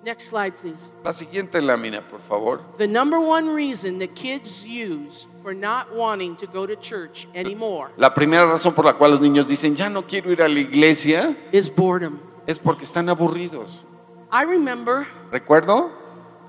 Next 0.04 0.28
slide, 0.28 0.58
please. 0.58 0.90
La 1.06 1.14
siguiente 1.14 1.62
lámina, 1.62 2.02
por 2.06 2.20
favor. 2.20 2.60
The 2.78 2.88
number 2.88 3.20
one 3.22 3.50
reason 3.54 4.00
the 4.00 4.08
kids 4.08 4.66
use 4.66 5.28
for 5.42 5.54
not 5.54 5.96
wanting 5.96 6.36
to 6.38 6.46
go 6.48 6.66
to 6.68 6.76
church 6.76 7.26
anymore 7.34 7.92
La 7.98 8.14
primera 8.14 8.46
razón 8.46 8.74
por 8.76 8.84
la 8.84 8.94
cual 8.94 9.12
los 9.12 9.22
niños 9.22 9.48
dicen, 9.48 9.76
ya 9.78 9.88
no 9.90 10.02
quiero 10.02 10.30
ir 10.32 10.42
a 10.42 10.50
la 10.50 10.60
iglesia, 10.60 11.34
is 11.54 11.70
boredom. 11.74 12.20
Es 12.48 12.60
porque 12.60 12.84
están 12.84 13.10
aburridos. 13.10 13.86
I 14.32 14.44
remember 14.44 15.06
Recuerdo, 15.32 15.92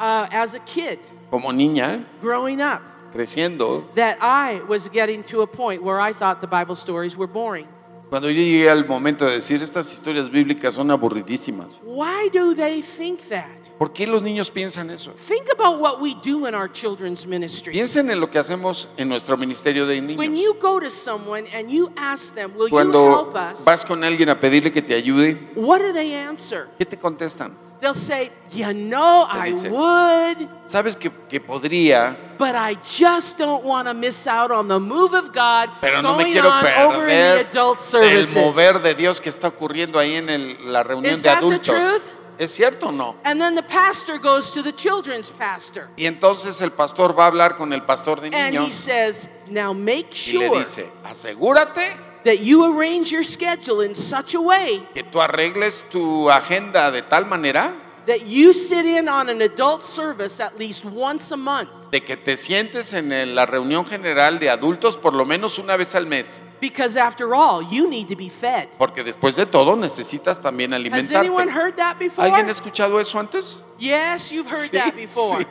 uh, 0.00 0.26
as 0.32 0.54
a 0.54 0.60
kid 0.60 0.98
como 1.30 1.50
niña, 1.52 2.04
growing 2.20 2.60
up 2.60 2.80
creciendo, 3.12 3.84
that 3.94 4.18
I 4.20 4.60
was 4.68 4.88
getting 4.88 5.22
to 5.24 5.42
a 5.42 5.46
point 5.46 5.82
where 5.82 6.00
I 6.00 6.12
thought 6.12 6.40
the 6.40 6.46
Bible 6.46 6.74
stories 6.74 7.16
were 7.16 7.26
boring. 7.26 7.68
Cuando 8.10 8.30
yo 8.30 8.36
llegué 8.40 8.70
al 8.70 8.86
momento 8.86 9.24
de 9.26 9.32
decir, 9.32 9.62
estas 9.62 9.92
historias 9.92 10.30
bíblicas 10.30 10.74
son 10.74 10.90
aburridísimas. 10.90 11.80
Why 11.84 12.30
do 12.32 12.54
they 12.54 12.82
think 12.82 13.20
that? 13.28 13.46
¿Por 13.78 13.92
qué 13.92 14.06
los 14.06 14.22
niños 14.22 14.50
piensan 14.50 14.88
eso? 14.90 15.12
Think 15.26 15.48
about 15.58 15.80
what 15.80 16.00
we 16.00 16.14
do 16.22 16.46
in 16.46 16.54
our 16.54 16.70
children's 16.70 17.26
ministries. 17.26 17.74
Piensen 17.74 18.08
en 18.10 18.20
lo 18.20 18.30
que 18.30 18.38
hacemos 18.38 18.88
en 18.96 19.08
nuestro 19.08 19.36
ministerio 19.36 19.84
de 19.86 19.96
When 20.00 20.32
niños. 20.32 20.40
you 20.40 20.54
go 20.60 20.78
to 20.78 20.88
someone 20.90 21.44
and 21.52 21.68
you 21.70 21.90
ask 21.96 22.34
them, 22.34 22.52
Will 22.56 22.68
you 22.68 22.70
Cuando 22.70 23.10
help 23.10 23.34
us? 23.34 23.64
vas 23.64 23.84
con 23.84 24.04
alguien 24.04 24.28
a 24.28 24.38
pedirle 24.38 24.70
que 24.70 24.80
te 24.82 24.94
ayude, 24.94 25.50
What 25.56 25.80
do 25.80 25.92
they 25.92 26.14
answer? 26.14 26.68
¿qué 26.78 26.86
te 26.86 26.96
contestan? 26.96 27.52
They'll 27.84 27.94
say, 27.94 28.30
You 28.50 28.72
know, 28.72 29.26
I 29.30 29.50
dicen. 29.50 29.70
would, 29.70 30.48
Sabes 30.64 30.96
que, 30.96 31.10
que 31.28 31.38
podría, 31.38 32.16
but 32.38 32.54
I 32.54 32.76
just 32.82 33.36
don't 33.36 33.62
want 33.62 33.86
to 33.88 33.92
miss 33.92 34.26
out 34.26 34.50
on 34.50 34.68
the 34.68 34.78
move 34.80 35.12
of 35.12 35.34
God 35.34 35.68
pero 35.82 36.00
no 36.00 36.16
me 36.16 36.32
quiero 36.32 36.48
on 36.48 36.64
over 36.64 37.02
in 37.02 37.08
the 37.08 37.44
perder 37.44 37.46
adult 37.50 37.78
el 37.94 38.26
mover 38.42 38.80
de 38.80 38.94
Dios 38.94 39.20
que 39.20 39.28
está 39.28 39.48
ocurriendo 39.48 39.98
ahí 39.98 40.14
en 40.14 40.30
el- 40.30 40.72
la 40.72 40.82
reunión 40.82 41.12
Is 41.12 41.22
de 41.22 41.28
adultos. 41.28 41.76
¿Es 42.38 42.50
cierto 42.52 42.88
o 42.88 42.90
no? 42.92 43.16
And 43.24 43.38
then 43.38 43.54
the 43.54 43.62
pastor 43.62 44.18
goes 44.18 44.50
to 44.54 44.62
the 44.62 44.72
children's 44.72 45.30
pastor 45.30 45.88
Y 45.96 46.06
entonces 46.06 46.60
el 46.62 46.72
pastor 46.72 47.14
va 47.16 47.24
a 47.24 47.26
hablar 47.26 47.54
con 47.56 47.70
el 47.74 47.82
pastor 47.82 48.18
de 48.22 48.28
and 48.28 48.54
he 48.54 48.58
niños 48.60 48.72
says, 48.72 49.28
Now 49.50 49.74
make 49.74 50.08
y 50.14 50.32
le 50.38 50.48
sure 50.48 50.58
dice, 50.60 50.88
asegúrate 51.04 51.92
that 52.24 52.40
you 52.40 52.64
arrange 52.64 53.10
your 53.12 53.24
schedule 53.24 53.82
in 53.84 53.94
such 53.94 54.34
a 54.34 54.40
way 54.40 54.82
que 54.94 55.02
tú 55.04 55.20
arregles 55.20 55.84
tu 55.90 56.30
agenda 56.30 56.90
de 56.90 57.02
tal 57.02 57.26
manera 57.26 57.74
that 58.06 58.26
you 58.26 58.52
sit 58.52 58.84
in 58.84 59.08
on 59.08 59.30
an 59.30 59.40
adult 59.40 59.82
service 59.82 60.38
at 60.38 60.58
least 60.58 60.84
once 60.84 61.32
a 61.32 61.36
month. 61.38 61.70
de 61.90 62.02
que 62.02 62.16
te 62.18 62.36
sientes 62.36 62.92
en 62.92 63.34
la 63.34 63.46
reunión 63.46 63.86
general 63.86 64.38
de 64.38 64.50
adultos 64.50 64.96
por 64.98 65.14
lo 65.14 65.24
menos 65.24 65.58
una 65.58 65.76
vez 65.78 65.94
al 65.94 66.04
mes. 66.06 66.38
Because 66.60 66.98
after 66.98 67.34
all, 67.34 67.62
you 67.70 67.88
need 67.88 68.08
to 68.08 68.16
be 68.16 68.28
fed. 68.28 68.68
Porque 68.78 69.02
después 69.04 69.36
de 69.36 69.46
todo 69.46 69.74
necesitas 69.76 70.40
también 70.42 70.72
Has 70.74 70.80
alimentarte. 70.80 71.16
anyone 71.16 71.48
heard 71.50 71.76
that 71.76 71.96
before? 71.98 72.26
¿Alguien 72.28 72.48
ha 72.48 72.50
escuchado 72.52 73.00
eso 73.00 73.18
antes? 73.18 73.62
Yes, 73.78 74.30
you've 74.30 74.50
heard 74.50 74.68
Sí, 74.70 74.76
that 74.76 74.94
before. 74.94 75.38
sí. 75.44 75.46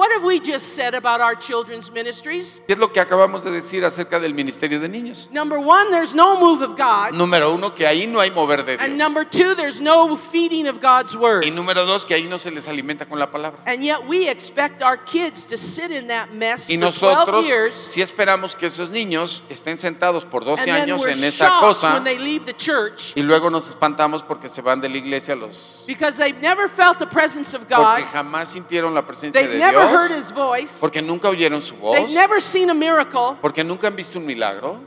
What 0.00 0.12
have 0.12 0.24
we 0.24 0.40
just 0.40 0.74
said 0.76 0.94
about 0.94 1.20
our 1.20 1.34
children's 1.34 1.92
ministries? 1.92 2.62
¿Qué 2.66 2.72
es 2.72 2.78
lo 2.78 2.90
que 2.90 3.00
acabamos 3.02 3.44
de 3.44 3.50
decir 3.50 3.84
acerca 3.84 4.18
del 4.18 4.32
ministerio 4.32 4.80
de 4.80 4.88
niños? 4.88 5.28
Number 5.30 5.58
one, 5.58 5.90
there's 5.90 6.14
no 6.14 6.40
move 6.40 6.62
of 6.62 6.70
God. 6.74 7.12
Número 7.12 7.52
uno, 7.54 7.74
que 7.74 7.86
ahí 7.86 8.06
no 8.06 8.18
hay 8.18 8.30
mover 8.30 8.64
de 8.64 8.78
And 8.78 8.94
Dios. 8.94 8.98
number 8.98 9.26
two, 9.28 9.54
there's 9.54 9.78
no 9.78 10.16
feeding 10.16 10.66
of 10.66 10.80
God's 10.80 11.12
Y 11.14 11.18
word. 11.18 11.44
número 11.52 11.84
dos, 11.84 12.06
que 12.06 12.14
ahí 12.14 12.26
no 12.26 12.38
se 12.38 12.50
les 12.50 12.66
alimenta 12.66 13.04
con 13.04 13.18
la 13.18 13.30
palabra. 13.30 13.60
And 13.66 13.84
yet 13.84 13.98
we 14.08 14.26
expect 14.26 14.80
our 14.80 14.96
kids 14.96 15.44
to 15.48 15.58
sit 15.58 15.90
in 15.90 16.06
that 16.06 16.32
mess 16.32 16.70
Y 16.70 16.78
for 16.78 16.90
12 16.90 17.26
nosotros 17.26 17.46
years. 17.46 17.74
sí 17.74 18.00
esperamos 18.00 18.56
que 18.56 18.68
esos 18.68 18.88
niños 18.88 19.42
estén 19.50 19.76
sentados 19.76 20.24
por 20.24 20.46
12 20.46 20.62
And 20.62 20.64
then 20.64 20.82
años 20.84 21.02
we're 21.02 21.12
en 21.12 21.22
esa 21.22 21.58
cosa 21.60 21.92
when 21.92 22.04
they 22.04 22.16
leave 22.16 22.46
the 22.46 22.54
church 22.56 23.12
y 23.16 23.20
luego 23.22 23.50
nos 23.50 23.68
espantamos 23.68 24.22
porque 24.22 24.48
se 24.48 24.62
van 24.62 24.80
de 24.80 24.88
la 24.88 24.96
iglesia 24.96 25.36
los 25.36 25.84
because 25.86 26.16
they've 26.16 26.40
never 26.40 26.68
felt 26.70 26.98
the 26.98 27.06
presence 27.06 27.54
of 27.54 27.68
porque 27.68 28.02
God. 28.04 28.10
jamás 28.10 28.48
sintieron 28.48 28.94
la 28.94 29.04
presencia 29.04 29.46
de 29.46 29.58
never 29.58 29.89
heard 29.96 30.10
his 30.10 30.30
voice. 30.32 30.78
porque 30.80 31.02
nunca 31.02 31.28
oyeron 31.28 31.62
su 31.62 31.76
voz, 31.76 31.96
They've 31.96 32.14
never 32.14 32.40
seen 32.40 32.70
a 32.70 32.74
miracle. 32.74 33.36
porque 33.40 33.64
nunca 33.64 33.88
han 33.88 33.96
visto 33.96 34.18
un 34.18 34.26
milagro. 34.26 34.80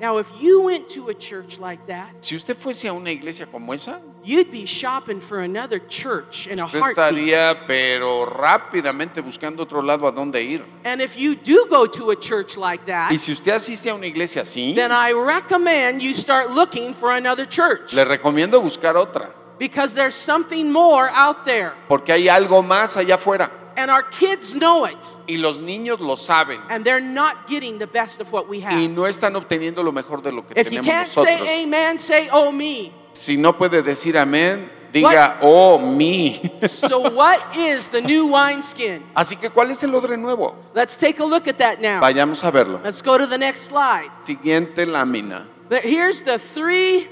Now, 0.00 0.18
if 0.18 0.26
you 0.40 0.60
went 0.60 0.88
to 0.94 1.08
a 1.08 1.14
church 1.14 1.60
like 1.60 1.86
that, 1.86 2.08
Si 2.20 2.34
usted 2.34 2.56
fuese 2.56 2.88
a 2.88 2.92
una 2.92 3.12
iglesia 3.12 3.46
como 3.46 3.72
esa, 3.72 4.00
you'd 4.24 4.50
be 4.50 4.66
shopping 4.66 5.20
for 5.20 5.38
another 5.44 5.78
church 5.86 6.48
in 6.48 6.58
a 6.58 6.64
usted 6.66 6.80
heartbeat. 6.80 6.98
estaría 7.14 7.64
pero 7.64 8.26
rápidamente 8.26 9.20
buscando 9.20 9.62
otro 9.62 9.80
lado 9.80 10.08
a 10.08 10.10
dónde 10.12 10.42
ir. 10.42 10.64
And 10.84 11.00
if 11.00 11.16
you 11.16 11.36
do 11.36 11.66
go 11.70 11.86
to 11.86 12.10
a 12.10 12.16
church 12.16 12.56
like 12.56 12.84
that, 12.86 13.12
Y 13.12 13.18
si 13.18 13.30
usted 13.30 13.52
asiste 13.52 13.88
a 13.88 13.94
una 13.94 14.08
iglesia 14.08 14.42
así, 14.42 14.74
then 14.74 14.90
I 14.90 15.12
recommend 15.12 16.02
you 16.02 16.12
start 16.12 16.50
looking 16.50 16.92
for 16.92 17.12
another 17.12 17.46
church 17.46 17.92
le 17.92 18.04
recomiendo 18.04 18.60
buscar 18.60 18.96
otra, 18.96 19.30
because 19.58 19.94
there's 19.94 20.14
something 20.14 20.70
more 20.72 21.08
out 21.12 21.44
there. 21.44 21.72
porque 21.88 22.10
hay 22.12 22.28
algo 22.28 22.62
más 22.62 22.96
allá 22.96 23.14
afuera 23.16 23.50
And 23.76 23.90
our 23.90 24.04
kids 24.04 24.54
know 24.54 24.84
it, 24.86 24.96
y 25.28 25.36
los 25.36 25.58
niños 25.58 25.98
lo 25.98 26.14
saben 26.16 26.60
and 26.70 26.84
they're 26.84 27.00
not 27.00 27.48
getting 27.48 27.78
the 27.78 27.88
best 27.88 28.20
of 28.20 28.30
what 28.32 28.48
we 28.48 28.58
y 28.58 28.70
have. 28.70 28.90
no 28.90 29.02
están 29.06 29.34
obteniendo 29.34 29.82
lo 29.82 29.90
mejor 29.90 30.22
de 30.22 30.30
lo 30.30 30.42
que 30.46 30.54
If 30.60 30.70
you 30.70 30.80
tenemos 30.80 30.86
can't 30.86 31.08
nosotros. 31.08 31.38
say 31.38 31.62
amen, 31.64 31.98
say 31.98 32.28
oh 32.32 32.52
me. 32.52 32.92
Si 33.12 33.36
no 33.36 33.52
puede 33.52 33.82
decir 33.82 34.16
amén, 34.16 34.70
diga 34.92 35.38
oh 35.42 35.78
mi. 35.80 36.40
So, 36.68 37.00
what 37.10 37.40
is 37.56 37.88
the 37.88 38.00
new 38.00 38.26
wineskin? 38.26 39.02
Así 39.16 39.36
que 39.36 39.50
¿cuál 39.50 39.72
es 39.72 39.82
el 39.82 39.92
odre 39.92 40.16
nuevo? 40.16 40.54
Let's 40.72 40.96
take 40.96 41.18
a 41.18 41.24
look 41.24 41.48
at 41.48 41.58
that 41.58 41.80
now. 41.80 42.00
Vayamos 42.00 42.44
a 42.44 42.52
verlo. 42.52 42.80
Let's 42.84 43.02
go 43.02 43.18
to 43.18 43.26
the 43.26 43.38
next 43.38 43.62
slide. 43.62 44.08
Siguiente 44.24 44.86
lámina. 44.86 45.46
But 45.68 45.82
here's 45.82 46.22
the 46.22 46.38
three 46.38 47.08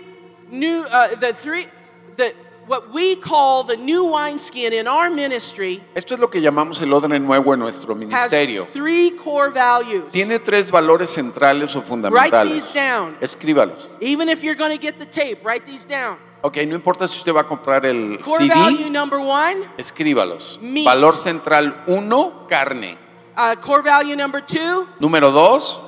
new, 0.49 0.83
uh, 0.85 1.17
the 1.17 1.33
three, 1.35 1.67
the 2.17 2.33
what 2.67 2.93
we 2.95 3.17
call 3.17 3.65
the 3.65 3.77
new 3.77 4.05
wineskin 4.05 4.73
in 4.73 4.87
our 4.87 5.11
ministry 5.11 5.83
Esto 5.97 6.15
es 6.15 6.21
lo 6.21 6.29
que 6.31 6.41
llamamos 6.41 6.81
el 6.81 6.93
odre 6.93 7.19
nuevo 7.19 7.53
en 7.55 7.61
nuestro 7.61 7.93
has 7.95 7.99
ministerio. 7.99 8.67
three 8.73 9.11
core 9.17 9.51
values. 9.51 10.05
Tiene 10.13 10.39
tres 10.39 10.71
valores 10.71 11.11
centrales 11.11 11.75
o 11.75 11.81
Write 11.81 11.89
fundamentales. 11.89 12.53
these 12.53 12.75
down. 12.75 13.17
Escríbalos. 13.21 13.89
Even 14.01 14.29
if 14.29 14.43
you're 14.45 14.55
going 14.57 14.71
to 14.71 14.79
get 14.81 14.97
the 14.99 15.07
tape, 15.07 15.45
write 15.45 15.65
these 15.67 15.85
down. 15.85 16.17
Ok, 16.45 16.59
no 16.67 16.75
importa 16.75 17.07
si 17.07 17.19
usted 17.19 17.33
va 17.33 17.41
a 17.43 17.47
comprar 17.47 17.85
el 17.87 18.19
Core 18.25 18.49
value 18.49 18.77
CD, 18.79 18.91
number 18.91 19.19
one, 19.21 19.65
escríbalos. 19.79 20.59
Meat. 20.61 20.85
Valor 20.85 21.15
central 21.15 21.83
1, 21.87 22.47
carne. 22.49 22.97
uh, 23.37 23.55
core 23.61 23.83
value 23.83 24.15
number 24.17 24.41
two, 24.41 24.87
Número 25.01 25.31
2, 25.33 25.81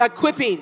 equipping. 0.00 0.60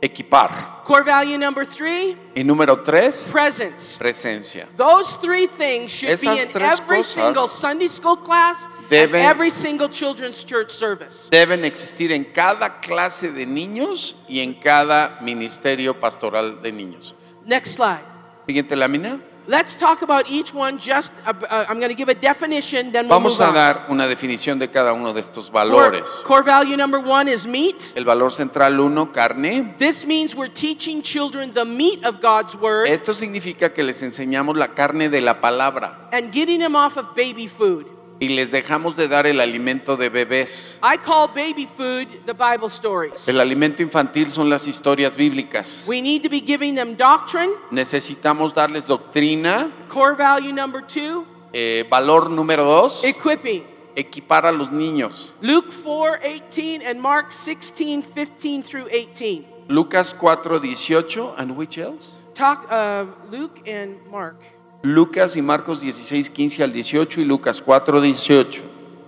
equipar. 0.00 0.79
Core 0.90 1.04
value 1.04 1.38
number 1.38 1.64
three, 1.64 2.16
Y 2.34 2.42
número 2.42 2.82
3, 2.84 3.28
presence. 3.30 3.96
presencia. 3.96 4.66
Those 4.76 5.16
three 5.20 5.46
things 5.46 5.92
should 5.92 6.10
Esas 6.10 6.34
be 6.34 6.42
in 6.42 6.48
tres 6.48 6.80
every 6.80 7.04
single 7.04 7.46
Sunday 7.46 7.86
school 7.86 8.16
class 8.16 8.66
deben- 8.90 9.14
and 9.20 9.30
every 9.30 9.50
single 9.50 9.88
children's 9.88 10.42
church 10.44 10.72
service. 10.72 11.28
Deben 11.30 11.64
existir 11.64 12.10
en 12.10 12.24
cada 12.24 12.80
clase 12.80 13.30
de 13.30 13.46
niños 13.46 14.16
y 14.28 14.40
en 14.40 14.52
cada 14.54 15.16
ministerio 15.22 15.94
pastoral 16.00 16.60
de 16.60 16.72
niños. 16.72 17.14
Next 17.46 17.76
slide. 17.76 18.02
Siguiente 18.44 18.74
lámina. 18.74 19.20
Let's 19.50 19.74
talk 19.74 20.02
about 20.02 20.30
each 20.30 20.54
one. 20.54 20.78
Just 20.78 21.12
uh, 21.26 21.32
uh, 21.50 21.66
I'm 21.68 21.80
going 21.80 21.88
to 21.88 21.96
give 21.96 22.08
a 22.08 22.14
definition, 22.14 22.92
then 22.92 23.08
we'll 23.08 23.18
Vamos 23.18 23.32
move 23.40 23.46
a 23.46 23.48
on. 23.48 23.54
dar 23.54 23.86
una 23.88 24.06
definición 24.06 24.60
de 24.60 24.68
cada 24.68 24.92
uno 24.92 25.12
de 25.12 25.20
estos 25.20 25.50
Core, 25.50 25.64
valores. 25.64 26.22
core 26.24 26.44
value 26.44 26.76
number 26.76 27.00
one 27.00 27.26
is 27.26 27.44
meat. 27.48 27.92
El 27.96 28.04
valor 28.04 28.30
central 28.30 28.78
1, 28.78 29.06
carne. 29.12 29.74
This 29.76 30.06
means 30.06 30.36
we're 30.36 30.52
teaching 30.52 31.02
children 31.02 31.52
the 31.52 31.64
meat 31.64 32.04
of 32.04 32.20
God's 32.22 32.54
word 32.54 32.86
Esto 32.86 33.12
significa 33.12 33.74
que 33.74 33.82
les 33.82 34.00
enseñamos 34.04 34.56
la 34.56 34.68
carne 34.68 35.08
de 35.08 35.20
la 35.20 35.40
palabra 35.40 36.08
and 36.12 36.32
getting 36.32 36.60
them 36.60 36.76
off 36.76 36.96
of 36.96 37.06
baby 37.16 37.48
food. 37.48 37.86
Y 38.20 38.28
les 38.28 38.50
dejamos 38.50 38.96
de 38.96 39.08
dar 39.08 39.26
el 39.26 39.40
alimento 39.40 39.96
de 39.96 40.10
bebés. 40.10 40.78
I 40.82 40.98
call 40.98 41.26
baby 41.28 41.66
food 41.66 42.06
the 42.26 42.34
Bible 42.34 42.68
stories. 42.68 43.26
El 43.28 43.40
alimento 43.40 43.82
infantil 43.82 44.30
son 44.30 44.48
las 44.50 44.68
historias 44.68 45.16
bíblicas. 45.16 45.86
We 45.88 46.02
need 46.02 46.22
to 46.22 46.28
be 46.28 46.40
giving 46.40 46.74
them 46.74 46.94
doctrine. 46.96 47.50
Necesitamos 47.70 48.54
darles 48.54 48.86
doctrina. 48.86 49.72
Core 49.88 50.14
value 50.14 50.52
number 50.52 50.82
two, 50.86 51.26
Eh, 51.52 51.84
valor 51.90 52.30
número 52.30 52.64
2, 52.64 53.04
equipping. 53.04 53.64
equipar 53.96 54.44
a 54.46 54.52
los 54.52 54.70
niños. 54.70 55.34
Luke 55.40 55.72
4, 55.72 56.20
18 56.22 56.82
and 56.82 57.00
Mark 57.00 57.32
16, 57.32 58.02
15 58.02 58.62
through 58.62 58.86
18. 58.92 59.46
Lucas 59.68 60.12
4, 60.12 60.60
18. 60.62 61.34
And 61.38 61.56
which 61.56 61.78
else? 61.78 62.18
Talk 62.34 62.66
uh, 62.70 63.06
Luke 63.30 63.60
and 63.66 63.96
Mark. 64.10 64.36
Lucas 64.82 65.36
y 65.36 65.42
Marcos 65.42 65.80
16, 65.80 66.30
15 66.30 66.64
al 66.64 66.72
18 66.72 67.20
y 67.20 67.24
Lucas 67.24 67.60
4, 67.60 68.00
18. 68.00 68.62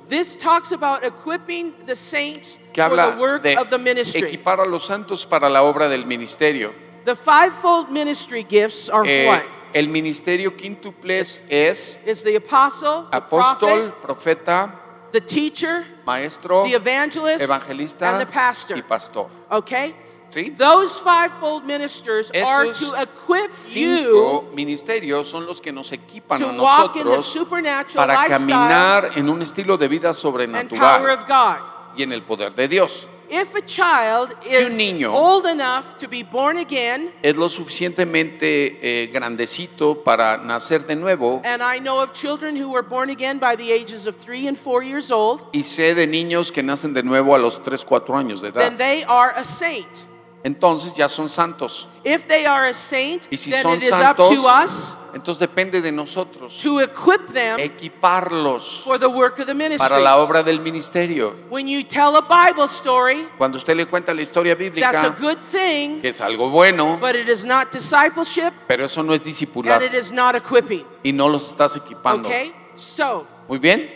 This 0.08 0.36
talks 0.36 0.72
about 0.72 1.02
equipping 1.04 1.72
the 1.86 1.96
saints 1.96 2.58
Que 2.74 2.82
for 2.82 2.90
habla 2.98 3.12
the 3.14 3.20
work 3.20 3.42
de 3.42 3.56
of 3.56 3.70
the 3.70 3.78
ministry. 3.78 4.22
equipar 4.22 4.60
a 4.60 4.66
los 4.66 4.84
santos 4.84 5.24
para 5.24 5.48
la 5.48 5.62
obra 5.62 5.88
del 5.88 6.04
ministerio. 6.04 6.72
The 7.06 7.16
fivefold 7.16 7.90
ministry 7.90 8.44
gifts 8.48 8.90
are 8.90 9.04
Eh, 9.08 9.26
what? 9.26 9.42
el 9.72 9.88
ministerio 9.88 10.54
quintuples 10.54 11.46
es 11.48 11.98
It's 12.04 12.22
the 12.22 12.36
apostle, 12.36 13.06
the 13.10 13.16
apóstol, 13.16 13.92
prophet, 14.02 14.02
profeta, 14.02 14.74
the 15.12 15.20
teacher, 15.22 15.86
maestro, 16.04 16.64
the 16.64 16.74
evangelist, 16.74 17.42
evangelista 17.42 18.10
and 18.10 18.20
the 18.20 18.26
pastor. 18.26 18.76
y 18.76 18.82
pastor. 18.82 19.28
Okay? 19.50 19.94
¿Sí? 20.32 20.50
Those 20.56 20.98
fivefold 20.98 21.64
ministers 21.64 22.30
are 22.30 22.72
to 22.72 22.94
equip 23.02 23.50
Cinco 23.50 24.44
you 24.48 24.54
ministerios 24.54 25.28
son 25.28 25.44
los 25.44 25.60
que 25.60 25.70
nos 25.70 25.92
equipan 25.92 26.38
to 26.38 26.48
a 26.48 26.52
walk 26.62 26.96
in 26.96 27.02
the 27.02 27.10
nosotros 27.10 27.26
supernatural 27.26 28.06
para 28.06 28.14
lifestyle 28.22 28.38
caminar 28.38 29.10
en 29.14 29.28
un 29.28 29.42
estilo 29.42 29.76
de 29.76 29.88
vida 29.88 30.08
and 30.08 30.16
power 30.16 30.48
sobrenatural 30.48 31.10
of 31.10 31.26
God. 31.28 31.56
y 31.98 32.02
en 32.02 32.12
el 32.12 32.22
poder 32.22 32.54
de 32.54 32.66
Dios. 32.66 33.06
If 33.28 33.54
a 33.54 33.62
child 33.62 34.34
is 34.44 34.74
niño- 34.74 35.12
old 35.12 35.44
enough 35.46 35.96
to 35.98 36.08
be 36.08 36.22
born 36.22 36.56
again, 36.58 37.12
Es 37.22 37.36
lo 37.36 37.48
suficientemente 37.48 38.78
eh, 38.82 39.06
grandecito 39.12 40.02
para 40.02 40.38
nacer 40.38 40.86
de 40.86 40.96
nuevo 40.96 41.42
and 41.44 41.62
I 41.62 41.78
know 41.78 42.00
of 42.02 42.12
children 42.14 42.56
who 42.56 42.70
were 42.70 42.82
born 42.82 43.10
again 43.10 43.38
by 43.38 43.54
the 43.54 43.70
ages 43.70 44.06
of 44.06 44.16
three 44.16 44.48
and 44.48 44.56
four 44.56 44.82
years 44.82 45.10
old, 45.10 45.42
y 45.52 45.62
sé 45.62 45.94
de 45.94 46.06
niños 46.06 46.50
que 46.52 46.62
nacen 46.62 46.94
de 46.94 47.02
nuevo 47.02 47.34
a 47.34 47.38
los 47.38 47.62
3, 47.62 47.84
4 47.84 48.16
años 48.16 48.40
de 48.40 48.50
then 48.50 48.74
edad. 48.74 48.78
they 48.78 49.04
are 49.04 49.32
a 49.36 49.44
saint. 49.44 50.06
Entonces 50.44 50.94
ya 50.94 51.08
son 51.08 51.28
santos. 51.28 51.88
If 52.04 52.26
they 52.26 52.46
are 52.46 52.68
a 52.68 52.74
saint, 52.74 53.28
Y 53.30 53.36
si 53.36 53.50
then 53.50 53.62
son 53.62 53.76
it 53.78 53.84
is 53.84 53.92
up 53.92 54.16
to 54.16 54.48
us 54.48 54.96
entonces 55.14 55.38
depende 55.38 55.82
de 55.82 55.92
nosotros 55.92 56.56
to 56.62 56.80
equip 56.80 57.28
them 57.32 57.58
equiparlos 57.58 58.82
for 58.82 58.98
the 58.98 59.08
work 59.08 59.38
of 59.38 59.46
the 59.46 59.54
ministry. 59.54 59.78
para 59.78 60.00
la 60.00 60.16
obra 60.16 60.42
del 60.42 60.60
ministerio. 60.60 61.34
When 61.50 61.68
you 61.68 61.84
tell 61.84 62.16
a 62.16 62.22
Bible 62.22 62.64
story, 62.64 63.28
Cuando 63.36 63.58
usted 63.58 63.76
le 63.76 63.86
cuenta 63.86 64.14
la 64.14 64.22
historia 64.22 64.54
that's 64.56 64.66
a 64.66 64.70
bíblica, 64.70 65.16
good 65.20 65.38
thing, 65.40 66.00
que 66.00 66.08
es 66.08 66.20
algo 66.20 66.50
bueno, 66.50 66.98
but 66.98 67.14
it 67.14 67.28
is 67.28 67.44
not 67.44 67.70
discipleship 67.70 68.52
pero 68.66 68.84
eso 68.86 69.02
no 69.02 69.12
es 69.12 69.20
and 69.20 69.26
discipular 69.26 69.82
it 69.82 69.94
is 69.94 70.10
not 70.12 70.34
equipping. 70.34 70.84
y 71.04 71.12
no 71.12 71.28
los 71.28 71.48
estás 71.48 71.76
equipando. 71.76 72.28
Okay? 72.28 72.52
So, 72.76 73.26
Muy 73.48 73.58
bien. 73.58 73.90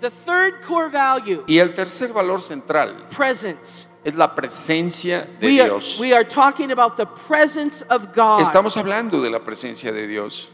the 0.00 0.10
third 0.10 0.62
core 0.62 0.90
value, 0.90 1.42
Y 1.46 1.58
el 1.58 1.72
tercer 1.72 2.12
valor 2.12 2.42
central 2.42 3.06
presence. 3.08 3.86
Es 4.04 4.14
la 4.14 4.34
presencia 4.34 5.26
de 5.40 5.46
We 5.46 5.60
are, 5.60 5.68
Dios. 5.70 5.98
we 6.00 6.12
are 6.14 6.24
talking 6.24 6.70
about 6.72 6.96
the 6.96 7.06
presence 7.06 7.82
of 7.90 8.12
God. 8.14 8.40
Estamos 8.40 8.76
hablando 8.76 9.20
de 9.22 9.30
la 9.30 9.40
presencia 9.40 9.92
de 9.92 10.06
Dios. 10.06 10.50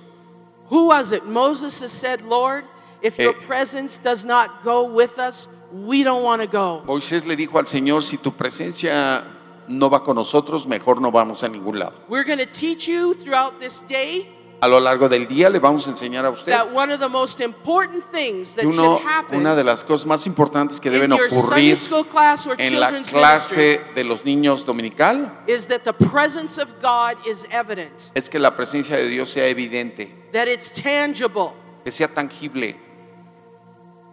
Who 0.71 0.87
was 0.89 1.13
it? 1.13 1.25
Moses 1.25 1.81
has 1.81 1.93
said, 1.93 2.23
Lord, 2.23 2.65
if 3.03 3.19
your 3.19 3.35
Eh. 3.37 3.47
presence 3.47 3.99
does 3.99 4.25
not 4.25 4.65
go 4.65 4.83
with 4.85 5.19
us, 5.19 5.49
we 5.73 6.03
don't 6.03 6.23
want 6.25 6.43
to 6.43 6.49
go. 6.49 6.83
Moisés 6.87 7.25
le 7.25 7.37
dijo 7.37 7.59
al 7.59 7.67
Señor, 7.67 8.03
si 8.03 8.17
tu 8.17 8.33
presencia 8.33 9.23
no 9.69 9.89
va 9.89 10.03
con 10.03 10.17
nosotros, 10.17 10.67
mejor 10.67 11.01
no 11.01 11.11
vamos 11.13 11.43
a 11.45 11.49
ningún 11.49 11.79
lado. 11.79 11.93
We're 12.09 12.25
going 12.25 12.39
to 12.39 12.47
teach 12.47 12.89
you 12.89 13.15
throughout 13.15 13.61
this 13.61 13.81
day 13.89 14.29
A 14.61 14.69
lo 14.69 14.81
largo 14.81 15.09
del 15.09 15.27
día 15.27 15.51
le 15.51 15.59
vamos 15.59 15.87
a 15.87 15.91
enseñar 15.91 16.25
a 16.25 16.31
usted 16.31 16.51
that 16.53 16.73
one 16.73 16.93
of 16.93 16.99
the 16.99 17.09
most 17.09 17.41
important 17.41 18.03
things 18.11 18.55
that 18.55 18.63
que 18.63 18.69
uno- 18.69 18.99
should 18.99 19.07
happen 19.07 19.41
una 19.41 19.55
de 19.55 19.63
las 19.63 19.85
cosas 19.85 20.07
más 20.07 20.27
importantes 20.27 20.81
que 20.81 20.89
in 20.89 20.95
deben 20.95 21.11
Sunday 21.11 21.27
ocurrir 21.39 21.77
school 21.77 22.05
class 22.07 22.47
or 22.47 22.55
en 22.59 22.81
la 22.81 22.87
children's 22.89 23.13
ministry 23.13 23.19
clase 23.19 23.81
de 23.95 24.05
los 24.05 24.25
niños 24.25 24.65
dominical 24.65 25.31
is 25.47 25.69
that 25.69 25.83
the 25.83 25.93
presence 25.93 26.59
of 26.61 26.69
God 26.81 27.17
is 27.27 27.47
evident, 27.51 28.11
es 28.15 28.31
que 28.31 28.39
la 28.39 28.57
presencia 28.57 28.97
de 28.97 29.09
Dios 29.09 29.31
sea 29.31 29.47
evidente, 29.47 30.11
that 30.33 30.47
it's 30.49 30.71
tangible. 30.73 31.53
que 31.85 31.91
sea 31.91 32.09
tangible. 32.09 32.77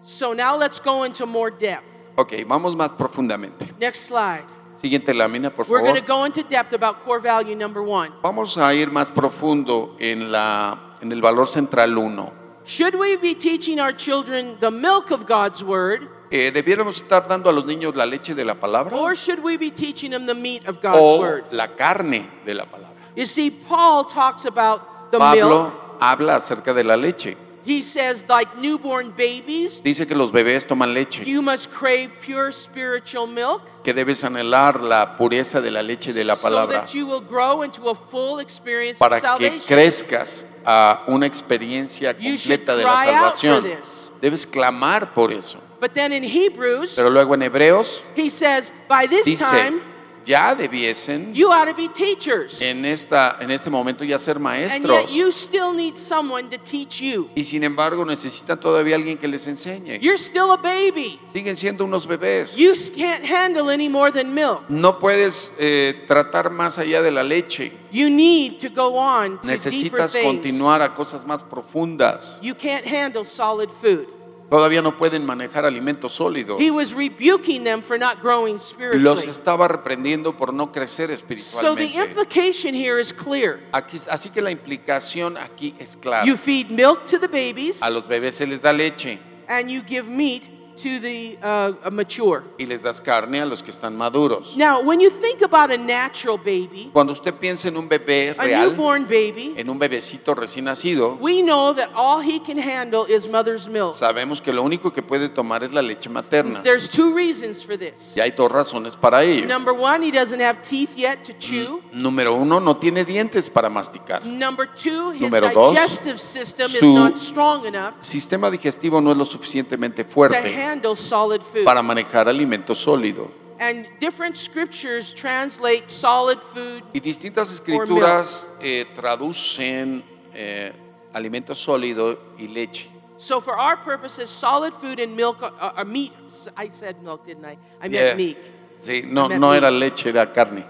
So 0.04 0.34
now 0.34 0.58
let's 0.58 0.80
go 0.82 1.06
into 1.06 1.26
more 1.26 1.50
depth. 1.52 1.86
Ok, 2.16 2.34
vamos 2.46 2.76
más 2.76 2.92
profundamente. 2.92 3.74
Next 3.80 4.02
slide. 4.08 4.44
Siguiente 4.74 5.14
lámina, 5.14 5.50
por 5.52 5.66
We're 5.68 5.82
going 5.82 5.96
favor. 5.96 6.02
to 6.08 6.14
go 6.14 6.26
into 6.26 6.44
depth 6.44 6.74
about 6.74 7.04
core 7.06 7.20
value 7.22 7.56
number 7.56 7.82
one. 7.82 8.12
Vamos 8.22 8.58
a 8.58 8.74
ir 8.74 8.90
más 8.92 9.12
profundo 9.12 9.96
en, 10.00 10.32
la, 10.32 10.96
en 11.02 11.12
el 11.12 11.22
valor 11.22 11.48
central 11.48 11.98
1. 11.98 12.32
Should 12.66 12.96
we 12.96 13.18
be 13.18 13.36
teaching 13.36 13.80
our 13.80 13.92
children 13.96 14.58
the 14.60 14.72
milk 14.72 15.12
of 15.12 15.26
God's 15.26 15.64
word, 15.64 16.10
Eh, 16.32 16.50
¿Debiéramos 16.52 16.96
estar 16.98 17.28
dando 17.28 17.48
a 17.50 17.54
los 17.54 17.66
niños 17.66 17.96
la 17.96 18.08
leche 18.08 18.34
de 18.34 18.44
la 18.44 18.56
palabra 18.56 18.96
or 18.98 19.16
should 19.16 19.44
we 19.44 19.56
be 19.56 19.70
teaching 19.70 20.10
them 20.10 20.26
the 20.26 20.34
meat 20.34 20.68
of 20.68 20.82
God's 20.82 20.98
o 21.00 21.20
word? 21.20 21.44
la 21.52 21.68
carne 21.76 22.28
de 22.44 22.56
la 22.56 22.66
palabra? 22.66 22.90
You 23.16 23.26
see, 23.26 23.52
Paul 23.52 24.06
talks 24.06 24.46
about 24.46 25.12
the 25.12 25.20
Pablo 25.20 25.66
milk. 25.66 25.74
habla 26.00 26.38
acerca 26.38 26.74
de 26.74 26.84
la 26.84 26.96
leche. 26.96 27.38
He 27.66 27.82
says, 27.82 28.26
like 28.28 28.58
newborn 28.58 29.12
babies, 29.16 29.82
Dice 29.82 30.06
que 30.06 30.16
los 30.16 30.32
bebés 30.34 30.66
toman 30.68 30.94
leche, 30.94 31.24
you 31.26 31.42
must 31.42 31.70
crave 31.72 32.12
pure 32.22 32.52
spiritual 32.52 33.26
milk 33.26 33.62
que 33.84 33.94
debes 33.94 34.24
anhelar 34.26 34.82
la 34.82 35.16
pureza 35.18 35.62
de 35.62 35.72
la 35.72 35.82
leche 35.82 36.12
de 36.14 36.24
la 36.26 36.36
so 36.36 36.42
palabra 36.50 36.82
that 36.82 36.94
you 36.94 37.06
will 37.06 37.22
grow 37.22 37.62
into 37.64 37.88
a 37.90 37.96
full 37.96 38.40
experience 38.40 39.00
para 39.00 39.16
of 39.18 39.22
que 39.40 39.48
salvation. 39.50 39.68
crezcas 39.68 40.46
a 40.66 41.04
una 41.08 41.26
experiencia 41.26 42.14
You 42.20 42.38
should 42.38 42.60
completa 42.66 42.76
de 42.76 42.84
la 42.84 42.96
cry 43.02 43.14
out 43.14 43.32
for 43.34 43.38
salvación. 43.38 43.64
this. 43.64 44.10
Debes 44.22 44.46
clamar 44.46 45.14
por 45.14 45.32
eso. 45.32 45.58
But 45.80 45.94
then 45.94 46.12
in 46.14 46.24
Hebrews, 46.24 46.96
Pero 46.96 47.10
luego 47.10 47.34
en 47.34 47.44
Hebreos 47.44 48.02
he 48.16 48.30
says, 48.30 48.72
by 48.90 49.06
this 49.08 49.26
dice, 49.26 49.40
time, 49.40 49.82
ya 50.26 50.56
debiesen 50.56 51.34
you 51.34 51.52
ought 51.52 51.68
to 51.68 51.74
be 51.76 51.88
teachers. 51.90 52.62
en, 52.62 52.86
esta, 52.86 53.38
en 53.40 53.52
este 53.52 53.70
momento 53.70 54.04
ya 54.04 54.18
ser 54.20 54.38
And 54.38 54.44
maestros. 54.44 55.14
you 55.14 55.32
still 55.32 55.74
need 55.74 55.96
someone 55.96 56.50
to 56.50 56.58
teach 56.58 57.00
you. 57.02 57.30
Y 57.36 57.44
sin 57.44 57.64
embargo 57.64 58.06
necesitan 58.06 58.60
todavía 58.60 58.96
alguien 58.96 59.18
que 59.18 59.28
les 59.28 59.48
enseñe. 59.48 60.00
You're 60.00 60.18
still 60.18 60.52
a 60.52 60.58
baby. 60.58 61.20
Siguen 61.34 61.56
siendo 61.56 61.84
unos 61.86 62.08
bebés. 62.08 62.56
You 62.56 62.74
can't 62.96 63.24
handle 63.26 63.70
any 63.70 63.90
more 63.90 64.12
than 64.12 64.34
milk. 64.34 64.64
No 64.70 65.00
puedes 65.00 65.54
eh, 65.60 66.04
tratar 66.08 66.50
más 66.50 66.78
allá 66.80 67.02
de 67.02 67.12
la 67.12 67.24
leche. 67.24 67.72
You 67.92 68.10
need 68.10 68.60
to 68.60 68.70
go 68.70 68.98
on 68.98 69.40
to 69.42 69.48
deeper 69.48 69.52
Necesitas 69.52 70.12
things. 70.14 70.26
continuar 70.26 70.82
a 70.82 70.94
cosas 70.94 71.26
más 71.26 71.44
profundas. 71.44 72.40
You 72.42 72.56
can't 72.56 72.86
handle 72.86 73.24
solid 73.26 73.70
food. 73.70 74.08
Todavía 74.50 74.82
no 74.82 74.98
pueden 74.98 75.26
manejar 75.26 75.66
alimento 75.66 76.10
sólido. 76.10 76.58
He 76.60 76.70
was 76.70 76.94
rebuking 76.94 77.64
them 77.64 77.82
for 77.82 77.98
not 77.98 78.22
growing 78.22 78.60
Los 78.94 79.26
estaba 79.26 79.68
reprendiendo 79.68 80.38
por 80.38 80.54
no 80.54 80.72
crecer 80.72 81.10
So 81.10 81.76
the 81.76 81.86
espiritualmente. 81.86 81.96
implication 81.96 82.76
here 82.76 83.00
is 83.00 83.12
clear. 83.12 83.60
Aquí, 83.72 83.98
así 84.10 84.30
que 84.30 84.42
la 84.42 84.52
implicación 84.52 85.38
aquí 85.38 85.74
es 85.80 85.96
clara. 85.96 86.26
You 86.26 86.36
feed 86.36 86.70
milk 86.70 87.06
to 87.06 87.20
the 87.20 87.28
babies 87.28 87.82
A 87.82 87.90
los 87.90 88.08
bebés 88.08 88.36
se 88.36 88.46
les 88.46 88.62
da 88.62 88.72
leche 88.72 89.20
and 89.48 89.70
you 89.70 89.82
give 89.82 90.08
meat 90.08 90.53
to 90.84 91.00
the 91.00 91.38
uh, 91.42 91.90
mature. 91.90 92.44
y 92.58 92.66
les 92.66 92.84
das 92.84 93.00
carne 93.00 93.40
a 93.42 93.46
los 93.46 93.64
que 93.64 93.72
están 93.72 93.96
maduros. 93.96 94.58
Now, 94.58 94.82
when 94.82 95.00
you 95.00 95.10
think 95.10 95.42
about 95.42 95.72
a 95.72 95.78
natural 95.78 96.38
baby, 96.38 96.90
Cuando 96.92 97.14
usted 97.14 97.34
piensa 97.34 97.70
en 97.70 97.78
un 97.78 97.88
bebé 97.88 98.36
a 98.38 98.44
real, 98.44 98.72
newborn 98.72 99.06
baby, 99.06 99.54
en 99.56 99.70
un 99.70 99.80
bebecito 99.80 100.36
recién 100.36 100.66
nacido, 100.66 101.18
we 101.22 101.42
know 101.42 101.74
that 101.74 101.90
all 101.96 102.22
he 102.22 102.40
can 102.40 102.58
handle 102.58 103.06
is 103.08 103.32
mother's 103.32 103.68
milk. 103.68 103.94
sabemos 103.94 104.42
que 104.42 104.52
lo 104.52 104.62
único 104.62 104.92
que 104.92 105.02
puede 105.02 105.30
tomar 105.30 105.64
es 105.64 105.72
la 105.72 105.82
leche 105.82 106.10
materna. 106.10 106.62
There's 106.64 106.90
two 106.90 107.16
reasons 107.16 107.64
for 107.64 107.78
this. 107.78 108.16
Y 108.18 108.20
hay 108.20 108.32
dos 108.32 108.52
razones 108.52 108.98
para 108.98 109.24
ello. 109.24 109.48
Number 109.48 109.74
one, 109.74 110.06
he 110.06 110.12
doesn't 110.12 110.42
have 110.42 110.62
teeth 110.62 110.98
yet 110.98 111.24
to 111.24 111.34
chew. 111.40 111.82
Número 111.94 112.36
uno, 112.36 112.60
no 112.60 112.76
tiene 112.76 113.06
dientes 113.06 113.50
para 113.50 113.70
masticar. 113.70 114.26
Number 114.26 114.68
two, 114.68 115.12
his 115.12 115.22
Número 115.22 115.50
dos, 115.54 115.72
digestive 115.72 116.20
system 116.20 116.70
is 116.70 116.82
not 116.82 117.18
strong 117.18 117.66
enough 117.66 117.94
Sistema 118.02 118.50
digestivo 118.50 119.02
no 119.02 119.12
es 119.12 119.18
lo 119.18 119.26
suficientemente 119.26 120.04
fuerte 120.04 120.38
handle 120.74 120.96
solid 120.96 121.42
food. 121.44 121.66
para 121.66 121.82
manejar 121.84 122.28
alimento 122.28 122.74
sólido. 122.74 123.30
And 123.60 123.88
different 124.00 124.36
scriptures 124.36 125.14
translate 125.14 125.90
solid 125.90 126.40
food. 126.40 126.84
Y 126.94 127.00
distintas 127.00 127.52
escrituras 127.52 128.50
eh, 128.62 128.86
traducen 128.94 130.04
eh, 130.34 130.74
alimento 131.14 131.54
sólido 131.56 132.18
y 132.38 132.48
leche. 132.48 132.90
So 133.18 133.40
for 133.40 133.54
our 133.58 133.78
purposes, 133.78 134.30
solid 134.30 134.74
food 134.74 135.00
and 135.00 135.16
milk 135.16 135.42
are, 135.44 135.54
are 135.78 135.86
meat. 135.86 136.12
I 136.58 136.70
said 136.72 137.02
milk, 137.04 137.26
didn't 137.26 137.46
I? 137.46 137.58
I 137.82 137.88
meant 137.88 137.94
Yeah. 137.94 138.16
meat. 138.16 138.38
Sí, 138.78 139.04
no, 139.06 139.30
meant 139.30 139.40
no 139.40 139.52
meat. 139.52 139.58
era 139.64 139.72
leche, 139.72 140.08
era 140.08 140.26
carne. 140.26 140.66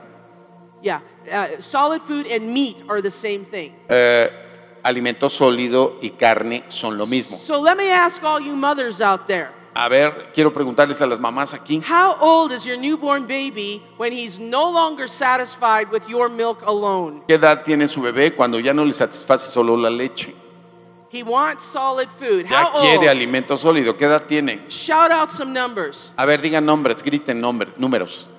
Yeah, 0.83 0.99
uh, 1.31 1.59
solid 1.61 2.01
food 2.01 2.27
and 2.27 2.53
meat 2.53 2.75
are 2.89 3.01
the 3.01 3.09
same 3.09 3.45
thing. 3.45 3.73
Eh, 3.89 4.29
alimento 4.83 5.29
sólido 5.29 5.97
y 6.01 6.09
carne 6.11 6.65
son 6.67 6.97
lo 6.97 7.05
mismo. 7.07 7.37
So 7.37 7.59
let 7.59 7.77
me 7.77 7.89
ask 7.89 8.21
all 8.23 8.39
you 8.41 8.55
mothers 8.55 9.01
out 9.01 9.25
there. 9.27 9.49
A 9.75 9.89
ver, 9.89 10.31
quiero 10.33 10.53
preguntarles 10.53 11.01
a 11.01 11.07
las 11.07 11.19
mamás 11.19 11.53
aquí. 11.53 11.81
How 11.81 12.15
old 12.21 12.51
is 12.51 12.63
your 12.65 12.77
newborn 12.77 13.25
baby 13.25 13.81
when 13.97 14.11
he's 14.13 14.39
no 14.39 14.69
longer 14.71 15.07
satisfied 15.07 15.87
with 15.91 16.07
your 16.07 16.29
milk 16.29 16.61
alone? 16.67 17.23
¿Qué 17.27 17.35
edad 17.35 17.63
tiene 17.63 17.87
su 17.87 18.01
bebé 18.01 18.35
cuando 18.35 18.59
ya 18.59 18.71
no 18.73 18.85
le 18.85 18.93
satisface 18.93 19.49
solo 19.49 19.75
la 19.75 19.89
leche? 19.89 20.35
He 21.11 21.23
wants 21.23 21.63
solid 21.63 22.07
food. 22.07 22.47
Ya 22.49 22.63
How 22.65 22.81
quiere 22.81 22.97
old? 22.99 23.09
alimento 23.09 23.55
sólido. 23.57 23.95
¿Qué 23.97 24.05
edad 24.05 24.23
tiene? 24.27 24.61
Shout 24.69 25.11
out 25.11 25.29
some 25.29 25.51
numbers. 25.53 26.13
A 26.17 26.25
ver, 26.25 26.41
digan 26.41 26.65
nombres, 26.65 27.03
griten 27.03 27.39
números. 27.41 28.29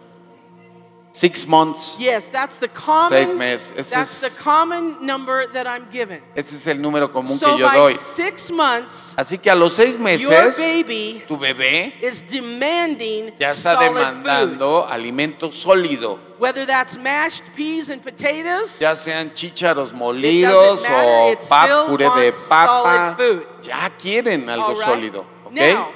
Six 1.17 1.47
months. 1.47 1.95
Yes, 1.97 2.33
that's 2.33 2.59
the 2.59 2.67
common. 2.67 3.09
Seis 3.09 3.33
meses. 3.35 3.71
Ese 3.79 3.91
That's 3.95 4.25
es- 4.25 4.35
the 4.37 4.43
common 4.43 4.97
number 5.07 5.47
that 5.53 5.65
I'm 5.65 5.87
given. 5.89 6.21
Ese 6.35 6.55
es 6.55 6.67
el 6.67 6.79
número 6.83 7.13
común 7.13 7.39
So 7.39 7.53
que 7.55 7.61
yo 7.61 7.67
by 7.69 7.77
doy. 7.77 7.93
six 7.95 8.51
months, 8.51 9.15
Así 9.17 9.39
que 9.41 9.49
a 9.49 9.55
los 9.55 9.75
seis 9.77 9.95
your 9.95 10.03
meses, 10.03 10.57
baby 10.59 11.23
tu 11.29 11.37
bebé 11.39 11.95
is 12.03 12.21
demanding 12.21 13.33
ya 13.39 13.51
está 13.51 13.75
solid 13.75 13.93
food. 13.93 13.95
demandando 13.95 14.87
alimento 14.91 15.53
sólido. 15.53 16.19
Whether 16.41 16.67
that's 16.67 16.99
mashed 16.99 17.45
peas 17.55 17.91
and 17.91 18.03
potatoes, 18.03 18.81
Ya 18.81 18.97
sean 18.97 19.31
chícharos 19.33 19.93
molidos 19.93 20.83
matter, 20.83 20.99
o 20.99 21.37
pap, 21.49 21.87
puré 21.91 22.11
de 22.17 22.33
papa. 22.49 23.15
food. 23.17 23.47
Ya 23.63 23.89
quieren 23.97 24.49
algo 24.51 24.71
right? 24.75 24.83
sólido. 24.85 25.25
¿ok? 25.45 25.53
Now, 25.53 25.93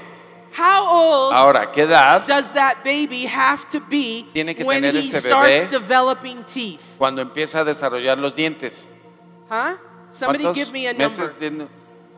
how 0.59 0.86
old 0.88 1.32
Ahora, 1.34 1.70
¿qué 1.72 1.82
edad? 1.82 2.26
does 2.26 2.52
that 2.52 2.82
baby 2.84 3.26
have 3.26 3.68
to 3.70 3.80
be 3.80 4.26
Tiene 4.32 4.54
que 4.54 4.64
when 4.64 4.82
tener 4.82 4.94
he 4.94 5.00
ese 5.00 5.20
starts 5.20 5.64
bebé. 5.64 5.70
developing 5.70 6.42
teeth? 6.44 6.80
Cuando 6.98 7.22
empieza 7.22 7.61
a 7.61 7.64
desarrollar 7.64 8.18
los 8.18 8.34
dientes. 8.34 8.88
Huh? 9.50 9.76
Somebody 10.11 10.44
¿Cuántos 10.44 10.56
give 10.56 10.72
me 10.72 10.86
a 10.88 10.92
number. 10.92 11.04
meses 11.09 11.36
tiene? 11.38 11.68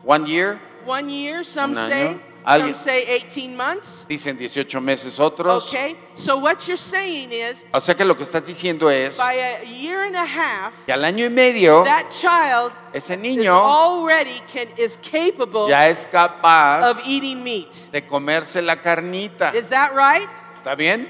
One 0.03 0.25
year. 0.25 0.59
One 0.85 1.09
year, 1.09 1.43
some 1.43 1.73
Un 1.73 1.77
año. 1.77 2.19
Alguien- 2.43 2.73
Some 2.75 2.83
say 2.85 3.05
18 3.07 3.55
months. 3.55 4.05
Dicen 4.09 4.37
18 4.39 4.83
meses 4.83 5.19
otros. 5.19 5.67
Okay. 5.67 5.95
So 6.15 6.37
what 6.37 6.57
you're 6.67 6.75
saying 6.77 7.31
is, 7.31 7.65
O 7.71 7.79
sea 7.79 7.95
que 7.95 8.03
lo 8.03 8.15
que 8.15 8.23
estás 8.23 8.45
diciendo 8.47 8.89
es 8.89 9.17
by 9.17 9.35
a 9.39 9.63
year 9.63 10.01
and 10.03 10.15
a 10.15 10.25
half, 10.25 10.73
que 10.85 10.91
al 10.93 11.03
año 11.05 11.25
y 11.25 11.29
medio 11.29 11.83
that 11.83 12.09
child 12.09 12.71
ese 12.93 13.13
is 13.13 13.19
niño 13.19 13.53
already 13.53 14.41
can 14.51 14.67
is 14.77 14.97
capable 14.97 15.67
ya 15.69 15.87
es 15.87 16.07
capaz 16.11 16.89
of 16.89 17.01
eating 17.05 17.43
meat. 17.43 17.91
de 17.91 18.05
comerse 18.05 18.61
la 18.61 18.75
carnita. 18.81 19.53
Is 19.55 19.69
that 19.69 19.91
right? 19.93 20.27
¿Está 20.53 20.75
bien? 20.75 21.07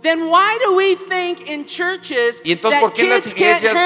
Then 0.00 0.28
why 0.30 0.58
do 0.64 0.74
we 0.76 0.94
think 0.94 1.48
in 1.48 1.64
churches 1.64 2.40
Y 2.44 2.52
entonces, 2.52 2.78
that 2.78 2.80
¿por 2.82 2.92
qué 2.92 3.02
en 3.02 3.10
las 3.10 3.26
iglesias 3.26 3.76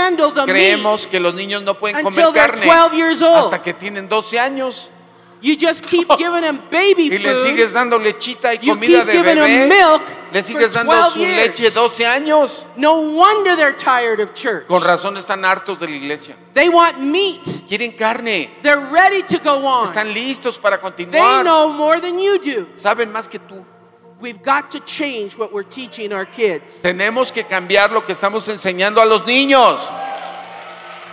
creemos 0.44 1.02
meat? 1.02 1.10
que 1.10 1.20
los 1.20 1.34
niños 1.34 1.62
no 1.62 1.74
pueden 1.78 2.04
until 2.04 2.24
comer 2.24 2.32
they're 2.34 2.50
carne 2.50 2.66
12 2.66 2.94
years 2.94 3.22
old? 3.22 3.38
hasta 3.38 3.62
que 3.62 3.72
tienen 3.72 4.08
12 4.08 4.38
años? 4.38 4.90
You 5.42 5.56
just 5.56 5.84
keep 5.84 6.08
giving 6.18 6.42
them 6.42 6.60
baby 6.70 7.10
Y 7.10 7.18
le 7.18 7.34
food. 7.34 7.42
sigues 7.48 7.72
dando 7.72 7.98
lechita 7.98 8.54
y 8.54 8.60
You 8.62 8.74
comida 8.74 8.98
keep 9.00 9.06
de 9.06 9.12
giving 9.12 9.36
bebé. 9.38 9.68
milk 9.68 10.02
Le 10.32 10.40
sigues 10.42 10.68
for 10.72 10.84
dando 10.84 10.92
12 10.92 11.12
su 11.14 11.18
years. 11.20 11.36
leche 11.36 11.70
12 11.72 12.06
años. 12.06 12.64
No 12.76 12.94
wonder 13.12 13.56
they're 13.56 13.76
tired 13.76 14.20
of 14.20 14.32
church. 14.34 14.66
Con 14.68 14.82
razón 14.82 15.16
están 15.16 15.44
hartos 15.44 15.80
de 15.80 15.88
la 15.88 15.96
iglesia. 15.96 16.36
They 16.54 16.68
want 16.68 17.00
meat. 17.00 17.42
Quieren 17.68 17.90
carne. 17.98 18.50
They're 18.62 18.78
ready 18.90 19.22
to 19.24 19.38
go 19.40 19.66
on. 19.66 19.86
Están 19.88 20.14
listos 20.14 20.58
para 20.58 20.76
They 20.76 20.82
continuar. 20.82 21.42
know 21.44 21.68
more 21.68 22.00
than 22.00 22.18
you 22.20 22.38
do. 22.38 22.68
Saben 22.76 23.10
más 23.12 23.28
que 23.28 23.40
tú. 23.40 23.64
We've 24.20 24.40
got 24.40 24.70
to 24.70 24.78
change 24.84 25.36
what 25.36 25.52
we're 25.52 25.68
teaching 25.68 26.12
our 26.12 26.24
kids. 26.24 26.80
Tenemos 26.82 27.32
que 27.32 27.42
cambiar 27.42 27.90
lo 27.90 28.04
que 28.06 28.12
estamos 28.12 28.46
enseñando 28.46 29.00
a 29.02 29.04
los 29.04 29.26
niños. 29.26 29.90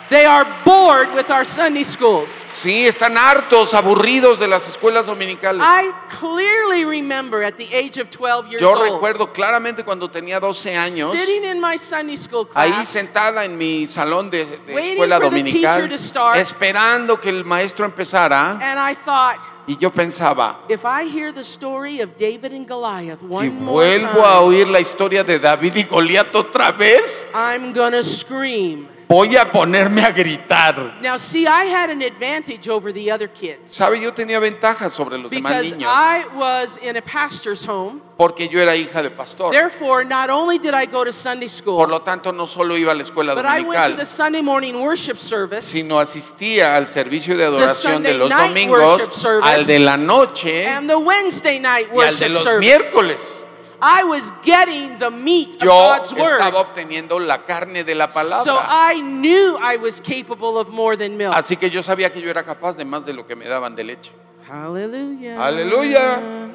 They 0.10 0.26
are 0.26 0.44
bored 0.66 1.14
with 1.14 1.30
our 1.30 1.46
Sunday 1.46 1.84
schools. 1.84 2.32
Sí, 2.48 2.88
están 2.88 3.16
hartos, 3.16 3.76
aburridos 3.76 4.40
de 4.40 4.48
las 4.48 4.68
escuelas 4.68 5.06
dominicales. 5.06 5.62
I 5.64 5.92
clearly 6.08 6.84
remember 6.84 7.44
at 7.44 7.58
the 7.58 7.72
age 7.72 8.02
of 8.02 8.10
12 8.10 8.50
years 8.50 8.60
Yo 8.60 8.74
recuerdo 8.74 9.32
claramente 9.32 9.84
cuando 9.84 10.10
tenía 10.10 10.40
12 10.40 10.76
años, 10.76 11.12
sitting 11.12 11.46
in 11.46 11.62
my 11.62 11.78
Sunday 11.78 12.18
school 12.18 12.48
ahí 12.56 12.72
class, 12.72 12.90
sentada 12.90 13.46
en 13.46 13.56
mi 13.56 13.86
salón 13.86 14.32
de, 14.32 14.42
escuela 14.42 15.20
dominical, 15.20 15.76
teacher 15.76 15.88
to 15.88 15.98
start. 16.00 16.38
esperando 16.40 17.22
que 17.22 17.30
el 17.30 17.46
maestro 17.46 17.86
empezara, 17.86 18.54
and 18.54 18.80
I 18.80 18.96
thought, 18.96 19.38
y 19.68 19.78
yo 19.78 19.92
pensaba, 19.92 20.62
if 20.70 20.86
I 20.86 21.08
hear 21.08 21.32
the 21.32 21.44
story 21.44 22.02
of 22.02 22.18
David 22.18 22.54
and 22.54 22.68
Goliath 22.68 23.22
one 23.22 23.46
si 23.46 23.50
more 23.52 24.00
vuelvo 24.00 24.26
a 24.26 24.42
oír 24.42 24.68
la 24.70 24.80
historia 24.80 25.24
de 25.24 25.38
David 25.38 25.76
y 25.76 25.84
Goliat 25.84 26.36
otra 26.36 26.72
vez, 26.72 27.28
I'm 27.36 27.74
gonna 27.74 28.02
scream. 28.02 28.88
Voy 29.10 29.36
a 29.36 29.52
ponerme 29.52 30.04
a 30.04 30.12
gritar. 30.12 31.02
Now, 31.02 31.18
see, 31.18 31.48
I 31.48 31.66
had 31.66 31.90
an 31.90 32.04
advantage 32.04 32.70
over 32.70 32.94
the 32.94 33.10
other 33.12 33.28
kids 33.28 33.72
Sabe, 33.76 34.00
yo 34.00 34.14
tenía 34.14 34.40
ventajas 34.40 34.94
sobre 34.94 35.18
los 35.18 35.32
demás 35.32 35.64
because 35.64 35.76
niños 35.76 35.90
I 35.92 36.26
was 36.38 36.78
in 36.78 36.96
a 36.96 37.02
pastor's 37.02 37.66
home. 37.68 38.02
porque 38.18 38.48
yo 38.50 38.62
era 38.62 38.76
hija 38.76 39.02
de 39.02 39.10
pastor. 39.10 39.52
Therefore, 39.52 40.04
not 40.04 40.30
only 40.30 40.60
did 40.60 40.74
I 40.76 40.86
go 40.86 41.04
to 41.04 41.12
Sunday 41.12 41.48
Por 41.48 41.50
school, 41.50 41.88
lo 41.90 42.02
tanto, 42.02 42.32
no 42.32 42.46
solo 42.46 42.78
iba 42.78 42.92
a 42.92 42.96
la 42.96 43.04
escuela 43.04 43.34
but 43.34 43.46
I 43.46 43.62
went 43.62 43.72
to 43.72 43.74
the 43.74 44.04
dominical, 44.04 44.06
Sunday 44.06 44.42
morning 44.44 44.76
worship 44.80 45.18
service. 45.18 45.66
sino 45.66 46.00
asistía 46.00 46.76
al 46.76 46.86
servicio 46.86 47.36
de 47.36 47.46
adoración 47.46 48.04
de 48.04 48.10
Sunday 48.12 48.14
los 48.14 48.30
night 48.30 48.48
domingos, 48.50 49.14
service, 49.16 49.50
al 49.50 49.66
de 49.66 49.80
la 49.80 49.98
noche 49.98 50.68
And 50.68 50.88
the 50.88 50.98
Wednesday 50.98 51.58
night 51.60 51.88
y 51.92 52.00
al 52.00 52.16
de 52.16 52.30
los 52.30 52.44
service. 52.44 52.60
miércoles. 52.60 53.46
I 53.82 54.04
was 54.04 54.32
getting 54.44 54.98
the 55.00 55.10
meat 55.10 55.56
of 55.56 55.64
Yo 55.64 55.70
God's 55.70 56.12
estaba 56.12 56.58
word. 56.60 56.68
obteniendo 56.68 57.20
la 57.20 57.46
carne 57.46 57.84
de 57.84 57.96
la 57.96 58.08
So 58.08 58.14
palabra. 58.14 58.66
I 58.70 59.02
knew 59.02 59.58
I 59.62 59.78
was 59.78 60.02
capable 60.02 60.58
of 60.58 60.70
more 60.70 60.98
than 60.98 61.16
milk. 61.18 61.34
Así 61.34 61.56
que 61.58 61.70
yo 61.70 61.82
sabía 61.82 62.12
que 62.12 62.22
yo 62.22 62.30
era 62.30 62.44
capaz 62.44 62.76
de 62.76 62.84
más 62.86 63.06
de 63.06 63.14
lo 63.14 63.26
que 63.26 63.36
me 63.36 63.46
daban 63.48 63.76
de 63.76 63.84
leche. 63.84 64.12
Hallelujah. 64.48 65.38
Aleluya. 65.42 66.50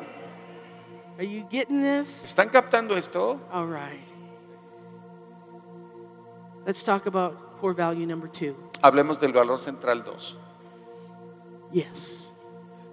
Are 1.17 1.25
you 1.25 1.47
getting 1.51 1.81
this? 1.81 2.25
¿Están 2.25 2.51
captando 2.51 2.97
esto? 2.97 3.41
All 3.53 3.69
right. 3.69 4.05
Let's 6.67 6.83
talk 6.83 7.07
about 7.07 7.59
core 7.61 7.73
value 7.75 8.07
number 8.07 8.29
two. 8.29 8.55
Hablemos 8.83 9.19
del 9.19 9.33
valor 9.33 9.59
central 9.59 10.03
2. 10.05 10.37
Yes. 11.73 12.33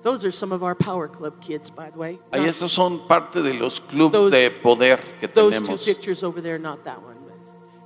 Those 0.04 0.26
are 0.26 0.32
some 0.32 0.52
of 0.52 0.64
our 0.64 0.74
Power 0.76 1.08
Club 1.08 1.40
kids, 1.42 1.70
by 1.70 1.90
the 1.92 1.98
way. 1.98 2.20
Ahí 2.32 2.48
esos 2.48 2.72
son 2.72 3.08
parte 3.08 3.42
de 3.42 3.54
los 3.54 3.80
clubs 3.80 4.14
Those- 4.14 4.32
de 4.32 4.50
poder 4.50 4.98
que 5.20 5.28
those 5.28 5.56
two 5.58 5.64
tenemos. 5.64 5.86
pictures 5.86 6.24
over 6.24 6.42
there, 6.42 6.58
not 6.60 6.84
that 6.86 7.02
one. 7.02 7.16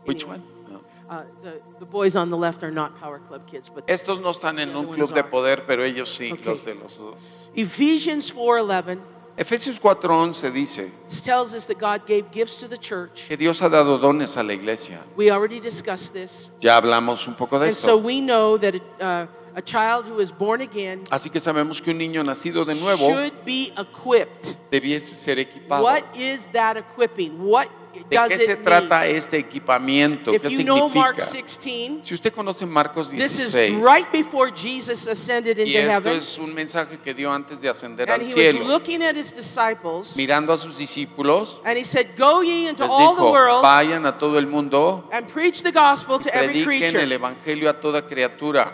But 0.05 0.07
Which 0.07 0.26
one? 0.26 0.41
No. 0.70 0.82
Uh, 1.09 1.24
the, 1.43 1.59
the 1.80 1.86
boys 1.86 2.16
on 2.16 2.30
the 2.30 2.38
left 2.38 2.63
are 2.63 2.72
not 2.72 2.95
Power 2.99 3.20
Club 3.20 3.45
kids, 3.47 3.70
but 3.70 3.86
Estos 3.88 4.22
no 4.22 4.30
están 4.32 4.59
en 4.59 4.76
un 4.76 4.86
club 4.93 5.09
de 5.13 5.22
are. 5.22 5.30
poder, 5.30 5.66
pero 5.68 5.84
ellos 5.84 6.09
sí, 6.16 6.32
Okay. 6.32 6.45
los 6.45 6.63
de 6.63 6.76
los 6.76 6.97
dos. 6.99 7.49
Ephesians 7.55 8.32
4:11 8.34 8.99
Efesios 9.38 9.80
4:11 9.82 10.51
dice 10.53 10.89
tells 11.24 11.53
us 11.53 11.66
that 11.68 11.78
God 11.78 12.07
gave 12.07 12.32
gifts 12.32 12.59
to 12.61 12.68
the 12.70 12.78
church. 12.78 13.28
que 13.28 13.36
Dios 13.36 13.61
ha 13.61 13.68
dado 13.68 13.97
dones 13.97 14.38
a 14.38 14.43
la 14.43 14.53
iglesia. 14.53 15.01
We 15.18 15.30
already 15.32 15.59
discussed 15.59 16.13
this. 16.13 16.49
Ya 16.61 16.78
hablamos 16.78 17.28
un 17.28 17.34
poco 17.36 17.59
de 17.59 17.66
And 17.66 17.74
so 17.76 17.97
we 17.97 18.22
know 18.22 18.57
that 18.57 18.76
uh, 19.01 19.26
a 19.56 19.62
child 19.62 20.06
who 20.06 20.20
is 20.22 20.32
born 20.32 20.62
again 20.62 21.03
Así 21.10 21.30
que 21.30 21.39
sabemos 21.39 21.82
que 21.82 21.91
un 21.91 21.97
niño 21.97 22.24
nacido 22.24 22.66
de 22.66 22.76
nuevo 22.76 23.08
should 23.08 23.34
be 23.45 23.72
equipped. 23.78 24.56
debiese 24.72 25.16
ser 25.16 25.39
equipado. 25.39 25.84
What 25.84 26.03
is 26.16 26.49
that 26.51 26.78
equipping? 26.78 27.39
What 27.39 27.68
¿De 28.10 28.18
does 28.18 28.28
qué 28.30 28.38
se 28.39 28.51
it 28.51 28.60
trata 28.66 28.99
mean? 29.06 29.16
este 29.16 29.38
equipamiento? 29.38 30.34
If 30.34 30.41
¿Qué 30.41 30.49
you 30.49 30.64
know 30.66 30.89
Mark 30.89 31.22
significa? 31.22 31.32
16, 31.32 32.01
Si 32.03 32.14
usted 32.14 32.34
conoce 32.34 32.66
Marcos 32.66 33.10
this 33.10 33.32
is 33.39 33.51
16, 33.53 33.82
right 33.82 34.12
before 34.12 34.51
Jesus 34.53 35.08
ascended 35.08 35.58
y 35.60 35.62
into 35.62 35.80
esto 35.80 35.91
heaven. 35.91 36.18
es 36.18 36.38
un 36.38 36.53
mensaje 36.53 36.97
que 36.99 37.14
dio 37.14 37.32
antes 37.32 37.62
de 37.62 37.70
ascender 37.70 38.12
And 38.12 38.22
al 38.22 38.28
he 38.28 38.34
was 38.34 38.34
cielo, 38.34 38.66
looking 38.68 39.01
at 39.01 39.16
his 39.16 39.34
disciples 39.34 40.18
mirando 40.18 40.51
a 40.51 40.58
sus 40.58 40.78
discípulos, 40.78 41.60
and 41.64 41.78
he 41.78 41.86
said, 41.86 42.08
Go 42.18 42.41
ye 42.43 42.68
into 42.68 42.84
les 42.84 42.91
all 42.91 43.16
the 43.16 43.22
dijo, 43.22 43.32
world 43.32 43.64
vayan 43.64 44.06
a 44.06 44.18
todo 44.20 44.38
el 44.38 44.45
mundo, 44.47 45.08
and 45.14 45.26
preach 45.30 45.64
the 45.64 45.72
gospel 45.72 46.20
to 46.20 46.30
every 46.36 46.66
prediquen 46.66 46.84
el 46.84 46.91
creature. 46.91 47.14
evangelio 47.16 47.70
a 47.70 47.80
toda 47.80 48.06
criatura, 48.06 48.74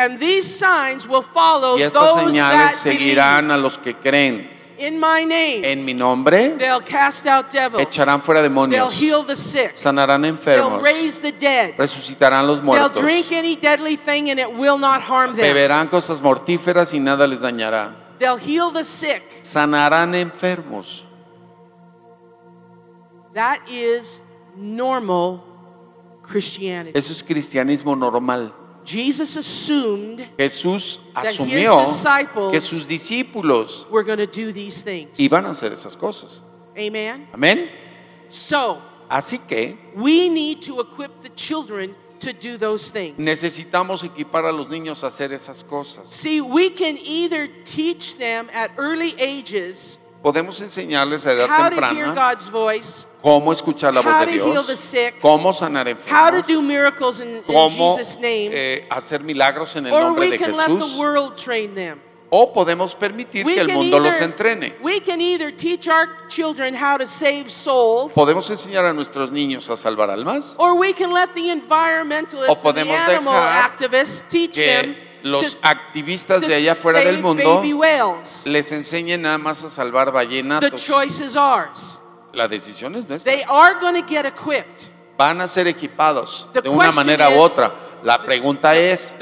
And 0.00 0.16
these 0.20 0.44
signs 0.46 1.08
will 1.08 1.24
follow 1.24 1.76
y 1.76 1.82
estas 1.82 2.00
those 2.14 2.32
señales 2.32 2.82
that 2.84 2.84
believe. 2.84 2.98
seguirán 3.16 3.50
a 3.50 3.56
los 3.56 3.76
que 3.78 3.94
creen. 3.96 4.56
In 4.78 5.00
my 5.00 5.24
name, 5.24 5.64
En 5.64 5.84
mi 5.84 5.92
nombre 5.92 6.50
they'll 6.56 6.80
cast 6.84 7.26
out 7.26 7.50
devils. 7.52 7.82
echarán 7.82 8.22
fuera 8.22 8.40
They'll 8.40 8.52
demonios, 8.52 8.92
heal 8.92 9.24
the 9.26 9.34
sick. 9.34 9.72
sanarán 9.74 10.22
They'll 10.22 10.34
enfermos, 10.36 10.82
raise 10.84 11.20
the 11.20 11.32
dead. 11.32 11.74
resucitarán 11.76 12.46
los 12.46 12.58
They'll 12.58 12.64
muertos, 12.64 13.02
drink 13.02 13.32
any 13.32 13.56
deadly 13.56 13.96
thing 13.96 14.30
and 14.30 14.38
it 14.38 14.48
will 14.56 14.78
not 14.78 15.00
harm 15.02 15.34
them. 15.34 15.44
beberán 15.44 15.88
cosas 15.88 16.20
mortíferas 16.22 16.94
y 16.94 17.00
nada 17.00 17.26
les 17.26 17.40
dañará, 17.40 17.92
They'll 18.20 18.38
heal 18.38 18.70
the 18.72 18.84
sick. 18.84 19.22
sanarán 19.42 20.14
enfermos. 20.14 21.06
That 23.34 23.58
is 23.68 24.20
normal 24.56 25.42
Christianity. 26.22 26.96
Eso 26.96 27.12
es 27.12 27.22
cristianismo 27.24 27.96
normal. 27.96 28.54
Jesus 28.88 29.36
assumed 29.36 30.26
Jesús 30.38 30.98
that 31.14 31.26
his 31.26 31.38
asumió 31.38 31.84
disciples 31.84 32.52
que 32.52 32.60
sus 32.60 32.86
discípulos 32.86 33.86
were 33.90 34.02
going 34.02 34.18
to 34.18 34.26
do 34.26 34.50
these 34.50 34.82
things. 34.82 35.18
iban 35.18 35.44
a 35.44 35.50
hacer 35.50 35.72
esas 35.72 35.94
cosas. 35.94 36.42
Amen. 36.76 37.28
Amén. 37.34 37.68
So, 38.28 38.80
Así 39.10 39.38
que 39.46 39.76
we 39.94 40.28
need 40.30 40.62
to 40.62 40.80
equip 40.80 41.20
the 41.20 41.28
children 41.30 41.94
to 42.20 42.32
do 42.32 42.56
those 42.56 42.90
things. 42.90 43.18
necesitamos 43.18 44.02
equipar 44.04 44.44
a 44.46 44.52
los 44.52 44.68
niños 44.68 45.04
a 45.04 45.08
hacer 45.08 45.32
esas 45.32 45.62
cosas. 45.62 46.08
See, 46.08 46.40
we 46.40 46.70
can 46.70 46.96
either 47.04 47.46
teach 47.64 48.16
them 48.16 48.48
at 48.54 48.70
early 48.78 49.14
ages 49.20 49.98
Podemos 50.28 50.60
enseñarles 50.60 51.24
a 51.24 51.32
edad 51.32 51.48
how 51.48 51.70
temprana 51.70 52.12
God's 52.14 52.50
voice, 52.50 53.06
cómo 53.22 53.50
escuchar 53.50 53.94
la 53.94 54.02
voz 54.02 54.26
de 54.26 54.32
Dios, 54.32 54.78
sick, 54.78 55.18
cómo 55.22 55.54
sanar 55.54 55.88
enfermos, 55.88 56.12
in, 57.22 57.42
cómo 57.46 57.96
name, 57.96 58.50
eh, 58.52 58.86
hacer 58.90 59.22
milagros 59.22 59.74
en 59.76 59.86
el 59.86 59.92
or 59.94 60.02
nombre 60.02 60.28
de 60.28 60.38
Jesús. 60.38 60.98
O 62.28 62.52
podemos 62.52 62.94
permitir 62.94 63.46
We 63.46 63.54
que 63.54 63.60
el 63.62 63.68
mundo 63.68 63.98
los 63.98 64.16
either, 64.16 64.24
entrene. 64.24 64.76
to 66.98 67.06
save 67.06 67.48
souls, 67.48 68.12
Podemos 68.12 68.50
enseñar 68.50 68.84
a 68.84 68.92
nuestros 68.92 69.30
niños 69.32 69.70
a 69.70 69.76
salvar 69.76 70.10
almas. 70.10 70.54
O 70.58 70.78
podemos 72.62 73.06
dejar 73.06 73.78
Que 74.52 75.07
los 75.22 75.58
activistas 75.62 76.46
de 76.46 76.54
allá 76.54 76.74
fuera 76.74 77.00
del 77.00 77.20
mundo 77.22 77.62
les 78.44 78.72
enseñen 78.72 79.22
nada 79.22 79.38
más 79.38 79.64
a 79.64 79.70
salvar 79.70 80.06
The 80.06 80.12
ballenatos. 80.12 80.84
choice 80.84 81.24
is 81.24 81.36
ours. 81.36 81.98
La 82.32 82.46
decisión 82.46 82.94
es 82.96 83.08
nuestra. 83.08 83.32
They 83.32 83.42
are 83.48 83.78
going 83.80 83.94
to 84.00 84.06
get 84.06 84.26
equipped. 84.26 84.88
Van 85.16 85.40
a 85.40 85.48
ser 85.48 85.66
equipados 85.66 86.48
The 86.52 86.62
de 86.62 86.68
una 86.68 86.92
manera 86.92 87.30
u 87.30 87.40
otra. 87.40 87.72
La 88.02 88.22
pregunta 88.22 88.76
es? 88.76 89.14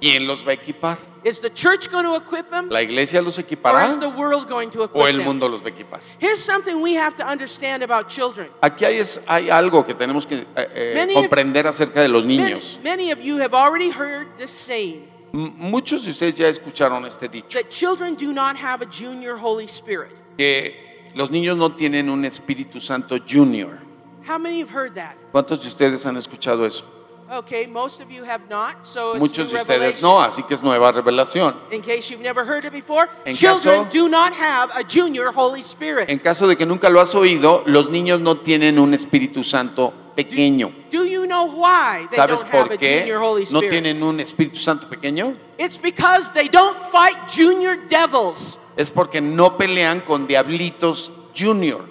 ¿quién 0.00 0.26
los 0.26 0.44
va 0.46 0.50
a 0.50 0.54
equipar? 0.54 0.98
Is 1.22 1.40
the 1.40 1.50
church 1.50 1.90
going 1.90 2.04
to 2.04 2.14
equip 2.16 2.48
them? 2.50 2.68
¿La 2.70 2.80
iglesia 2.80 3.20
los 3.20 3.36
Or 3.38 3.42
equipará 3.44 3.88
is 3.88 3.98
the 3.98 4.08
world 4.08 4.48
going 4.48 4.70
to 4.70 4.80
o 4.80 4.84
equip 4.84 5.06
el 5.06 5.16
them? 5.18 5.24
mundo 5.26 5.48
los 5.48 5.60
va 5.62 5.66
a 5.68 5.70
equipar? 5.70 6.00
Here's 6.18 6.38
something 6.42 6.80
we 6.80 6.94
have 6.96 7.14
to 7.16 7.24
understand 7.26 7.82
about 7.82 8.08
children. 8.08 8.48
Aquí 8.62 8.84
hay, 8.86 8.98
es- 8.98 9.22
hay 9.26 9.50
algo 9.50 9.84
que 9.84 9.94
tenemos 9.94 10.26
que 10.26 10.36
eh, 10.36 10.46
eh, 10.56 10.92
Many 10.94 11.14
of- 11.14 11.22
comprender 11.24 11.66
acerca 11.66 12.00
de 12.00 12.08
los 12.08 12.24
Many, 12.24 12.38
niños. 12.38 12.78
many 12.82 13.10
of 13.12 13.20
you 13.20 13.36
have 13.38 13.52
already 13.54 13.90
heard 13.90 14.28
this 14.38 14.50
saying 14.50 15.06
M- 15.34 15.52
muchos 15.58 16.04
de 16.04 16.10
ustedes 16.10 16.34
ya 16.36 16.48
escucharon 16.48 17.04
este 17.06 17.28
dicho, 17.28 17.58
that 17.60 17.68
children 17.70 18.14
do 18.16 18.32
not 18.32 18.56
have 18.56 18.80
a 18.82 18.86
junior 18.86 19.36
Holy 19.36 19.66
Spirit. 19.66 20.12
que 20.38 20.74
los 21.14 21.30
niños 21.30 21.56
no 21.56 21.70
tienen 21.76 22.08
un 22.08 22.24
Espíritu 22.24 22.80
Santo 22.80 23.18
Junior. 23.18 23.78
How 24.26 24.38
many 24.38 24.60
have 24.60 24.70
heard 24.70 24.94
that? 24.94 25.16
¿Cuántos 25.32 25.60
de 25.62 25.68
ustedes 25.68 26.04
han 26.06 26.16
escuchado 26.16 26.64
eso? 26.66 26.84
Okay, 27.32 27.64
most 27.66 28.00
of 28.00 28.10
you 28.10 28.24
have 28.24 28.40
not, 28.50 28.84
so 28.84 29.12
it's 29.12 29.20
Muchos 29.20 29.46
new 29.46 29.52
de 29.54 29.60
ustedes 29.60 29.68
revelation. 29.68 30.02
no, 30.08 30.20
así 30.20 30.42
que 30.42 30.54
es 30.54 30.62
nueva 30.64 30.90
revelación. 30.90 31.54
In 31.70 31.80
case 31.80 32.10
you've 32.10 32.20
never 32.22 32.44
heard 32.44 32.64
it 32.64 32.72
before, 32.72 33.08
En 33.24 33.34
children 33.34 33.84
caso- 33.84 33.88
do 33.92 34.08
not 34.08 34.32
have 34.34 34.70
a 34.76 34.82
junior 34.82 35.30
Holy 35.32 35.60
Spirit. 35.60 36.10
En 36.10 36.18
caso 36.18 36.48
de 36.48 36.56
que 36.56 36.66
nunca 36.66 36.90
lo 36.90 36.98
has 37.00 37.14
oído, 37.14 37.62
los 37.66 37.88
niños 37.88 38.20
no 38.20 38.38
tienen 38.38 38.80
un 38.80 38.94
Espíritu 38.94 39.44
Santo 39.44 39.92
pequeño. 40.16 40.72
Do 40.90 41.04
you 41.04 41.24
know 41.26 41.44
why 41.46 42.04
they 42.10 42.16
¿Sabes 42.16 42.40
don't 42.40 42.52
have 42.52 42.64
por 42.64 42.72
a 42.72 42.76
qué 42.76 43.00
junior 43.02 43.22
Holy 43.22 43.44
no 43.52 43.60
Spirit? 43.60 43.70
tienen 43.70 44.02
un 44.02 44.18
Espíritu 44.18 44.56
Santo 44.58 44.88
pequeño? 44.88 45.36
It's 45.56 45.76
because 45.80 46.32
they 46.32 46.48
don't 46.48 46.76
fight 46.80 47.16
junior 47.28 47.76
devils. 47.88 48.58
Es 48.76 48.90
porque 48.90 49.20
no 49.20 49.56
pelean 49.56 50.00
con 50.00 50.26
diablitos 50.26 51.12
junior. 51.38 51.84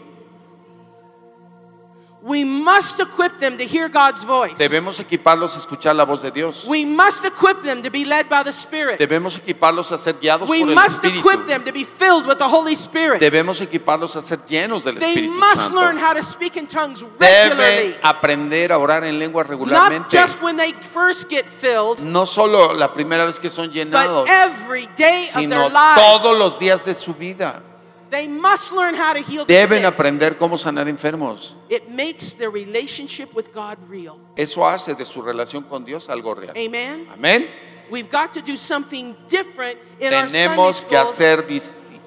We 2.22 2.43
must 2.43 2.99
equip 2.99 3.39
them 3.39 3.57
to 3.57 3.63
hear 3.63 3.88
God's 3.88 4.26
voice. 4.26 4.53
Debemos 4.57 4.99
equiparlos 4.99 5.55
a 5.55 5.59
escuchar 5.59 5.95
la 5.95 6.03
voz 6.03 6.22
de 6.22 6.32
Dios. 6.32 6.65
We 6.67 6.86
must 6.86 7.24
equip 7.24 7.61
them 7.63 7.82
to 7.82 7.89
be 7.89 8.03
led 8.03 8.28
by 8.28 8.43
the 8.43 8.51
Spirit. 8.51 8.99
Debemos 8.99 9.38
equiparlos 9.38 9.89
a 9.93 9.97
ser 9.97 10.15
guiados 10.20 10.49
We 10.49 10.59
por 10.59 10.70
el 10.70 10.76
must 10.76 11.01
Espíritu. 11.05 11.20
equip 11.20 11.47
them 11.47 11.63
to 11.63 11.72
be 11.72 11.86
filled 11.86 12.28
with 12.28 12.38
the 12.38 12.47
Holy 12.47 12.74
Spirit. 12.76 13.22
Debemos 13.22 13.61
equiparlos 13.61 14.17
a 14.17 14.22
ser 14.22 14.39
llenos 14.45 14.84
del 14.84 14.97
They 14.99 15.11
Espíritu 15.13 15.32
must 15.34 15.72
learn 15.72 15.97
Santo. 15.97 16.05
how 16.05 16.13
to 16.13 16.24
speak 16.24 16.57
in 16.57 16.67
tongues 16.67 17.03
regularly. 17.03 17.93
Deben 17.93 17.99
aprender 18.03 18.74
a 18.74 18.78
orar 18.78 19.05
en 19.05 19.17
lenguas 19.17 19.47
Not 19.47 19.51
regularmente. 19.51 20.09
just 20.17 20.41
when 20.41 20.57
they 20.57 20.74
first 20.74 21.30
get 21.30 21.47
filled, 21.47 22.01
No 22.01 22.26
solo 22.26 22.74
la 22.74 22.91
primera 22.91 23.26
vez 23.26 23.39
que 23.39 23.49
son 23.49 23.67
but 23.67 23.74
llenados, 23.76 24.28
every 24.30 24.88
day 24.97 25.24
of 25.24 25.30
sino 25.39 25.55
their 25.55 25.70
lives. 25.72 25.95
todos 25.95 26.38
los 26.38 26.59
días 26.59 26.84
de 26.84 26.93
su 26.95 27.13
vida. 27.13 27.63
They 28.10 28.28
must 28.28 28.72
learn 28.72 28.95
how 28.95 29.14
to 29.14 29.20
heal 29.22 29.45
Deben 29.45 29.86
aprender 29.86 30.38
cómo 30.38 30.57
sanar 30.57 30.88
enfermos. 30.88 31.55
It 31.70 31.89
makes 31.89 32.36
their 32.36 32.49
relationship 32.49 33.34
with 33.36 33.51
God 33.53 33.78
real. 33.88 34.20
Eso 34.36 34.68
hace 34.68 34.95
de 34.95 35.05
su 35.05 35.22
relación 35.22 35.64
con 35.64 35.86
Dios 35.86 36.10
algo 36.10 36.34
real. 36.36 36.53
Amen. 36.57 37.07
Amén. 37.12 37.47
We've 37.91 38.10
got 38.10 38.34
to 38.34 38.41
do 38.41 38.55
something 38.55 39.16
different 39.28 39.78
in 39.99 40.14
our 40.14 40.28
Tenemos 40.28 40.82
que 40.82 40.95
hacer 40.97 41.45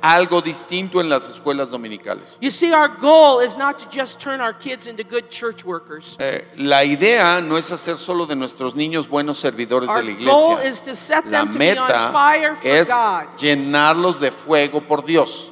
algo 0.00 0.40
distinto 0.40 1.00
en 1.00 1.08
las 1.08 1.28
escuelas 1.28 1.70
dominicales. 1.70 2.36
You 2.40 2.50
see, 2.50 2.72
our 2.72 2.88
goal 2.88 3.40
is 3.40 3.56
not 3.56 3.78
to 3.78 3.88
just 3.88 4.20
turn 4.20 4.40
our 4.40 4.52
kids 4.52 4.88
into 4.88 5.04
good 5.04 5.28
church 5.30 5.64
workers. 5.64 6.16
Eh, 6.18 6.44
la 6.56 6.84
idea 6.84 7.40
no 7.40 7.56
es 7.56 7.70
hacer 7.70 7.96
solo 7.96 8.26
de 8.26 8.34
nuestros 8.34 8.74
niños 8.74 9.08
buenos 9.08 9.38
servidores 9.38 9.88
Our 9.88 10.02
de 10.04 10.12
la 10.24 10.32
goal 10.32 10.58
iglesia. 10.58 10.68
is 10.70 10.80
to 10.82 10.94
set 10.96 11.24
La 11.26 11.44
them 11.44 11.52
to 11.52 11.58
be 11.58 11.70
on 11.78 11.86
meta 11.86 12.10
fire 12.12 12.56
for 12.56 12.66
es 12.68 12.88
God. 12.88 13.26
llenarlos 13.38 14.18
de 14.18 14.32
fuego 14.32 14.80
por 14.80 15.04
Dios. 15.04 15.51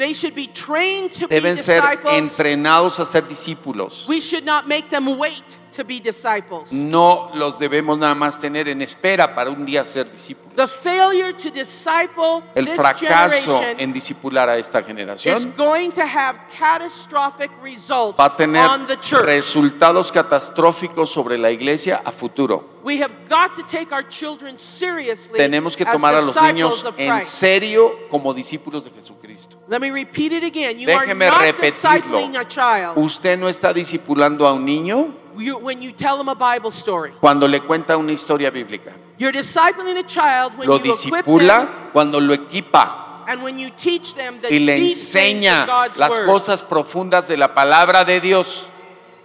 They 0.00 0.14
should 0.14 0.34
be 0.34 0.46
trained 0.46 1.10
to 1.18 1.28
be 1.28 1.34
Deben 1.34 1.58
ser 1.58 1.78
disciples. 1.82 2.14
entrenados 2.14 2.98
a 2.98 3.04
ser 3.04 3.20
discípulos. 3.20 4.06
We 4.08 4.22
should 4.22 4.46
not 4.46 4.66
make 4.66 4.88
them 4.88 5.18
wait 5.18 5.58
to 5.70 5.84
be 5.84 6.00
disciples. 6.00 6.72
No 6.72 7.30
los 7.34 7.58
debemos 7.58 7.98
nada 7.98 8.14
más 8.14 8.38
tener 8.38 8.68
en 8.68 8.82
espera 8.82 9.34
para 9.34 9.50
un 9.50 9.64
día 9.64 9.84
ser 9.84 10.10
discípulos. 10.10 10.54
The 10.56 10.66
failure 10.66 11.32
to 11.32 11.50
disciple 11.50 12.42
El 12.54 12.66
this 12.66 12.74
fracaso 12.74 13.58
generation 13.58 13.80
en 13.80 13.92
discipular 13.92 14.48
a 14.48 14.58
esta 14.58 14.80
is 14.80 14.86
generación 14.86 15.54
going 15.56 15.90
to 15.90 16.02
have 16.02 16.38
catastrophic 16.58 17.50
results 17.62 18.18
va 18.18 18.26
a 18.26 18.36
tener 18.36 18.66
on 18.66 18.86
the 18.86 18.96
church. 18.96 19.24
resultados 19.24 20.10
catastróficos 20.12 21.10
sobre 21.10 21.38
la 21.38 21.50
iglesia 21.50 22.02
a 22.04 22.10
futuro. 22.10 22.78
We 22.82 23.02
have 23.02 23.12
got 23.28 23.54
to 23.56 23.62
take 23.62 23.92
our 23.92 24.06
children 24.08 24.58
seriously 24.58 25.36
Tenemos 25.38 25.76
que 25.76 25.84
tomar 25.84 26.14
a 26.14 26.22
los 26.22 26.34
niños 26.42 26.84
en 26.96 27.20
serio 27.22 28.08
como 28.10 28.32
discípulos 28.32 28.84
de 28.84 28.90
Jesucristo. 28.90 29.58
Let 29.68 29.80
me 29.80 29.90
repeat 29.90 30.32
it 30.32 30.44
again. 30.44 30.78
You 30.78 30.86
Déjeme 30.86 31.26
are 31.26 31.30
not 31.30 31.40
repetirlo. 31.42 32.18
discipling 32.18 32.36
a 32.36 32.48
child 32.48 32.96
Usted 32.96 33.38
no 33.38 33.48
está 33.48 33.72
discipulando 33.72 34.46
a 34.46 34.54
un 34.54 34.64
niño 34.64 35.14
you- 35.36 35.58
when 35.58 35.80
you 35.82 35.92
tell 35.92 36.16
them 36.18 36.28
a 36.28 36.34
Bible 36.34 36.70
story. 36.70 37.12
cuando 37.20 37.46
le 37.48 37.60
cuenta 37.60 37.96
una 37.96 38.12
historia 38.12 38.50
bíblica. 38.50 38.92
You're 39.18 39.32
discipling 39.32 39.98
a 39.98 40.02
child 40.02 40.56
when 40.58 40.68
Lo 40.68 40.78
you 40.78 40.92
equip 40.92 41.24
them 41.26 41.68
cuando 41.92 42.20
lo 42.20 42.32
equipa 42.32 43.24
and 43.28 43.42
when 43.42 43.58
you 43.58 43.70
teach 43.70 44.14
them 44.14 44.40
the 44.40 44.48
y 44.48 44.58
le 44.58 44.76
enseña 44.78 45.62
of 45.62 45.68
God's 45.68 45.98
las 45.98 46.10
word. 46.18 46.26
cosas 46.26 46.62
profundas 46.62 47.28
de 47.28 47.36
la 47.36 47.54
palabra 47.54 48.04
de 48.04 48.18
Dios. 48.20 48.66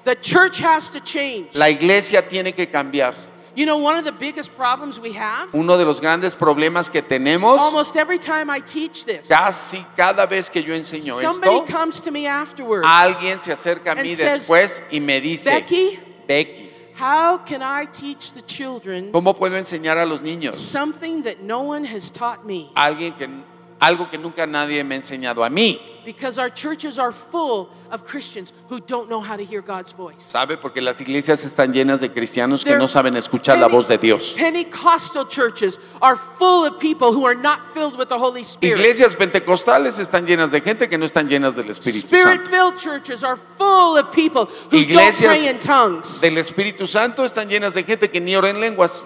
The 0.04 0.16
church 0.16 0.60
has 0.60 0.90
to 0.92 1.00
change. 1.00 1.56
La 1.56 1.70
iglesia 1.70 2.22
tiene 2.28 2.54
que 2.54 2.68
cambiar. 2.70 3.16
You 3.56 3.66
know, 3.66 3.78
one 3.78 3.98
of 3.98 4.04
the 4.06 4.12
biggest 4.12 4.56
problems 4.56 5.00
we 5.00 5.14
have, 5.14 5.54
Uno 5.54 5.78
de 5.78 5.86
los 5.86 6.00
grandes 6.00 6.36
problemas 6.36 6.90
que 6.90 7.02
tenemos, 7.02 7.58
almost 7.58 7.96
every 7.96 8.20
time 8.20 8.50
I 8.50 8.60
teach 8.60 9.06
this, 9.06 9.28
casi 9.28 9.86
cada 9.96 10.26
vez 10.28 10.50
que 10.50 10.62
yo 10.62 10.74
enseño 10.74 11.20
somebody 11.20 11.56
esto, 11.56 11.66
comes 11.66 12.02
to 12.02 12.12
me 12.12 12.28
afterwards. 12.28 12.86
alguien 12.88 13.42
se 13.42 13.52
acerca 13.52 13.92
a 13.92 13.96
mí 13.96 14.16
después 14.16 14.82
y 14.92 15.00
me 15.00 15.22
dice, 15.22 15.50
Becky, 15.50 16.00
Becky, 16.28 16.72
how 17.00 17.38
can 17.38 17.62
I 17.62 17.86
teach 17.86 18.34
the 18.34 18.42
children 18.42 19.12
¿cómo 19.12 19.36
puedo 19.36 19.58
enseñar 19.58 19.98
a 19.98 20.06
los 20.06 20.22
niños? 20.22 20.56
something 20.56 21.24
that 21.24 21.42
no 21.42 21.62
one 21.62 21.86
has 21.86 22.12
taught 22.12 22.46
me? 22.46 22.72
Alguien 22.76 23.14
que, 23.18 23.28
algo 23.80 24.10
que 24.10 24.18
nunca 24.18 24.46
nadie 24.46 24.84
me 24.84 24.96
ha 24.96 24.98
enseñado 24.98 25.44
a 25.44 25.50
mí. 25.50 25.80
Because 26.06 26.38
our 26.38 26.52
churches 26.52 27.00
are 27.00 27.12
full 27.12 27.68
of 27.90 28.06
Christians 28.06 28.54
who 28.70 28.80
don't 28.80 29.10
know 29.10 29.20
how 29.20 29.36
to 29.36 29.44
hear 29.44 29.62
God's 29.62 29.92
voice. 29.92 30.24
¿Sabe? 30.24 30.56
Porque 30.56 30.80
las 30.80 31.02
iglesias 31.02 31.44
están 31.44 31.74
llenas 31.74 32.00
de 32.00 32.12
cristianos 32.12 32.64
que 32.64 32.76
no 32.78 32.88
saben 32.88 33.18
escuchar 33.18 33.58
la 33.58 33.68
voz 33.68 33.88
de 33.88 33.98
Dios. 33.98 34.36
Pentecostal 34.38 35.26
churches 35.26 35.80
are 36.04 36.16
full 36.16 36.64
of 36.64 36.80
people 36.80 37.12
who 37.12 37.26
are 37.26 37.34
not 37.34 37.74
filled 37.74 37.98
with 37.98 38.08
the 38.08 38.18
Holy 38.20 38.44
Spirit. 38.44 38.80
Iglesias 38.80 39.16
pentecostales 39.16 39.98
están 39.98 40.28
llenas 40.28 40.52
de 40.52 40.62
gente 40.62 40.88
que 40.88 40.98
no 41.00 41.06
están 41.06 41.28
llenas 41.28 41.56
del 41.56 41.72
Espíritu 41.72 42.06
Spirit 42.06 42.42
Santo. 42.42 42.50
filled 42.52 42.78
churches 42.78 43.24
are 43.24 43.38
full 43.58 43.98
of 43.98 44.12
people 44.12 44.46
who 44.70 44.78
Iglesias 44.78 45.22
don't 45.22 45.30
pray 45.30 45.50
in 45.50 45.60
tongues. 45.60 46.22
Del 46.22 46.38
Espíritu 46.38 46.86
Santo 46.86 47.24
están 47.26 47.50
llenas 47.50 47.74
de 47.74 47.84
gente 47.84 48.12
que 48.12 48.22
ni 48.22 48.36
ora 48.36 48.52
en 48.52 48.60
lenguas. 48.60 49.04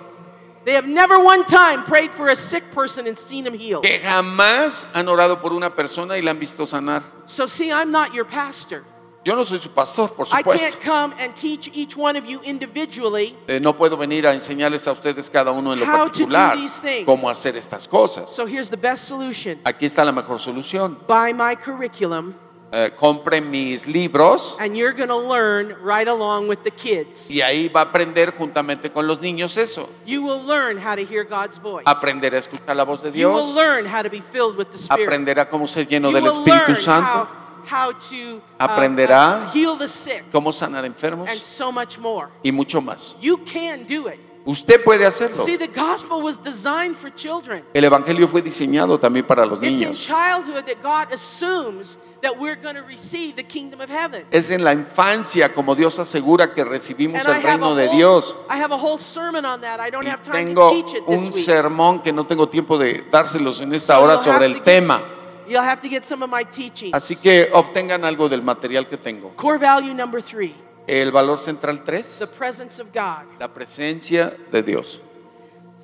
They 0.69 0.75
have 0.75 0.87
never 0.87 1.17
one 1.19 1.45
time 1.45 1.83
prayed 1.83 2.11
for 2.11 2.27
a 2.27 2.35
sick 2.35 2.63
person 2.75 3.07
and 3.07 3.17
seen 3.17 3.47
him 3.47 3.55
healed. 3.55 3.81
Que 3.81 3.97
jamás 3.97 4.85
han 4.93 5.07
orado 5.07 5.41
por 5.41 5.51
una 5.51 5.73
persona 5.73 6.15
y 6.15 6.21
la 6.21 6.29
han 6.29 6.37
visto 6.37 6.67
sanar. 6.67 7.01
So, 7.25 7.47
see, 7.47 7.71
I'm 7.71 7.89
not 7.89 8.13
your 8.13 8.25
pastor. 8.25 8.83
Yo 9.25 9.35
no 9.35 9.43
soy 9.43 9.57
su 9.57 9.69
pastor, 9.71 10.09
por 10.15 10.27
I 10.27 10.43
supuesto. 10.43 10.79
can't 10.79 10.79
come 10.79 11.13
and 11.19 11.35
teach 11.35 11.71
each 11.73 11.97
one 11.97 12.15
of 12.15 12.27
you 12.27 12.39
individually. 12.43 13.35
Eh, 13.47 13.59
no 13.59 13.75
puedo 13.75 13.97
venir 13.97 14.27
a 14.27 14.33
enseñarles 14.35 14.87
a 14.87 14.91
ustedes 14.91 15.27
cada 15.31 15.51
uno 15.51 15.73
en 15.73 15.79
lo 15.79 15.85
particular 15.87 16.55
cómo 17.03 17.27
hacer 17.31 17.57
estas 17.57 17.87
cosas. 17.87 18.29
So, 18.29 18.45
here's 18.45 18.69
the 18.69 18.77
best 18.77 19.05
solution 19.05 19.57
Aquí 19.63 19.87
está 19.87 20.05
la 20.05 20.11
mejor 20.11 20.39
solución. 20.39 20.99
buy 21.07 21.33
my 21.33 21.55
curriculum, 21.55 22.35
Eh, 22.71 22.91
compre 22.95 23.41
mis 23.41 23.87
libros 23.87 24.55
and 24.59 24.77
you're 24.77 24.93
going 24.93 25.07
to 25.09 25.17
learn 25.17 25.75
right 25.83 26.07
along 26.07 26.47
with 26.47 26.59
the 26.63 26.69
kids. 26.69 27.31
y 27.31 27.41
ahí 27.41 27.67
va 27.67 27.81
a 27.81 27.85
aprender 27.85 28.31
juntamente 28.31 28.91
con 28.91 29.07
los 29.07 29.19
niños 29.21 29.57
eso. 29.57 29.89
You 30.05 30.21
will 30.21 30.45
learn 30.45 30.77
how 30.77 30.93
to 30.95 31.01
hear 31.03 31.23
God's 31.23 31.57
voice. 31.59 31.83
Aprender 31.87 32.35
a 32.35 32.37
escuchar 32.37 32.75
la 32.75 32.83
voz 32.85 33.01
de 33.01 33.11
You 33.11 33.29
will 33.31 33.45
Dios. 33.45 33.55
learn 33.55 33.85
how 33.87 34.03
to 34.03 34.09
be 34.09 34.21
filled 34.21 34.55
with 34.55 34.67
the 34.69 34.77
Spirit. 34.77 35.07
Aprenderá 35.07 35.49
cómo 35.49 35.67
ser 35.67 35.87
lleno 35.87 36.09
You 36.11 36.15
del 36.17 36.27
Espíritu 36.27 36.75
Santo. 36.75 37.07
how, 37.07 37.27
how 37.65 37.91
to 37.91 38.37
uh, 38.37 38.63
Aprenderá 38.63 39.47
uh, 39.47 39.51
heal 39.51 39.75
the 39.75 39.87
sick 39.87 40.23
Cómo 40.31 40.51
sanar 40.53 40.85
enfermos 40.85 41.27
and 41.27 41.41
so 41.41 41.71
much 41.71 41.97
more. 41.97 42.29
y 42.43 42.51
mucho 42.51 42.81
más. 42.81 43.15
You 43.19 43.37
can 43.45 43.85
do 43.87 44.07
it. 44.07 44.19
Usted 44.49 44.83
puede 44.83 45.05
hacerlo. 45.05 45.45
See, 45.45 45.57
the 45.57 45.67
gospel 45.67 46.23
was 46.23 46.39
designed 46.41 46.95
for 46.95 47.13
children. 47.13 47.63
El 47.71 47.83
Evangelio 47.83 48.27
fue 48.27 48.41
diseñado 48.41 48.99
también 48.99 49.27
para 49.27 49.45
los 49.45 49.59
It's 49.61 49.79
in 49.79 49.89
niños. 49.89 49.97
childhood 50.03 50.65
that 50.65 50.81
God 50.81 51.13
assumes 51.13 51.99
that 52.23 52.31
we're 52.35 52.55
going 52.59 52.73
to 52.75 52.81
receive 52.81 53.35
the 53.35 53.43
kingdom 53.43 53.79
of 53.79 53.89
heaven. 53.91 54.25
Es 54.31 54.49
en 54.49 54.63
la 54.63 54.73
infancia 54.73 55.53
como 55.53 55.75
Dios 55.75 55.99
asegura 55.99 56.51
que 56.55 56.63
recibimos 56.63 57.19
And 57.23 57.27
I 57.27 57.31
el 57.31 57.45
have, 57.45 57.59
reino 57.59 57.75
de 57.75 57.85
whole, 57.89 57.95
Dios. 57.97 58.35
I 58.49 58.57
have 58.59 58.71
a 58.73 58.77
whole 58.77 58.97
sermon 58.97 59.45
on 59.45 59.61
that. 59.61 59.79
I 59.79 59.91
don't 59.91 60.03
Y 60.03 60.09
have 60.09 60.23
time 60.23 60.47
tengo 60.47 60.69
to 60.69 60.75
teach 60.81 60.95
it 60.95 61.03
un 61.07 61.27
this 61.27 61.35
week. 61.35 61.45
sermón 61.45 62.01
que 62.01 62.11
no 62.11 62.25
tengo 62.25 62.49
tiempo 62.49 62.79
de 62.79 63.03
dárselos 63.11 63.61
en 63.61 63.71
esta 63.73 63.93
So 63.97 64.01
hora 64.01 64.13
you'll 64.15 64.23
sobre 64.23 64.33
have 64.33 64.45
el 64.45 64.53
to 64.53 64.59
get 64.59 64.65
tema. 64.65 64.99
You'll 65.47 65.61
have 65.63 65.79
to 65.81 65.87
get 65.87 66.03
some 66.03 66.23
of 66.23 66.29
my 66.31 66.43
teaching. 66.43 66.91
Así 66.95 67.15
que 67.15 67.49
obtengan 67.53 68.03
algo 68.03 68.27
del 68.27 68.41
material 68.41 68.87
que 68.87 68.97
tengo. 68.97 69.29
Core 69.35 69.59
value 69.59 69.93
number 69.93 70.21
three 70.21 70.55
El 70.89 71.11
valor 71.11 71.37
central 71.37 71.83
the 71.83 72.01
3, 72.25 72.35
presence 72.35 72.81
of 72.81 72.91
God. 72.91 73.27
la 73.39 73.53
presencia 73.53 74.35
de 74.51 74.63
Dios. 74.63 75.01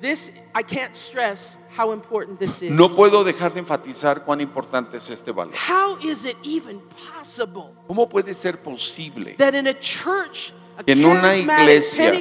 This, 0.00 0.32
I 0.52 0.64
can't 0.64 0.96
stress 0.96 1.56
how 1.76 1.92
important 1.92 2.40
this 2.40 2.60
is. 2.60 2.72
No 2.72 2.88
puedo 2.88 3.22
dejar 3.22 3.54
de 3.54 3.60
enfatizar 3.60 4.24
cuán 4.24 4.40
importante 4.40 4.96
es 4.96 5.08
este 5.08 5.30
valor. 5.30 5.54
How 5.54 5.96
is 6.02 6.24
it 6.24 6.36
even 6.42 6.80
possible 7.12 7.72
¿Cómo 7.86 8.08
puede 8.08 8.34
ser 8.34 8.60
posible 8.60 9.36
that 9.38 9.54
in 9.54 9.68
a 9.68 9.78
church, 9.78 10.52
en 10.86 11.04
una 11.04 11.36
iglesia 11.36 12.12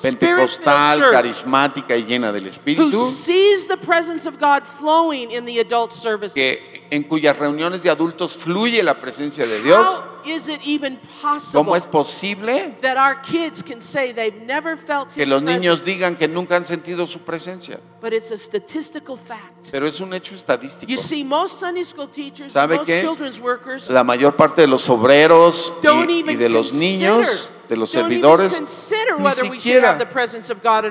Pentecostal, 0.00 1.10
carismática 1.12 1.96
y 1.96 2.04
llena 2.04 2.32
del 2.32 2.46
Espíritu, 2.46 3.10
sees 3.10 3.68
the 3.68 3.76
presence 3.76 4.26
of 4.26 4.38
God 4.40 4.64
flowing 4.64 5.30
in 5.32 5.44
the 5.44 5.60
adult 5.60 5.90
services? 5.90 6.34
que 6.34 6.86
en 6.90 7.02
cuyas 7.04 7.38
reuniones 7.38 7.82
de 7.82 7.90
adultos 7.90 8.36
fluye 8.36 8.82
la 8.82 8.98
presencia 8.98 9.46
de 9.46 9.62
Dios? 9.62 10.02
Is 10.26 10.48
it 10.48 10.60
even 10.66 10.98
possible 11.22 11.62
¿Cómo 11.64 11.76
es 11.76 11.86
posible 11.86 12.76
that 12.82 12.96
our 12.96 13.20
kids 13.22 13.62
can 13.62 13.80
say 13.80 14.12
they've 14.12 14.42
never 14.44 14.76
felt 14.76 15.12
que 15.14 15.22
His 15.22 15.28
los 15.28 15.42
niños 15.42 15.80
presence? 15.80 15.84
digan 15.84 16.16
que 16.16 16.26
nunca 16.28 16.56
han 16.56 16.64
sentido 16.64 17.06
su 17.06 17.20
presencia? 17.20 17.78
But 18.00 18.12
it's 18.12 18.30
a 18.32 18.38
statistical 18.38 19.16
fact. 19.16 19.70
Pero 19.70 19.86
es 19.86 20.00
un 20.00 20.12
hecho 20.14 20.34
estadístico. 20.34 20.90
You 20.90 20.96
see, 20.98 21.24
most 21.24 21.60
Sunday 21.60 21.84
school 21.84 22.08
teachers, 22.08 22.52
¿Sabe 22.52 22.76
most 22.76 22.86
qué? 22.88 23.00
children's 23.00 23.40
workers 23.40 23.88
La 23.90 24.04
mayor 24.04 24.34
parte 24.36 24.62
de 24.62 24.66
los 24.68 24.88
obreros 24.88 25.72
don't 25.82 26.10
y, 26.10 26.14
y 26.14 26.20
even 26.20 26.38
de 26.38 26.48
los 26.48 26.70
consider, 26.70 27.00
niños, 27.00 27.50
de 27.68 27.76
los 27.76 27.90
servidores, 27.90 28.60
ni 28.60 29.50
siquiera 29.50 29.98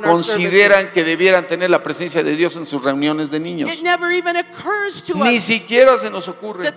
consideran 0.04 0.92
que 0.92 1.04
debieran 1.04 1.48
tener 1.48 1.70
la 1.70 1.82
presencia 1.82 2.24
de 2.24 2.36
Dios 2.36 2.56
en 2.56 2.66
sus 2.66 2.84
reuniones 2.84 3.30
de 3.30 3.40
niños. 3.40 3.74
It 3.74 3.82
never 3.82 4.12
even 4.12 4.36
occurs 4.38 5.04
to 5.04 5.14
Ni 5.16 5.40
siquiera 5.40 5.98
se 5.98 6.10
nos 6.10 6.28
ocurre 6.28 6.72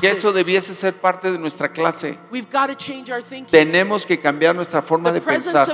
que 0.00 0.10
eso 0.10 0.32
debiese 0.32 0.74
ser 0.74 0.94
parte 1.00 1.30
de 1.32 1.38
nuestra 1.38 1.72
clase. 1.72 2.18
We've 2.30 2.50
got 2.50 2.68
to 2.68 2.74
change 2.74 3.10
our 3.10 3.22
thinking. 3.22 3.46
Tenemos 3.50 4.04
que 4.06 4.18
cambiar 4.18 4.54
nuestra 4.54 4.82
forma 4.82 5.10
de 5.12 5.20
pensar. 5.20 5.66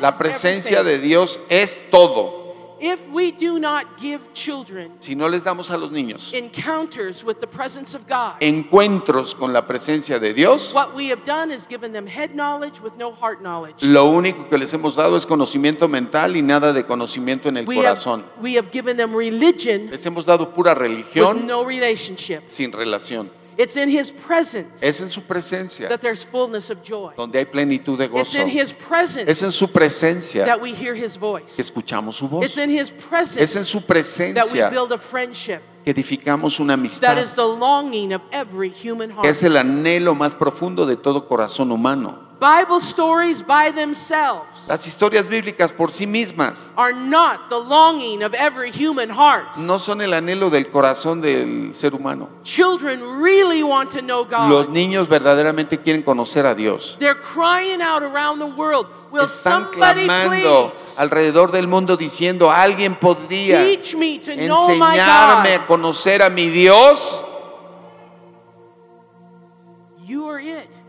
La 0.00 0.12
presencia 0.16 0.82
de 0.82 0.98
Dios 0.98 1.40
es 1.48 1.90
todo. 1.90 2.40
If 2.82 2.98
we 3.12 3.30
do 3.30 3.58
not 3.58 3.84
give 4.00 4.20
children 4.32 4.92
Si 5.00 5.14
no 5.14 5.28
les 5.28 5.44
damos 5.44 5.70
a 5.70 5.76
los 5.76 5.90
niños 5.90 6.32
encounters 6.32 7.22
with 7.22 7.38
the 7.38 7.46
presence 7.46 7.94
of 7.94 8.08
God, 8.08 8.36
encuentros 8.40 9.34
con 9.34 9.52
la 9.52 9.66
presencia 9.66 10.18
de 10.18 10.32
Dios, 10.32 10.72
what 10.72 10.94
we 10.94 11.10
have 11.10 11.22
done 11.26 11.52
is 11.52 11.66
given 11.68 11.92
them 11.92 12.06
head 12.06 12.30
knowledge 12.34 12.80
with 12.80 12.94
no 12.96 13.12
heart 13.12 13.42
knowledge. 13.42 13.82
lo 13.84 14.06
único 14.06 14.48
que 14.48 14.56
les 14.56 14.72
hemos 14.72 14.96
dado 14.96 15.18
es 15.18 15.26
conocimiento 15.26 15.88
mental 15.88 16.38
y 16.38 16.40
nada 16.42 16.72
de 16.72 16.86
conocimiento 16.86 17.50
en 17.50 17.58
el 17.58 17.66
We 17.68 17.76
have, 17.76 17.84
corazón. 17.84 18.24
we 18.40 18.56
have 18.56 18.70
given 18.72 18.96
them 18.96 19.14
religion 19.14 19.90
Les 19.90 20.06
hemos 20.06 20.24
dado 20.24 20.54
pura 20.54 20.72
with 20.72 20.78
religión 20.80 21.46
no 21.46 21.66
relationship. 21.66 22.40
sin 22.46 22.72
relación. 22.72 23.30
It's 23.58 23.76
in 23.76 23.88
His 23.90 24.10
presence 24.12 24.82
Es 24.86 25.00
en 25.00 25.10
su 25.10 25.22
presencia 25.22 25.88
that 25.88 26.00
there's 26.00 26.24
fullness 26.24 26.70
of 26.70 26.78
joy. 26.82 27.12
donde 27.16 27.38
hay 27.38 27.44
plenitud 27.44 27.98
de 27.98 28.04
It's 28.04 28.12
gozo. 28.12 28.38
in 28.38 28.48
His 28.48 28.70
Es 28.70 28.72
en 28.72 28.76
presence 28.88 29.52
su 29.52 29.68
presencia 29.72 30.44
that 30.46 30.60
we 30.60 30.70
hear 30.72 30.94
His 30.94 31.12
que 31.14 31.20
voice. 31.20 31.60
escuchamos 31.60 32.16
su 32.16 32.26
It's 32.26 32.54
voz. 32.54 32.56
in 32.58 32.70
His 32.70 32.82
Es 32.82 32.90
en 32.90 32.96
presence 33.08 33.64
su 33.64 33.78
that 33.80 33.84
we 33.84 33.94
presencia 33.94 34.70
build 34.70 34.92
a 34.92 34.98
friendship 34.98 35.60
que 35.84 35.90
edificamos 35.92 36.60
una 36.60 36.74
that 36.74 36.80
amistad. 36.80 37.18
is 37.18 37.34
the 37.34 37.42
longing 37.42 38.12
of 38.14 38.22
every 38.32 38.70
human 38.70 39.08
que 39.08 39.14
heart. 39.16 39.26
es 39.26 39.42
el 39.42 39.56
anhelo 39.56 40.14
más 40.14 40.34
profundo 40.34 40.86
de 40.86 40.96
todo 40.96 41.26
corazón 41.26 41.72
humano. 41.72 42.29
Bible 42.40 42.80
stories 42.80 43.42
by 43.46 43.70
themselves 43.70 44.66
Las 44.66 44.86
historias 44.86 45.28
bíblicas 45.28 45.72
por 45.72 45.92
sí 45.92 46.06
mismas 46.06 46.70
are 46.74 46.94
not 46.94 47.50
the 47.50 47.58
longing 47.58 48.22
of 48.22 48.32
every 48.34 48.70
human 48.70 49.10
heart. 49.10 49.58
no 49.58 49.78
son 49.78 50.00
el 50.00 50.14
anhelo 50.14 50.48
del 50.48 50.70
corazón 50.70 51.20
del 51.20 51.74
ser 51.74 51.94
humano. 51.94 52.30
Children 52.42 53.02
really 53.22 53.62
want 53.62 53.90
to 53.90 54.00
know 54.00 54.22
Los 54.48 54.66
God. 54.66 54.74
niños 54.74 55.06
verdaderamente 55.08 55.78
quieren 55.78 56.02
conocer 56.02 56.46
a 56.46 56.54
Dios. 56.54 56.96
They're 56.98 57.14
crying 57.20 57.82
out 57.82 58.02
around 58.02 58.38
the 58.38 58.46
world, 58.46 58.86
Will 59.12 59.24
Están 59.24 59.64
somebody 59.72 60.06
clamando 60.06 60.70
please 60.72 60.94
alrededor 60.98 61.52
del 61.52 61.66
mundo 61.66 61.96
diciendo, 61.98 62.50
alguien 62.50 62.94
podría 62.94 63.58
teach 63.62 63.94
me 63.96 64.18
to 64.18 64.34
know 64.36 64.66
my 64.78 64.96
enseñarme 64.96 65.54
a 65.56 65.58
God? 65.58 65.66
conocer 65.66 66.22
a 66.22 66.30
mi 66.30 66.48
Dios. 66.48 67.20
You 70.06 70.26
are 70.26 70.40
it. 70.40 70.79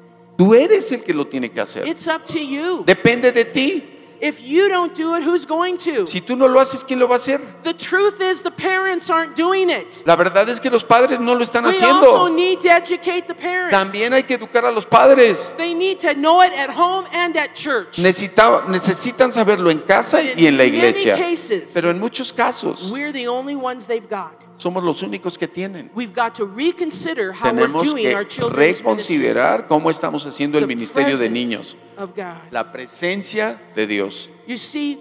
Tú 0.42 0.56
eres 0.56 0.92
el 0.92 1.04
que 1.04 1.14
lo 1.14 1.26
tiene 1.28 1.52
que 1.52 1.62
hacer. 1.62 1.88
It's 1.88 2.08
up 2.08 2.26
to 2.26 2.40
you. 2.40 2.84
Depende 2.84 3.32
de 3.32 3.46
ti. 3.46 3.84
If 4.24 4.40
you 4.40 4.70
don't 4.70 4.96
do 4.96 5.16
it, 5.16 5.24
who's 5.24 5.46
going 5.48 5.78
to? 5.78 6.06
Si 6.08 6.22
tú 6.22 6.36
no 6.36 6.48
lo 6.48 6.60
haces, 6.60 6.84
¿quién 6.84 7.00
lo 7.00 7.08
va 7.08 7.14
a 7.14 7.18
hacer? 7.18 7.40
The 7.64 7.74
truth 7.74 8.20
is, 8.22 8.42
the 8.44 8.52
parents 8.52 9.10
aren't 9.10 9.36
doing 9.36 9.70
it. 9.72 10.04
La 10.06 10.16
verdad 10.16 10.48
es 10.50 10.60
que 10.60 10.70
los 10.70 10.84
padres 10.84 11.20
no 11.20 11.34
lo 11.36 11.44
están 11.44 11.64
We 11.64 11.70
also 11.72 12.28
haciendo. 12.28 12.30
need 12.36 12.60
to 12.62 12.70
educate 12.70 13.24
the 13.28 13.34
parents. 13.36 13.72
También 13.72 14.14
hay 14.14 14.24
que 14.24 14.36
educar 14.36 14.64
a 14.66 14.72
los 14.72 14.86
padres. 14.86 15.52
They 15.58 15.74
need 15.76 16.00
to 16.00 16.14
know 16.14 16.42
it 16.44 16.54
at 16.54 16.70
home 16.70 17.06
and 17.14 17.36
at 17.38 17.54
church. 17.56 17.98
Necesita- 18.00 18.66
necesitan 18.68 19.32
saberlo 19.32 19.70
en 19.72 19.80
casa 19.80 20.22
y 20.24 20.46
en 20.48 20.56
la 20.58 20.66
iglesia. 20.66 21.16
cases, 21.18 21.72
Pero 21.74 21.90
en 21.92 22.00
muchos 22.00 22.32
casos 22.34 22.92
we're 22.92 23.12
the 23.12 23.28
only 23.28 23.56
ones 23.56 23.88
they've 23.88 24.08
got. 24.10 24.34
Somos 24.62 24.84
los 24.84 25.02
únicos 25.02 25.38
que 25.38 25.48
tienen. 25.48 25.90
We've 25.96 26.14
got 26.14 26.34
to 26.36 26.46
reconsider 26.46 27.32
how 27.34 27.52
we're 27.52 27.68
Tenemos 27.68 27.84
doing 27.84 28.04
que 28.06 28.16
our 28.16 28.26
children's 28.28 28.80
reconsiderar 28.80 29.68
cómo 29.68 29.90
estamos 29.90 30.26
haciendo 30.26 30.58
el 30.58 30.68
ministerio 30.68 31.18
de 31.18 31.30
niños. 31.30 31.76
of 31.98 32.12
God. 32.16 32.38
La 32.52 32.72
presencia 32.72 33.60
de 33.76 33.88
Dios. 33.88 34.30
You 34.48 34.58
see, 34.58 35.00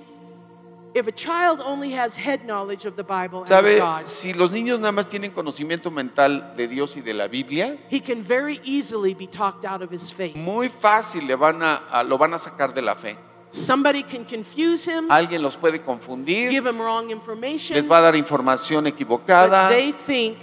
if 0.94 1.06
a 1.06 1.12
child 1.12 1.60
only 1.64 1.92
has 1.94 2.16
head 2.16 2.44
knowledge 2.44 2.84
of 2.84 2.96
the 2.96 3.02
Bible 3.04 3.40
and 3.40 3.48
¿Sabe? 3.48 3.80
of 3.80 4.00
God, 4.00 4.06
Si 4.06 4.32
los 4.32 4.50
niños 4.50 4.80
nada 4.80 4.92
más 4.92 5.06
tienen 5.08 5.30
conocimiento 5.30 5.90
mental 5.90 6.54
de 6.56 6.66
Dios 6.66 6.96
y 6.96 7.00
de 7.00 7.14
la 7.14 7.28
Biblia, 7.28 7.78
he 7.90 8.00
can 8.00 8.22
very 8.24 8.60
easily 8.64 9.14
be 9.14 9.26
talked 9.26 9.64
out 9.64 9.82
of 9.82 9.90
his 9.92 10.10
faith. 10.12 10.34
muy 10.36 10.68
fácil 10.68 11.26
le 11.26 11.36
van 11.36 11.62
a, 11.62 11.76
a- 11.90 12.02
lo 12.02 12.18
van 12.18 12.34
a 12.34 12.38
sacar 12.38 12.74
de 12.74 12.82
la 12.82 12.94
fe. 12.96 13.16
Somebody 13.52 14.04
can 14.04 14.24
confuse 14.24 14.86
him, 14.86 15.10
Alguien 15.10 15.42
los 15.42 15.56
puede 15.56 15.80
confundir, 15.82 16.50
give 16.50 16.68
him 16.68 16.78
wrong 16.80 17.10
information, 17.10 17.76
les 17.76 17.88
va 17.90 17.98
a 17.98 18.02
dar 18.02 18.14
información 18.16 18.84
but 18.84 18.92
equivocada 18.94 19.68
they 19.68 19.92
think 19.92 20.38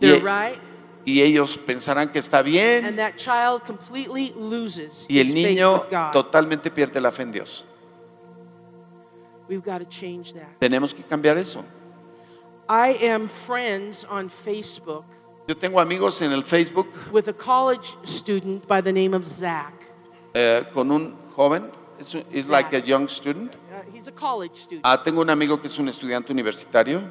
they're 0.00 0.18
Y- 0.18 0.20
right, 0.20 0.58
y 1.04 1.22
ellos 1.22 1.56
pensarán 1.56 2.10
que 2.10 2.18
está 2.18 2.38
and 2.38 2.46
bien 2.46 2.96
that 2.96 3.14
child 3.16 3.62
completely 3.64 4.32
loses 4.36 5.06
y 5.08 5.18
his 5.20 5.28
el 5.28 5.32
faith 5.34 5.46
niño 5.46 5.72
with 5.74 5.90
God. 5.90 6.12
totalmente 6.12 6.70
pierde 6.72 7.00
la 7.00 7.12
fe 7.12 7.22
en 7.22 7.30
Dios. 7.32 7.64
We've 9.48 9.62
got 9.62 9.78
to 9.78 9.84
change 9.84 10.32
that. 10.32 10.58
Tenemos 10.58 10.92
que 10.94 11.04
cambiar 11.04 11.36
eso. 11.36 11.64
I 12.68 12.96
am 13.12 13.28
friends 13.28 14.04
on 14.10 14.28
Facebook 14.30 15.04
Yo 15.46 15.54
tengo 15.54 15.78
amigos 15.78 16.22
en 16.22 16.32
el 16.32 16.42
Facebook 16.42 16.86
with 17.12 17.28
a 17.28 17.32
college 17.34 17.94
student 18.04 18.66
by 18.66 18.80
the 18.80 18.92
name 18.92 19.14
of 19.14 19.26
Zach. 19.28 19.74
eh, 20.32 20.64
con 20.72 20.90
un 20.90 21.14
joven, 21.36 21.70
es, 22.04 22.14
un- 22.14 22.24
is 22.32 22.48
like 22.48 22.72
a 22.76 22.80
young 22.80 23.08
student. 23.08 23.54
Uh, 23.54 23.82
he's 23.92 24.06
a 24.06 24.12
college 24.12 24.56
student. 24.56 24.82
Ah, 24.84 24.96
tengo 24.96 25.20
un 25.20 25.30
amigo 25.30 25.60
que 25.60 25.66
es 25.66 25.78
un 25.78 25.88
estudiante 25.88 26.30
universitario. 26.32 27.02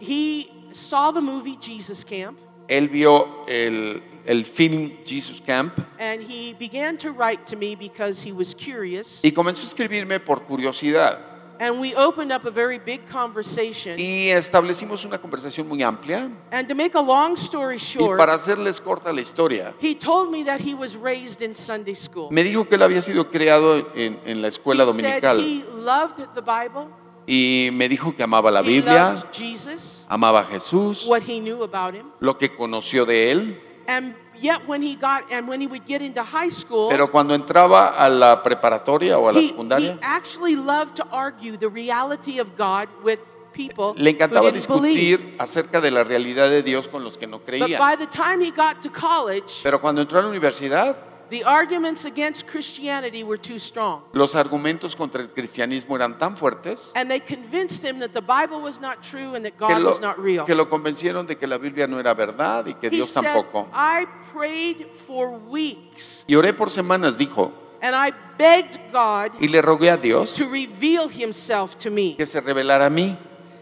He 0.00 0.50
saw 0.72 1.12
the 1.12 1.20
movie 1.20 1.56
Jesus 1.60 2.04
Camp 2.04 2.38
Él 2.68 2.88
vio 2.88 3.44
el, 3.46 4.02
el 4.24 4.44
film 4.44 4.92
Jesus 5.04 5.40
Camp 5.40 5.78
and 5.98 6.22
he 6.22 6.54
began 6.54 6.96
to 6.96 7.10
write 7.12 7.44
to 7.46 7.56
me 7.56 7.74
because 7.76 8.22
he 8.22 8.32
was 8.32 8.54
curious. 8.54 9.20
y 9.22 9.32
comenzó 9.32 9.62
a 9.62 9.66
escribirme 9.66 10.18
por 10.20 10.44
curiosidad. 10.44 11.18
And 11.62 11.78
we 11.78 11.94
opened 11.94 12.32
up 12.32 12.44
a 12.44 12.50
very 12.50 12.80
big 12.80 13.06
conversation. 13.06 13.96
Y 13.96 14.30
establecimos 14.30 15.04
una 15.04 15.18
conversación 15.18 15.68
muy 15.68 15.80
amplia. 15.80 16.28
And 16.50 16.66
to 16.66 16.74
make 16.74 16.96
a 16.96 17.00
long 17.00 17.34
story 17.36 17.76
Y 17.76 17.78
short, 17.78 18.18
para 18.18 18.34
hacerles 18.34 18.80
corta 18.80 19.12
la 19.12 19.20
historia, 19.20 19.72
he 19.80 19.94
told 19.94 20.32
me 20.32 20.42
that 20.42 20.60
he 20.60 20.74
was 20.74 20.96
raised 20.96 21.40
in 21.40 21.54
Sunday 21.54 21.94
school. 21.94 22.30
me 22.32 22.42
dijo 22.42 22.68
que 22.68 22.74
él 22.74 22.82
había 22.82 23.00
sido 23.00 23.30
criado 23.30 23.92
en, 23.94 24.18
en 24.24 24.42
la 24.42 24.48
escuela 24.48 24.82
he 24.82 24.86
said 24.92 25.22
dominical 25.22 25.38
he 25.40 25.64
loved 25.72 26.16
the 26.34 26.42
Bible. 26.42 26.88
y 27.28 27.68
me 27.72 27.88
dijo 27.88 28.16
que 28.16 28.24
amaba 28.24 28.50
la 28.50 28.58
he 28.62 28.64
Biblia, 28.66 29.12
loved 29.12 29.32
Jesus, 29.32 30.04
amaba 30.08 30.40
a 30.40 30.44
Jesús, 30.44 31.06
what 31.06 31.22
he 31.22 31.38
knew 31.38 31.62
about 31.62 31.94
him. 31.94 32.06
lo 32.18 32.36
que 32.38 32.50
conoció 32.50 33.06
de 33.06 33.30
él, 33.30 33.60
And 33.86 34.16
yet 34.42 34.66
when 34.66 34.82
he 34.82 34.96
got 34.96 35.22
and 35.30 35.48
when 35.48 35.60
he 35.60 35.66
would 35.66 35.86
get 35.86 36.02
into 36.02 36.22
high 36.22 36.50
school, 36.50 36.88
pero 36.90 37.10
cuando 37.10 37.34
entraba 37.34 37.94
a 37.96 38.08
la 38.08 38.42
preparatoria 38.42 39.18
o 39.18 39.28
a 39.28 39.32
la 39.32 39.38
he, 39.40 39.44
he 39.46 39.52
secundaria, 39.52 39.98
actually 40.02 40.56
loved 40.56 40.94
to 40.96 41.06
argue 41.10 41.56
the 41.56 41.68
reality 41.68 42.38
of 42.40 42.56
God 42.56 42.88
with 43.04 43.20
people 43.52 43.94
le 43.96 44.10
who 44.10 44.16
encantaba 44.16 44.50
believe. 44.50 44.54
discutir 44.54 45.36
acerca 45.38 45.80
de 45.80 45.90
la 45.90 46.02
realidad 46.04 46.48
de 46.48 46.62
Dios 46.62 46.88
con 46.88 47.04
los 47.04 47.16
que 47.18 47.26
no 47.26 47.38
But 47.38 47.46
creían. 47.46 47.78
by 47.78 47.96
the 47.96 48.06
time 48.06 48.40
he 48.40 48.50
got 48.50 48.80
to 48.82 48.90
college, 48.90 49.60
Pero 49.62 49.80
cuando 49.80 50.00
entró 50.02 50.18
a 50.18 50.22
la 50.22 50.28
universidad, 50.28 50.96
the 51.32 51.42
arguments 51.44 52.04
against 52.04 52.46
Christianity 52.46 53.24
were 53.24 53.38
too 53.40 53.58
strong. 53.58 54.02
los 54.12 54.34
argumentos 54.34 54.94
contra 54.94 55.22
el 55.22 55.30
cristianismo 55.30 55.96
eran 55.96 56.18
tan 56.18 56.36
fuertes 56.36 56.92
And 56.94 57.10
they 57.10 57.18
convinced 57.20 57.82
him 57.84 57.98
that 58.00 58.12
the 58.12 58.20
Bible 58.20 58.60
was 58.60 58.80
not 58.80 59.02
true 59.02 59.34
and 59.34 59.44
that 59.44 59.56
que 59.56 59.66
God 59.66 59.80
lo, 59.82 59.90
was 59.90 60.00
not 60.00 60.18
real. 60.18 60.44
que 60.44 60.54
lo 60.54 60.68
convencieron 60.68 61.26
de 61.26 61.36
que 61.36 61.46
la 61.46 61.56
Biblia 61.58 61.86
no 61.86 61.98
era 61.98 62.12
verdad 62.14 62.66
y 62.66 62.74
que 62.74 62.88
He 62.88 62.90
Dios 62.96 63.08
said, 63.08 63.22
tampoco. 63.24 63.68
I 63.72 64.06
prayed 64.32 64.86
for 64.94 65.30
weeks 65.30 66.24
Y 66.28 66.34
oré 66.34 66.52
por 66.54 66.68
semanas, 66.70 67.16
dijo, 67.16 67.50
and 67.80 67.96
I 67.96 68.12
begged 68.38 68.78
God 68.92 69.32
y 69.40 69.48
le 69.48 69.60
rogué 69.62 69.90
a 69.90 69.96
Dios 69.96 70.34
to 70.34 70.48
reveal 70.48 71.08
himself 71.08 71.76
to 71.78 71.90
me 71.90 72.14
que 72.16 72.26
se 72.26 72.40
revelara 72.40 72.86
a 72.86 72.90
mí 72.90 73.16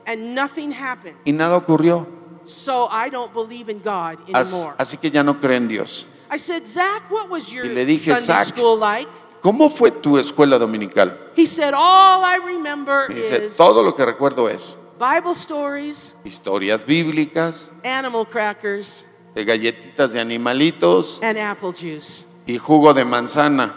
and 0.06 0.34
nothing 0.34 0.72
happened. 0.72 1.16
y 1.24 1.32
nada 1.32 1.56
ocurrió. 1.56 2.06
So 2.44 2.88
I 2.90 3.10
don't 3.10 3.32
believe 3.32 3.68
in 3.70 3.78
God 3.80 4.18
As- 4.34 4.52
anymore. 4.52 4.74
así 4.78 4.98
que 4.98 5.10
ya 5.10 5.22
no 5.22 5.38
creo 5.40 5.56
en 5.56 5.68
Dios. 5.68 6.06
I 6.32 6.36
said, 6.38 6.66
Zach, 6.66 7.10
what 7.10 7.28
was 7.28 7.52
your 7.52 7.64
Y 7.66 7.70
le 7.70 7.84
dije, 7.84 8.14
Sunday 8.16 8.20
"Zach, 8.22 8.46
school 8.48 8.78
like? 8.78 9.08
¿Cómo 9.42 9.68
fue 9.70 9.90
tu 9.90 10.16
escuela 10.18 10.58
dominical? 10.58 11.16
He 11.36 11.46
said, 11.46 11.72
All 11.74 12.22
I 12.24 12.36
remember 12.36 13.06
Me 13.08 13.16
dice, 13.16 13.46
is 13.46 13.56
todo 13.56 13.82
lo 13.82 13.92
que 13.94 14.04
recuerdo 14.04 14.48
es 14.48 14.76
Bible 14.98 15.32
stories, 15.34 16.14
historias 16.24 16.84
bíblicas, 16.84 17.70
animal 17.84 18.26
crackers, 18.26 19.06
de 19.34 19.44
galletitas 19.44 20.12
de 20.12 20.20
animalitos 20.20 21.20
and 21.22 21.38
apple 21.38 21.72
juice. 21.72 22.24
y 22.46 22.58
jugo 22.58 22.92
de 22.92 23.04
manzana. 23.04 23.74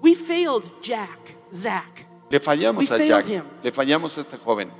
We 0.00 0.14
failed 0.14 0.70
Jack, 0.80 1.34
Zach. 1.52 2.06
Le 2.30 2.38
fallamos 2.40 2.78
We 2.88 2.94
a 2.94 2.98
failed 2.98 3.08
Jack, 3.08 3.26
him. 3.26 3.44
le 3.62 3.70
fallamos 3.72 4.16
a 4.16 4.20
este 4.20 4.36
joven. 4.38 4.70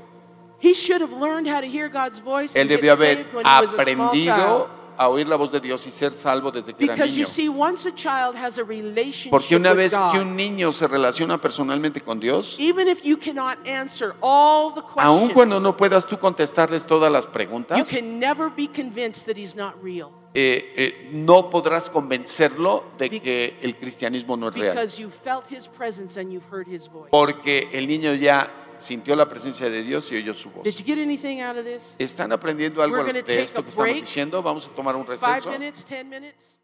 Él 2.55 2.69
debió 2.69 2.93
haber 2.93 3.27
aprendido 3.45 4.69
a 4.97 5.09
oír 5.09 5.29
la 5.29 5.37
voz 5.37 5.53
de 5.53 5.61
Dios 5.61 5.87
y 5.87 5.91
ser 5.91 6.13
salvo 6.13 6.51
desde 6.51 6.75
que 6.75 6.85
era 6.85 6.97
niño. 6.97 7.27
see, 7.27 7.49
once 7.49 7.87
a 7.87 7.95
child 7.95 8.35
has 8.35 8.59
a 8.59 8.65
relationship 8.65 9.31
Porque 9.31 9.57
una 9.57 9.71
with 9.71 9.79
vez 9.79 9.99
que 10.13 10.19
un 10.19 10.35
niño 10.35 10.73
se 10.73 10.87
relaciona 10.87 11.39
personalmente 11.39 12.01
con 12.01 12.19
Dios, 12.19 12.57
even 12.59 12.89
if 12.89 13.03
you 13.03 13.19
cannot 13.19 13.59
answer 13.69 14.15
all 14.21 14.73
the 14.73 14.81
aun 14.97 15.19
questions, 15.19 15.33
cuando 15.35 15.61
no 15.61 15.77
puedas 15.77 16.07
tú 16.07 16.19
contestarles 16.19 16.87
todas 16.87 17.13
las 17.13 17.27
you 17.27 17.33
preguntas, 17.33 17.91
can 17.91 18.19
never 18.19 18.49
be 18.49 18.67
convinced 18.67 19.27
that 19.27 19.37
he's 19.37 19.55
not 19.55 19.75
real 19.83 20.11
eh, 20.39 20.75
eh, 20.77 21.09
no 21.13 21.49
podrás 21.49 21.89
convencerlo 21.89 22.85
de 22.99 23.09
que 23.09 23.57
el 23.63 23.77
cristianismo 23.77 24.37
no 24.37 24.49
es 24.49 24.57
real. 24.57 24.75
because 24.75 25.01
you 25.01 25.09
felt 25.09 25.51
his 25.51 25.67
presence 25.67 26.21
and 26.21 26.31
you've 26.31 26.47
heard 26.51 26.69
his 26.69 26.89
voice. 26.89 27.09
Porque 27.11 27.71
el 27.73 27.87
niño 27.87 28.15
ya 28.15 28.51
sintió 28.79 29.15
la 29.17 29.29
presencia 29.29 29.69
de 29.71 29.83
Dios 29.83 30.11
y 30.13 30.17
oyó 30.17 30.35
su 30.35 30.51
voz. 30.51 30.65
Did 30.65 30.75
you 30.77 30.85
get 30.85 30.99
anything 30.99 31.41
out 31.41 31.57
of 31.59 31.65
this? 31.65 31.95
¿Están 31.99 32.33
aprendiendo 32.33 32.83
algo 32.83 32.97
We're 32.97 33.07
gonna 33.07 33.19
de 33.21 33.23
take 33.25 33.43
esto 33.43 33.61
a 33.61 33.63
que 33.65 33.71
estamos 33.71 33.91
break. 33.91 34.01
diciendo? 34.05 34.43
Vamos 34.43 34.67
a 34.67 34.71
tomar 34.71 34.97
un 34.97 35.05
Five 35.07 35.17
receso. 35.17 35.51
minutes, 35.51 35.85
ten 35.85 36.09
minutes? 36.09 36.59